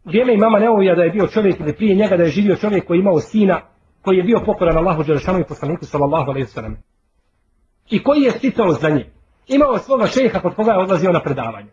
vrijeme 0.05 0.33
imama 0.33 0.59
Neuvija 0.59 0.95
da 0.95 1.03
je 1.03 1.11
bio 1.11 1.27
čovjek 1.27 1.59
ili 1.59 1.75
prije 1.75 1.95
njega 1.95 2.17
da 2.17 2.23
je 2.23 2.29
živio 2.29 2.55
čovjek 2.55 2.85
koji 2.85 2.97
je 2.97 3.01
imao 3.01 3.19
sina 3.19 3.61
koji 4.01 4.17
je 4.17 4.23
bio 4.23 4.41
pokoran 4.45 4.77
Allahu 4.77 5.03
Đelešanu 5.03 5.39
i 5.39 5.47
poslaniku 5.47 5.85
sallallahu 5.85 6.29
alaihi 6.29 6.47
sallam. 6.47 6.77
I 7.89 8.03
koji 8.03 8.21
je 8.21 8.31
sticao 8.31 8.71
za 8.71 8.89
njim. 8.89 9.05
imao 9.47 9.77
svoga 9.77 10.07
šeha 10.07 10.39
kod 10.39 10.55
koga 10.55 10.71
je 10.71 10.79
odlazio 10.79 11.11
na 11.11 11.21
predavanje. 11.21 11.69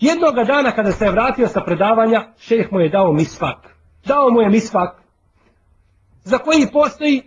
Jednog 0.00 0.34
dana 0.46 0.72
kada 0.72 0.92
se 0.92 1.04
je 1.04 1.10
vratio 1.10 1.48
sa 1.48 1.60
predavanja, 1.60 2.32
šejh 2.38 2.72
mu 2.72 2.80
je 2.80 2.88
dao 2.88 3.12
misfak. 3.12 3.76
Dao 4.04 4.30
mu 4.30 4.40
je 4.40 4.48
misfak 4.48 5.02
za 6.24 6.38
koji 6.38 6.66
postoji 6.72 7.22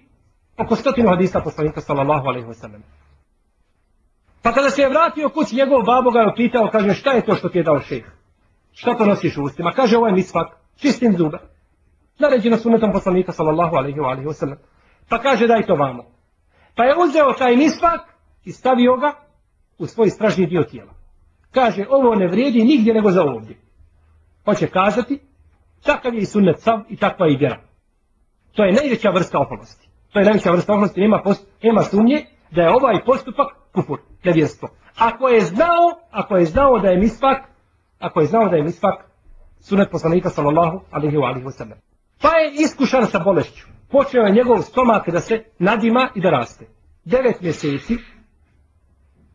oko 0.58 0.76
stotinu 0.76 1.10
hadisa 1.10 1.42
poslanika 1.42 1.82
sallallahu 1.82 2.28
alaihi 2.28 2.48
wa 2.48 2.54
sallam. 2.54 2.84
Pa 4.42 4.52
kada 4.52 4.70
se 4.70 4.82
je 4.82 4.90
vratio 4.90 5.30
kući, 5.30 5.56
njegov 5.56 5.84
babo 5.84 6.12
ga 6.12 6.20
je 6.20 6.32
upitao, 6.34 6.70
kaže, 6.72 6.94
šta 6.94 7.12
je 7.12 7.26
to 7.26 7.36
što 7.36 7.50
ti 7.50 7.58
je 7.58 7.64
dao 7.64 7.80
šejh? 7.80 8.06
Šta 8.74 8.98
to 8.98 9.06
nosiš 9.06 9.38
u 9.38 9.44
ustima? 9.44 9.72
Kaže, 9.72 9.98
ovo 9.98 10.08
je 10.08 10.14
misfak, 10.14 10.48
čistim 10.76 11.18
zube. 11.18 11.38
Naređeno 12.24 12.58
sunetom 12.58 12.92
poslanika 12.92 13.32
sallallahu 13.32 13.76
alaihi 13.76 14.00
wa 14.00 14.34
sallam. 14.34 14.58
Pa 15.10 15.20
kaže, 15.20 15.48
daj 15.48 15.66
to 15.66 15.76
vamo. 15.76 16.04
Pa 16.76 16.84
je 16.84 16.96
uzeo 17.04 17.34
taj 17.34 17.56
misvak 17.56 18.02
i 18.44 18.52
stavio 18.52 18.98
ga 18.98 19.14
u 19.78 19.86
svoj 19.86 20.10
stražni 20.10 20.46
dio 20.46 20.64
tijela. 20.64 20.94
Kaže, 21.52 21.86
ovo 21.90 22.16
ne 22.16 22.28
vrijedi 22.28 22.64
nigdje 22.64 22.94
nego 22.94 23.12
za 23.12 23.24
ovdje. 23.24 23.56
Pa 24.44 24.52
Hoće 24.52 24.68
kazati, 24.68 25.20
takav 25.84 26.14
je 26.14 26.22
i 26.22 26.26
sunnet 26.26 26.60
sav 26.60 26.80
i 26.90 26.98
takva 26.98 27.26
je 27.26 27.34
i 27.34 27.38
vjera. 27.38 27.60
To 28.56 28.64
je 28.64 28.74
najveća 28.74 29.10
vrsta 29.10 29.40
oholosti. 29.40 29.90
To 30.14 30.20
je 30.20 30.26
najveća 30.26 30.52
vrsta 30.52 30.74
oholosti, 30.74 31.02
nema, 31.02 31.22
post, 31.24 31.48
nema 31.64 31.82
sumnje 31.82 32.26
da 32.52 32.62
je 32.62 32.70
ovaj 32.70 33.04
postupak 33.06 33.48
kufur, 33.74 34.00
nevjerstvo. 34.24 34.70
Ako 34.98 35.28
je 35.28 35.42
znao, 35.42 35.86
ako 36.12 36.38
je 36.38 36.46
znao 36.46 36.80
da 36.80 36.88
je 36.88 36.98
misvak, 36.98 37.38
ako 38.00 38.22
je 38.22 38.28
znao 38.28 38.50
da 38.50 38.56
je 38.56 38.64
misvak 38.64 39.06
sunnet 39.60 39.92
poslanika 39.92 40.30
sallallahu 40.30 40.82
alaihi 40.92 41.18
wa 41.18 41.28
alaihi 41.28 41.46
wa 41.46 41.52
sallam. 41.52 41.78
Pa 42.24 42.30
je 42.38 42.52
iskušan 42.64 43.08
sa 43.08 43.20
bolešću. 43.20 43.68
Počeo 43.92 44.22
je 44.22 44.34
njegov 44.34 44.62
stomak 44.62 45.10
da 45.10 45.20
se 45.20 45.44
nadima 45.60 46.10
i 46.16 46.22
da 46.22 46.30
raste. 46.30 46.66
Devet 47.06 47.42
mjeseci. 47.42 47.98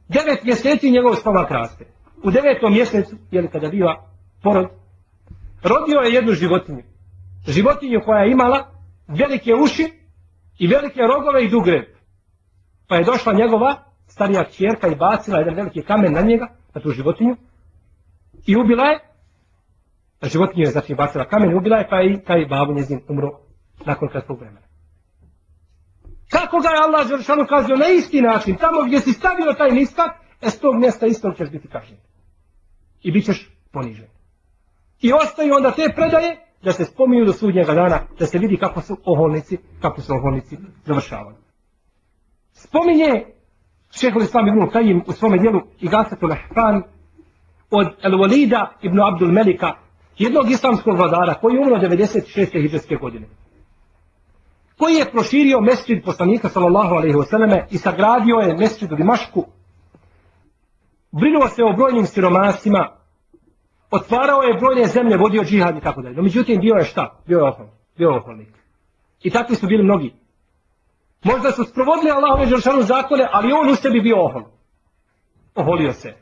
Devet 0.08 0.44
mjeseci 0.44 0.90
njegov 0.90 1.14
stomak 1.14 1.50
raste. 1.50 1.84
U 2.24 2.30
devetom 2.30 2.72
mjesecu, 2.72 3.16
jel 3.30 3.48
kada 3.52 3.68
biva 3.68 3.94
porod, 4.42 4.66
rodio 5.62 5.98
je 6.00 6.14
jednu 6.14 6.32
životinju. 6.32 6.82
Životinju 7.46 8.00
koja 8.04 8.22
je 8.22 8.32
imala 8.32 8.70
velike 9.08 9.54
uši 9.54 9.86
i 10.58 10.66
velike 10.66 11.00
rogove 11.00 11.44
i 11.44 11.50
dug 11.50 11.68
rep. 11.68 11.96
Pa 12.88 12.96
je 12.96 13.04
došla 13.04 13.32
njegova 13.32 13.84
starija 14.06 14.44
čjerka 14.44 14.88
i 14.88 14.96
bacila 14.96 15.38
jedan 15.38 15.54
veliki 15.54 15.82
kamen 15.82 16.12
na 16.12 16.20
njega, 16.20 16.46
na 16.74 16.80
tu 16.80 16.90
životinju, 16.90 17.36
i 18.46 18.56
ubila 18.56 18.84
je, 18.84 19.07
životinju 20.26 20.64
je 20.64 20.70
znači 20.70 20.94
bacila 20.94 21.24
kamen 21.24 21.50
i 21.50 21.54
ubila 21.54 21.76
je, 21.76 21.88
pa 21.90 21.96
je 21.96 22.12
i 22.12 22.24
taj 22.24 22.46
babu 22.46 22.72
njezin 22.72 23.00
umro 23.08 23.30
nakon 23.86 24.08
kratkog 24.08 24.40
vremena. 24.40 24.66
Kako 26.30 26.60
ga 26.60 26.68
je 26.68 26.82
Allah 26.86 27.08
Đeršanu 27.08 27.46
kazio 27.48 27.76
na 27.76 27.88
isti 27.88 28.22
način, 28.22 28.56
tamo 28.56 28.82
gdje 28.86 29.00
si 29.00 29.12
stavio 29.12 29.52
taj 29.58 29.70
niskak, 29.70 30.10
e 30.40 30.50
s 30.50 30.60
tog 30.60 30.74
mjesta 30.76 31.06
istog 31.06 31.36
ćeš 31.36 31.50
biti 31.50 31.68
kažnjen. 31.68 32.00
I 33.02 33.12
bit 33.12 33.24
ćeš 33.24 33.50
ponižen. 33.72 34.08
I 35.00 35.12
ostaju 35.12 35.54
onda 35.54 35.70
te 35.70 35.92
predaje, 35.94 36.48
da 36.62 36.72
se 36.72 36.84
spominju 36.84 37.24
do 37.24 37.32
sudnjega 37.32 37.74
dana, 37.74 38.00
da 38.18 38.26
se 38.26 38.38
vidi 38.38 38.56
kako 38.56 38.80
su 38.80 38.96
oholnici, 39.04 39.58
kako 39.80 40.00
su 40.00 40.14
oholnici 40.14 40.56
završavali. 40.84 41.36
Spominje 42.52 43.24
šehol 43.90 44.22
Islam 44.22 44.48
ibn 44.48 44.70
Kajim 44.70 45.02
u 45.06 45.12
svome 45.12 45.38
dijelu 45.38 45.60
Igasatu 45.80 46.26
Lehfan 46.26 46.82
od 47.70 47.86
El-Walida 48.02 48.66
ibn 48.82 49.00
Abdul 49.00 49.32
Melika, 49.32 49.74
jednog 50.18 50.50
islamskog 50.50 50.96
vladara 50.96 51.34
koji 51.34 51.54
je 51.54 51.60
umro 51.60 51.76
96. 51.76 52.60
hijđarske 52.60 52.96
godine. 52.96 53.26
Koji 54.78 54.94
je 54.94 55.10
proširio 55.12 55.60
mesčid 55.60 56.04
poslanika 56.04 56.48
sallallahu 56.48 56.94
alaihi 56.94 57.16
wasallam 57.16 57.64
i 57.70 57.78
sagradio 57.78 58.36
je 58.36 58.56
mesčid 58.56 58.92
u 58.92 58.96
Dimašku. 58.96 59.44
Brinuo 61.10 61.48
se 61.48 61.64
o 61.64 61.72
brojnim 61.72 62.06
siromasima, 62.06 62.88
otvarao 63.90 64.42
je 64.42 64.58
brojne 64.60 64.86
zemlje, 64.86 65.16
vodio 65.16 65.42
džihad 65.44 65.76
i 65.76 65.80
tako 65.80 66.02
dalje. 66.02 66.16
No, 66.16 66.22
međutim, 66.22 66.60
bio 66.60 66.74
je 66.74 66.84
šta? 66.84 67.20
Bio 67.26 67.38
je 67.38 67.44
oholnik. 67.44 67.74
Bio 67.96 68.08
je 68.08 68.18
oholnik. 68.18 68.48
I 69.22 69.30
takvi 69.30 69.56
su 69.56 69.66
bili 69.66 69.82
mnogi. 69.82 70.14
Možda 71.24 71.50
su 71.50 71.64
sprovodili 71.64 72.10
Allahove 72.10 72.46
žršanu 72.46 72.82
zakone, 72.82 73.28
ali 73.32 73.52
on 73.52 73.70
u 73.70 73.74
sebi 73.74 74.00
bio 74.00 74.24
ohol. 74.24 74.42
Oholio 75.54 75.92
se. 75.92 76.14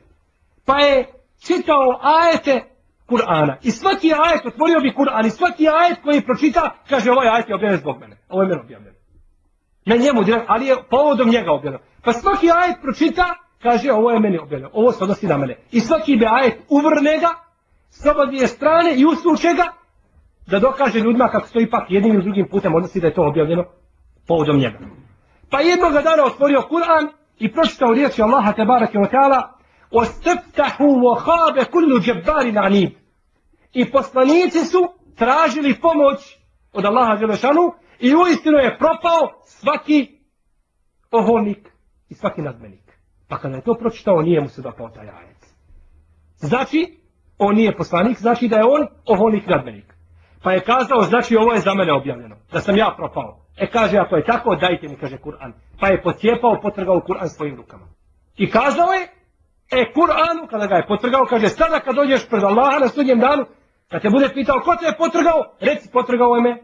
Pa 0.65 0.79
je 0.79 1.13
čitao 1.39 1.99
ajete 2.01 2.76
Kur'ana. 3.07 3.57
I 3.61 3.71
svaki 3.71 4.11
ajet, 4.13 4.45
otvorio 4.45 4.79
bi 4.79 4.93
Kur'an, 4.93 5.25
i 5.25 5.29
svaki 5.29 5.67
ajet 5.67 5.97
koji 6.03 6.21
pročita, 6.21 6.69
kaže 6.89 7.11
ovaj 7.11 7.27
ajet 7.27 7.49
je 7.49 7.55
objavljen 7.55 7.79
zbog 7.79 7.99
mene. 7.99 8.17
Ovo 8.29 8.41
je 8.41 8.47
mene 8.47 8.61
objavljen. 8.61 8.93
Ne 9.85 9.97
njemu, 9.97 10.21
ali 10.47 10.65
je 10.65 10.75
povodom 10.89 11.29
njega 11.29 11.51
objavljeno. 11.51 11.83
Pa 12.03 12.13
svaki 12.13 12.47
ajet 12.51 12.77
pročita, 12.81 13.25
kaže 13.61 13.91
ovo 13.91 14.11
je 14.11 14.19
meni 14.19 14.37
objavljeno. 14.37 14.69
Ovo 14.73 14.91
se 14.91 15.03
odnosi 15.03 15.27
na 15.27 15.37
mene. 15.37 15.55
I 15.71 15.79
svaki 15.79 16.15
bi 16.15 16.25
ajet 16.29 16.57
uvrne 16.69 17.19
ga, 17.19 17.29
s 17.89 18.05
oba 18.05 18.25
dvije 18.25 18.47
strane 18.47 18.95
i 18.95 19.05
usluče 19.05 19.53
ga, 19.53 19.65
da 20.47 20.59
dokaže 20.59 20.99
ljudima 20.99 21.27
kako 21.27 21.47
stoji 21.47 21.63
ipak 21.63 21.91
jednim 21.91 22.19
i 22.19 22.23
drugim 22.23 22.47
putem 22.51 22.75
odnosi 22.75 22.99
da 22.99 23.07
je 23.07 23.13
to 23.13 23.27
objavljeno 23.27 23.63
povodom 24.27 24.57
njega. 24.57 24.79
Pa 25.49 25.59
jednog 25.59 25.93
dana 25.93 26.23
otvorio 26.25 26.61
Kur'an 26.69 27.07
i 27.39 27.53
pročitao 27.53 27.93
riječi 27.93 28.21
Allaha 28.21 28.51
te 28.53 28.65
barake 28.65 28.97
wa 28.97 29.09
ta'ala 29.11 29.56
وَسْتَبْتَحُوا 29.91 30.95
وَحَابَ 31.03 31.63
كُلُّ 31.63 32.01
جَبَّارِ 32.01 32.51
نَعْنِيمُ 32.51 32.91
I 33.73 33.91
poslanici 33.91 34.59
su 34.59 34.79
tražili 35.15 35.79
pomoć 35.81 36.37
od 36.73 36.85
Allaha 36.85 37.15
Želešanu 37.15 37.73
i 37.99 38.15
uistinu 38.15 38.57
je 38.57 38.77
propao 38.77 39.41
svaki 39.45 40.19
oholnik 41.11 41.71
i 42.09 42.13
svaki 42.13 42.41
nadmenik. 42.41 42.99
Pa 43.27 43.37
kada 43.37 43.55
je 43.55 43.61
to 43.61 43.73
pročitao, 43.73 44.21
nije 44.21 44.41
mu 44.41 44.47
se 44.47 44.61
dopao 44.61 44.89
taj 44.89 45.09
ajec. 45.09 45.53
Znači, 46.37 46.97
on 47.37 47.55
nije 47.55 47.77
poslanik, 47.77 48.17
znači 48.17 48.47
da 48.47 48.55
je 48.55 48.63
on 48.65 48.87
oholnik 49.05 49.47
nadmenik. 49.47 49.93
Pa 50.43 50.51
je 50.51 50.59
kazao, 50.59 51.01
znači 51.01 51.35
ovo 51.35 51.53
je 51.53 51.59
za 51.59 51.73
mene 51.73 51.93
objavljeno, 51.93 52.35
da 52.51 52.59
sam 52.59 52.77
ja 52.77 52.93
propao. 52.97 53.39
E 53.57 53.71
kaže, 53.71 53.97
ako 53.97 54.15
je 54.15 54.25
tako, 54.25 54.55
dajte 54.55 54.87
mi, 54.87 54.95
kaže 54.95 55.17
Kur'an. 55.17 55.51
Pa 55.79 55.87
je 55.87 56.01
pocijepao, 56.01 56.59
potrgao 56.61 57.01
Kur'an 57.07 57.27
svojim 57.27 57.55
rukama. 57.55 57.87
I 58.37 58.49
kazao 58.51 58.91
je, 58.93 59.07
e 59.71 59.93
Kur'anu, 59.93 60.47
kada 60.49 60.67
ga 60.67 60.75
je 60.75 60.87
potrgao, 60.87 61.25
kaže, 61.25 61.49
sada 61.49 61.79
kad 61.79 61.95
dođeš 61.95 62.29
pred 62.29 62.43
Allaha 62.43 62.79
na 62.79 62.87
sudnjem 62.87 63.19
danu, 63.19 63.45
kad 63.87 64.01
te 64.01 64.09
bude 64.09 64.29
pitao, 64.33 64.59
ko 64.59 64.75
te 64.75 64.85
je 64.85 64.97
potrgao, 64.97 65.55
reci, 65.59 65.89
potrgao 65.91 66.35
je 66.35 66.41
me, 66.41 66.63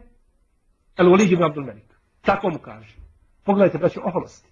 El 0.96 1.06
Walid 1.06 1.32
ibn 1.32 1.42
Abdul 1.42 1.64
Malik. 1.64 1.94
Tako 2.22 2.50
mu 2.50 2.58
kaže. 2.58 2.96
Pogledajte, 3.44 3.78
braću, 3.78 4.00
oholosti. 4.04 4.50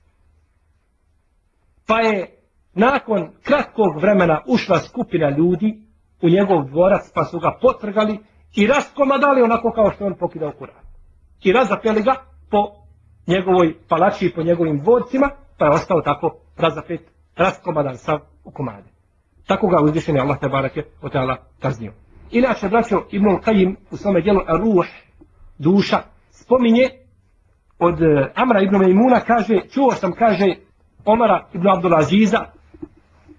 Pa 1.86 2.00
je 2.00 2.38
nakon 2.74 3.30
kratkog 3.42 4.00
vremena 4.00 4.42
ušla 4.46 4.78
skupina 4.78 5.30
ljudi 5.30 5.82
u 6.22 6.28
njegov 6.28 6.64
dvorac, 6.64 7.10
pa 7.14 7.24
su 7.24 7.38
ga 7.38 7.58
potrgali 7.60 8.18
i 8.54 8.66
raskomadali 8.66 9.42
onako 9.42 9.72
kao 9.72 9.90
što 9.90 10.06
on 10.06 10.14
pokidao 10.18 10.52
Kur'an. 10.60 10.82
I 11.42 11.52
razapeli 11.52 12.02
ga 12.02 12.14
po 12.50 12.68
njegovoj 13.26 13.74
palači 13.88 14.26
i 14.26 14.34
po 14.34 14.42
njegovim 14.42 14.80
dvorcima, 14.82 15.30
pa 15.58 15.64
je 15.64 15.70
ostao 15.70 16.00
tako 16.00 16.36
razapet, 16.56 17.00
raskomadan 17.36 17.96
sav 17.96 18.31
u 18.44 18.50
komade. 18.50 18.88
Tako 19.46 19.68
ga 19.68 19.82
uzvišeni 19.82 20.20
Allah 20.20 20.38
te 20.40 20.48
barake 20.48 20.82
o 21.02 21.08
teala 21.08 21.36
kaznio. 21.60 21.92
Inače, 22.30 22.68
braćo 22.68 23.02
Ibn 23.10 23.26
Qajim 23.26 23.76
u 23.90 23.96
svome 23.96 24.20
dijelu 24.20 24.40
Ruh, 24.48 24.86
duša, 25.58 26.02
spominje 26.30 26.88
od 27.78 28.02
e, 28.02 28.32
Amra 28.34 28.60
Ibn 28.60 28.76
Mejmuna, 28.76 29.20
kaže, 29.20 29.60
čuo 29.70 29.92
sam, 29.92 30.12
kaže, 30.12 30.46
Omara 31.04 31.46
Ibn 31.52 31.68
Abdulaziza, 31.68 32.40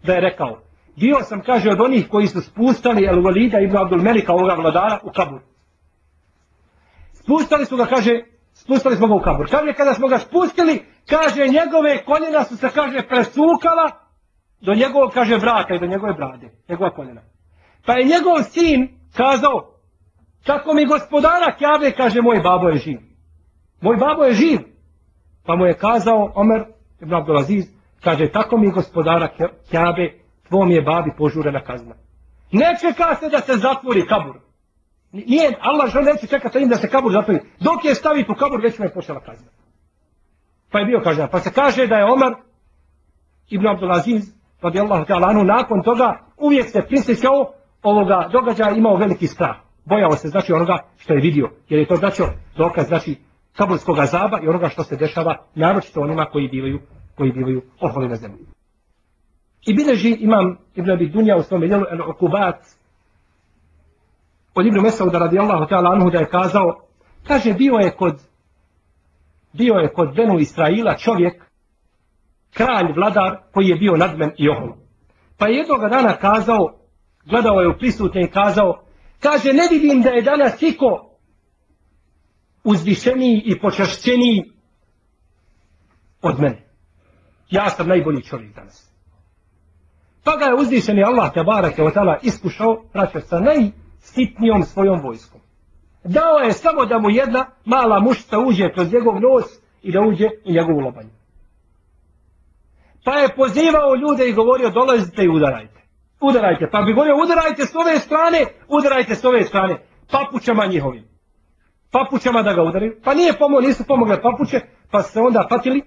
da 0.04 0.14
je 0.14 0.22
rekao, 0.22 0.60
bio 0.96 1.18
sam, 1.22 1.42
kaže, 1.42 1.70
od 1.70 1.82
onih 1.82 2.08
koji 2.10 2.28
su 2.28 2.42
spustali 2.42 3.06
El 3.06 3.16
Walida 3.16 3.64
Ibn 3.64 3.78
Abdul 3.78 4.02
Melika, 4.02 4.34
ovoga 4.34 4.54
vladara, 4.54 5.00
u 5.04 5.12
kabur. 5.12 5.40
Spustali 7.14 7.66
su 7.66 7.78
ga, 7.78 7.86
kaže, 7.86 8.12
spustali 8.54 8.96
smo 8.96 9.08
ga 9.08 9.14
u 9.14 9.22
kabur. 9.22 9.50
Kaže, 9.50 9.74
kada 9.74 9.94
smo 9.94 10.08
ga 10.08 10.20
spustili, 10.20 10.86
kaže, 11.10 11.48
njegove 11.48 12.06
koljena 12.06 12.44
su 12.44 12.58
se, 12.58 12.70
kaže, 12.76 13.08
presukala 13.10 14.03
do 14.66 14.74
njegovog, 14.74 15.12
kaže, 15.14 15.38
vrata 15.38 15.76
i 15.76 15.80
do 15.80 15.86
njegove 15.86 16.14
brade. 16.14 16.50
Njegova 16.70 16.90
koljena. 16.90 17.22
Pa 17.86 17.94
je 17.94 18.06
njegov 18.06 18.44
sin 18.44 18.88
kazao, 19.16 19.74
kako 20.46 20.74
mi 20.74 20.86
gospodara 20.86 21.56
Kjabe, 21.58 21.92
kaže, 21.92 22.22
moj 22.22 22.40
babo 22.40 22.70
je 22.70 22.78
živ. 22.78 23.00
Moj 23.82 23.98
babo 23.98 24.24
je 24.24 24.34
živ. 24.34 24.60
Pa 25.46 25.56
mu 25.56 25.66
je 25.66 25.78
kazao 25.78 26.32
Omer 26.36 26.64
ibn 27.02 27.14
Abdulaziz, 27.14 27.66
kaže, 28.04 28.32
tako 28.32 28.58
mi 28.58 28.72
gospodara 28.72 29.28
Kjabe, 29.70 30.14
tvom 30.48 30.72
je 30.72 30.82
babi 30.82 31.12
požurena 31.18 31.64
kazna. 31.64 31.96
Ne 32.52 32.78
čeka 32.82 33.16
se 33.16 33.30
da 33.30 33.40
se 33.40 33.54
zatvori 33.54 34.08
kabur. 34.08 34.36
Nije, 35.12 35.58
Allah 35.62 35.92
žele 35.92 36.06
neće 36.06 36.28
čekati 36.28 36.60
im 36.60 36.70
da 36.70 36.76
se 36.76 36.90
kabur 36.90 37.12
zatvori. 37.12 37.40
Dok 37.60 37.86
je 37.86 37.96
stavi 37.96 38.26
po 38.28 38.36
kabur, 38.36 38.62
već 38.62 38.80
mu 38.80 38.86
je 38.86 38.94
počela 38.94 39.20
kazna. 39.20 39.48
Pa 40.72 40.80
je 40.80 40.86
bio 40.86 41.02
kažnjen. 41.04 41.28
Pa 41.32 41.40
se 41.40 41.54
kaže 41.54 41.88
da 41.88 41.96
je 41.96 42.12
Omar 42.12 42.34
ibn 43.50 43.68
Abdulaziz, 43.68 44.43
radijallahu 44.64 45.06
ta'ala 45.06 45.28
ta'ala, 45.28 45.44
nakon 45.44 45.84
toga 45.84 46.20
uvijek 46.38 46.70
se 46.70 46.82
prisjećao 46.88 47.54
ovoga 47.84 48.30
događaja 48.32 48.76
imao 48.76 48.98
veliki 48.98 49.28
strah. 49.28 49.56
Bojao 49.86 50.12
se 50.12 50.28
znači 50.28 50.54
onoga 50.54 50.78
što 50.98 51.14
je 51.14 51.22
vidio. 51.22 51.50
Jer 51.70 51.80
je 51.80 51.88
to 51.88 51.96
znači 51.96 52.24
dokaz 52.58 52.88
znači 52.88 53.16
kaburskog 53.58 54.00
azaba 54.00 54.40
i 54.44 54.48
onoga 54.48 54.70
što 54.70 54.84
se 54.84 54.96
dešava 54.96 55.38
naročito 55.56 56.02
onima 56.02 56.26
koji 56.26 56.48
bivaju, 56.48 56.80
koji 57.16 57.32
bivaju 57.32 57.62
oholi 57.80 58.08
na 58.08 58.16
zemlji. 58.16 58.46
I 59.66 59.74
bileži 59.74 60.18
imam 60.20 60.58
Ibn 60.76 60.92
Abi 60.92 61.10
Dunja 61.10 61.36
u 61.36 61.44
svom 61.44 61.62
dijelu 61.62 61.86
El 61.92 62.10
Okubat 62.10 62.56
od 64.56 64.66
Ibn 64.66 64.82
Mesauda 64.82 65.20
radijallahu 65.20 65.66
ta'ala 65.66 65.94
anhu 65.94 66.10
da 66.10 66.20
je 66.20 66.30
kazao 66.30 66.80
kaže 67.28 67.54
bio 67.54 67.74
je 67.74 67.92
kod 67.92 68.22
bio 69.54 69.74
je 69.74 69.94
kod 69.94 70.16
Benu 70.16 70.40
Israila 70.40 70.98
čovjek 70.98 71.53
kralj, 72.54 72.94
vladar 72.96 73.38
koji 73.54 73.68
je 73.68 73.76
bio 73.76 73.96
nadmen 73.96 74.32
i 74.38 74.50
ohol. 74.50 74.70
Pa 75.38 75.48
je 75.48 75.58
jednoga 75.58 75.90
dana 75.90 76.18
kazao 76.18 76.80
gledao 77.26 77.62
je 77.62 77.68
u 77.68 77.78
prisutne 77.78 78.24
i 78.24 78.32
kazao 78.32 78.84
kaže 79.20 79.54
ne 79.54 79.68
vidim 79.72 80.02
da 80.02 80.10
je 80.10 80.22
danas 80.22 80.62
iko 80.62 81.10
uzvišeniji 82.64 83.42
i 83.46 83.60
počašćeniji 83.60 84.44
od 86.22 86.40
mene. 86.40 86.68
Ja 87.50 87.70
sam 87.70 87.88
najbolji 87.88 88.24
čovjek 88.24 88.56
danas. 88.56 88.94
Pa 90.24 90.36
ga 90.38 90.46
je 90.46 90.56
uzvišeni 90.56 91.04
Allah 91.04 91.34
te 91.34 91.44
barake 91.44 91.84
od 91.84 91.94
tala 91.94 92.20
iskušao, 92.24 92.84
praća 92.94 93.22
sa 93.22 93.40
najsitnijom 93.40 94.64
svojom 94.64 95.02
vojskom. 95.02 95.42
Dao 96.04 96.38
je 96.46 96.54
samo 96.54 96.86
da 96.86 97.00
mu 97.00 97.10
jedna 97.10 97.46
mala 97.66 98.00
mušta 98.00 98.40
uđe 98.40 98.74
kroz 98.74 98.94
njegov 98.94 99.22
nos 99.22 99.46
i 99.82 99.92
da 99.92 100.02
uđe 100.02 100.26
u 100.46 100.52
njegovu 100.52 100.80
lobanju. 100.80 101.10
Pa 103.04 103.14
je 103.20 103.36
pozivao 103.36 103.96
ljude 103.96 104.30
i 104.30 104.34
govorio 104.34 104.70
dolazite 104.70 105.24
i 105.24 105.30
udarajte. 105.30 105.82
Udarajte. 106.22 106.70
Pa 106.72 106.82
bi 106.82 106.94
govorio 106.94 107.16
udarajte 107.24 107.66
s 107.66 107.76
ove 107.76 108.00
strane, 108.00 108.46
udarajte 108.68 109.16
s 109.16 109.26
ove 109.26 109.44
strane. 109.44 109.86
Papućama 110.12 110.66
njihovim. 110.66 111.14
papućama 111.92 112.42
da 112.42 112.54
ga 112.54 112.64
udaraju. 112.64 112.96
Pa 113.04 113.14
nije 113.14 113.34
pomogli, 113.34 113.68
nisu 113.68 113.84
pomogle 113.88 114.22
papuće, 114.22 114.62
pa 114.92 115.02
se 115.02 115.20
onda 115.20 115.48
patili 115.50 115.82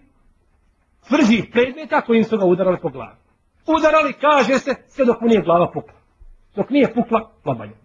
tvrđih 1.08 1.44
predmeta 1.52 2.00
kojim 2.00 2.24
su 2.24 2.38
ga 2.38 2.44
udarali 2.44 2.78
po 2.82 2.88
glavi. 2.88 3.16
Udarali, 3.66 4.12
kaže 4.12 4.58
se, 4.58 4.74
sve 4.86 5.04
dok 5.04 5.20
mu 5.20 5.28
nije 5.28 5.42
glava 5.42 5.70
pukla. 5.72 5.94
Dok 6.56 6.70
nije 6.70 6.94
pukla, 6.94 7.30
labanje. 7.44 7.76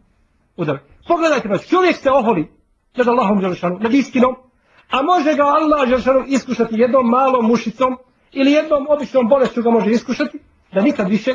Udarali. 0.58 0.86
Pogledajte 1.08 1.50
vas, 1.50 1.68
čovjek 1.70 1.96
se 1.96 2.12
oholi 2.12 2.52
pred 2.94 3.08
Allahom 3.08 3.40
Đelešanu, 3.40 3.80
nad 3.80 3.94
istinom, 3.94 4.36
a 4.92 5.02
može 5.02 5.34
ga 5.34 5.44
Allah 5.44 5.90
Đelešanu 5.90 6.24
iskušati 6.28 6.80
jednom 6.80 7.10
malom 7.10 7.46
mušicom 7.46 7.98
ili 8.32 8.52
jednom 8.52 8.88
običnom 8.90 9.28
bolešću 9.28 9.62
ga 9.62 9.70
može 9.70 9.92
iskušati, 9.92 10.40
da 10.74 10.82
nikad 10.82 11.10
više 11.10 11.32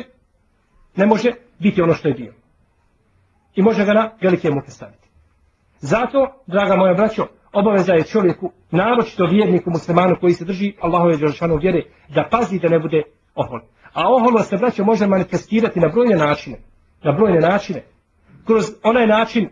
ne 0.95 1.05
može 1.05 1.31
biti 1.59 1.81
ono 1.81 1.93
što 1.93 2.07
je 2.07 2.13
bio. 2.13 2.33
I 3.55 3.61
može 3.61 3.85
ga 3.85 3.93
na 3.93 4.11
velike 4.21 4.49
muke 4.51 4.71
staviti. 4.71 5.07
Zato, 5.79 6.43
draga 6.47 6.75
moja 6.75 6.93
braćo, 6.93 7.27
obaveza 7.53 7.93
je 7.93 8.03
čovjeku, 8.03 8.51
naročito 8.71 9.25
vjerniku 9.25 9.69
muslimanu 9.69 10.15
koji 10.21 10.33
se 10.33 10.45
drži 10.45 10.73
Allahove 10.81 11.17
Đelešanu 11.17 11.55
vjere, 11.55 11.81
da 12.09 12.27
pazi 12.31 12.59
da 12.59 12.69
ne 12.69 12.79
bude 12.79 13.03
ohol. 13.35 13.59
A 13.93 14.13
oholo 14.13 14.39
se, 14.39 14.57
braćo, 14.57 14.83
može 14.83 15.07
manifestirati 15.07 15.79
na 15.79 15.87
brojne 15.87 16.15
načine. 16.15 16.57
Na 17.03 17.11
brojne 17.11 17.39
načine. 17.39 17.83
Kroz 18.45 18.65
onaj 18.83 19.07
način, 19.07 19.49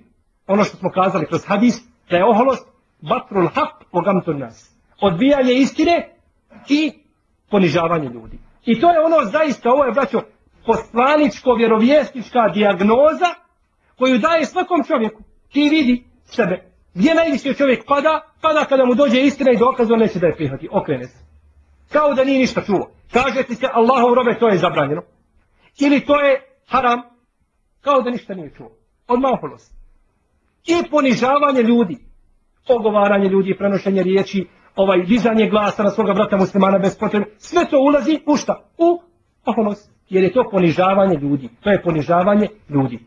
ono 0.48 0.64
što 0.64 0.78
smo 0.78 0.90
kazali 0.90 1.26
kroz 1.26 1.46
hadis, 1.48 1.76
da 2.10 2.18
je 2.18 2.26
oholost 2.26 2.68
batrul 3.02 3.48
haq 3.48 3.86
ogamtun 3.92 4.40
nas. 4.40 4.76
Odbijanje 5.02 5.54
istine 5.54 6.10
i 6.70 6.94
ponižavanje 7.56 8.10
ljudi. 8.10 8.38
I 8.66 8.80
to 8.80 8.92
je 8.92 9.00
ono 9.00 9.20
zaista, 9.36 9.70
ovo 9.70 9.84
je, 9.86 9.92
braćo, 9.92 10.20
poslaničko-vjerovjesnička 10.66 12.42
diagnoza 12.54 13.32
koju 14.00 14.18
daje 14.18 14.46
svakom 14.46 14.84
čovjeku. 14.88 15.24
Ti 15.52 15.70
vidi 15.70 16.04
sebe. 16.26 16.56
Gdje 16.94 17.16
najviše 17.16 17.54
čovjek 17.54 17.86
pada? 17.88 18.14
Pada 18.42 18.66
kada 18.66 18.86
mu 18.86 18.94
dođe 18.96 19.22
istina 19.22 19.52
i 19.52 19.58
dokaz, 19.58 19.92
on 19.92 20.00
neće 20.00 20.20
da 20.20 20.28
je 20.28 20.36
prihvati. 20.36 20.70
Okrene 20.72 21.06
se. 21.08 21.20
Kao 21.92 22.14
da 22.14 22.24
nije 22.24 22.40
ništa 22.40 22.62
čuo. 22.62 22.92
Kaže 23.14 23.44
ti 23.44 23.56
se 23.56 23.68
Allahov 23.74 24.14
robe, 24.14 24.40
to 24.40 24.48
je 24.48 24.58
zabranjeno. 24.58 25.02
Ili 25.80 26.06
to 26.06 26.22
je 26.22 26.42
haram. 26.68 27.02
Kao 27.82 28.02
da 28.02 28.10
ništa 28.10 28.34
nije 28.34 28.54
čuo. 28.58 28.72
Odmah 29.08 29.32
oholost. 29.34 29.74
I 30.66 30.90
ponižavanje 30.92 31.62
ljudi. 31.62 31.98
Ogovaranje 32.68 33.30
ljudi, 33.30 33.58
prenošenje 33.58 34.04
riječi, 34.04 34.48
ovaj 34.76 35.04
dizanje 35.06 35.50
glasa 35.50 35.84
na 35.84 35.90
svoga 35.90 36.14
brata 36.14 36.38
muslimana 36.38 36.78
bez 36.78 36.98
potrebe. 36.98 37.26
Sve 37.38 37.66
to 37.70 37.80
ulazi 37.80 38.20
u 38.26 38.36
šta? 38.38 38.62
U 38.78 39.02
oholost. 39.46 39.92
Jer 40.10 40.24
je 40.24 40.34
to 40.34 40.50
ponižavanje 40.52 41.16
ljudi. 41.16 41.50
To 41.62 41.70
je 41.70 41.82
ponižavanje 41.82 42.48
ljudi. 42.70 43.00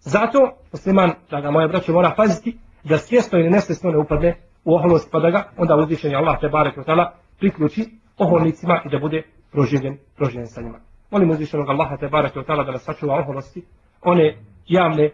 Zato, 0.00 0.52
musliman, 0.72 1.12
da 1.30 1.40
ga 1.40 1.50
moja 1.50 1.68
braća 1.68 1.92
mora 1.92 2.14
paziti, 2.16 2.58
da 2.84 2.98
svjesno 2.98 3.38
ili 3.38 3.50
nesvjesno 3.50 3.90
ne 3.90 3.98
upadne 3.98 4.36
u 4.64 4.74
oholost, 4.74 5.08
pa 5.12 5.20
da 5.20 5.30
ga 5.30 5.44
onda 5.56 5.76
uzvišenje 5.76 6.14
Allah 6.16 6.40
te 6.40 6.48
barek 6.48 6.84
tala 6.86 7.12
priključi 7.38 7.84
oholnicima 8.18 8.82
i 8.84 8.88
da 8.88 8.98
bude 8.98 9.22
proživljen, 9.52 9.98
proživljen 10.16 10.46
sa 10.46 10.60
njima. 10.60 10.78
Molim 11.10 11.30
uzvišenog 11.30 11.68
Allaha 11.68 11.96
te 11.96 12.08
barek 12.08 12.32
tala 12.46 12.64
da 12.64 12.72
nas 12.72 12.82
sačuva 12.82 13.20
oholosti, 13.20 13.64
one 14.02 14.36
javne 14.68 15.10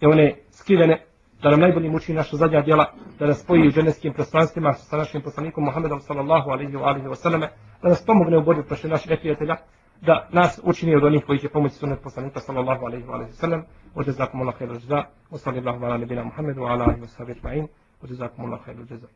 i 0.00 0.06
one 0.06 0.34
skrivene, 0.50 1.06
da 1.42 1.50
nam 1.50 1.60
najbolji 1.60 1.88
muči 1.90 2.14
naša 2.14 2.36
zadnja 2.36 2.62
djela, 2.62 2.86
da 3.18 3.26
nas 3.26 3.40
spoji 3.42 3.68
u 3.68 3.70
dženevskim 3.70 4.12
prostranstvima 4.12 4.72
sa 4.72 4.96
našim 4.96 5.22
poslanikom 5.22 5.64
Muhammedom 5.64 6.00
sallallahu 6.00 6.50
alaihi 6.50 6.72
wa 6.76 6.86
alihi 6.88 7.06
wa 7.06 7.14
sallame, 7.14 7.48
da 7.82 7.88
nas 7.88 8.04
pomogne 8.06 8.38
u 8.38 8.42
borbi 8.42 8.62
prošle 8.62 8.90
naših 8.90 9.10
neprijatelja, 9.10 9.56
da 10.00 10.28
nas 10.32 10.60
učini 10.64 10.96
od 10.96 11.04
onih 11.04 11.24
koji 11.26 11.38
će 11.38 11.48
pomoći 11.48 11.74
sunet 11.74 12.02
poslanika 12.02 12.40
sallallahu 12.40 12.86
alaihi 12.86 13.06
wa 13.06 13.14
alihi 13.14 13.30
wa 13.30 13.40
sallam, 13.40 13.64
wa 13.94 14.06
jazakum 14.06 14.40
Allah 14.40 14.54
khairu 14.54 14.74
jaza, 14.74 15.04
wa 15.30 15.38
sallallahu 15.38 15.84
ala 15.84 15.98
nabina 15.98 16.24
Muhammedu 16.24 16.62
wa 16.62 16.70
ala 16.72 16.84
alihi 16.84 17.00
wa 17.00 17.08
sahbihi 17.08 17.38
ajma'in, 17.38 17.68
wa 18.02 18.08
jazakum 18.08 18.44
Allah 18.44 18.60
khairu 18.64 18.84
jaza. 18.90 19.06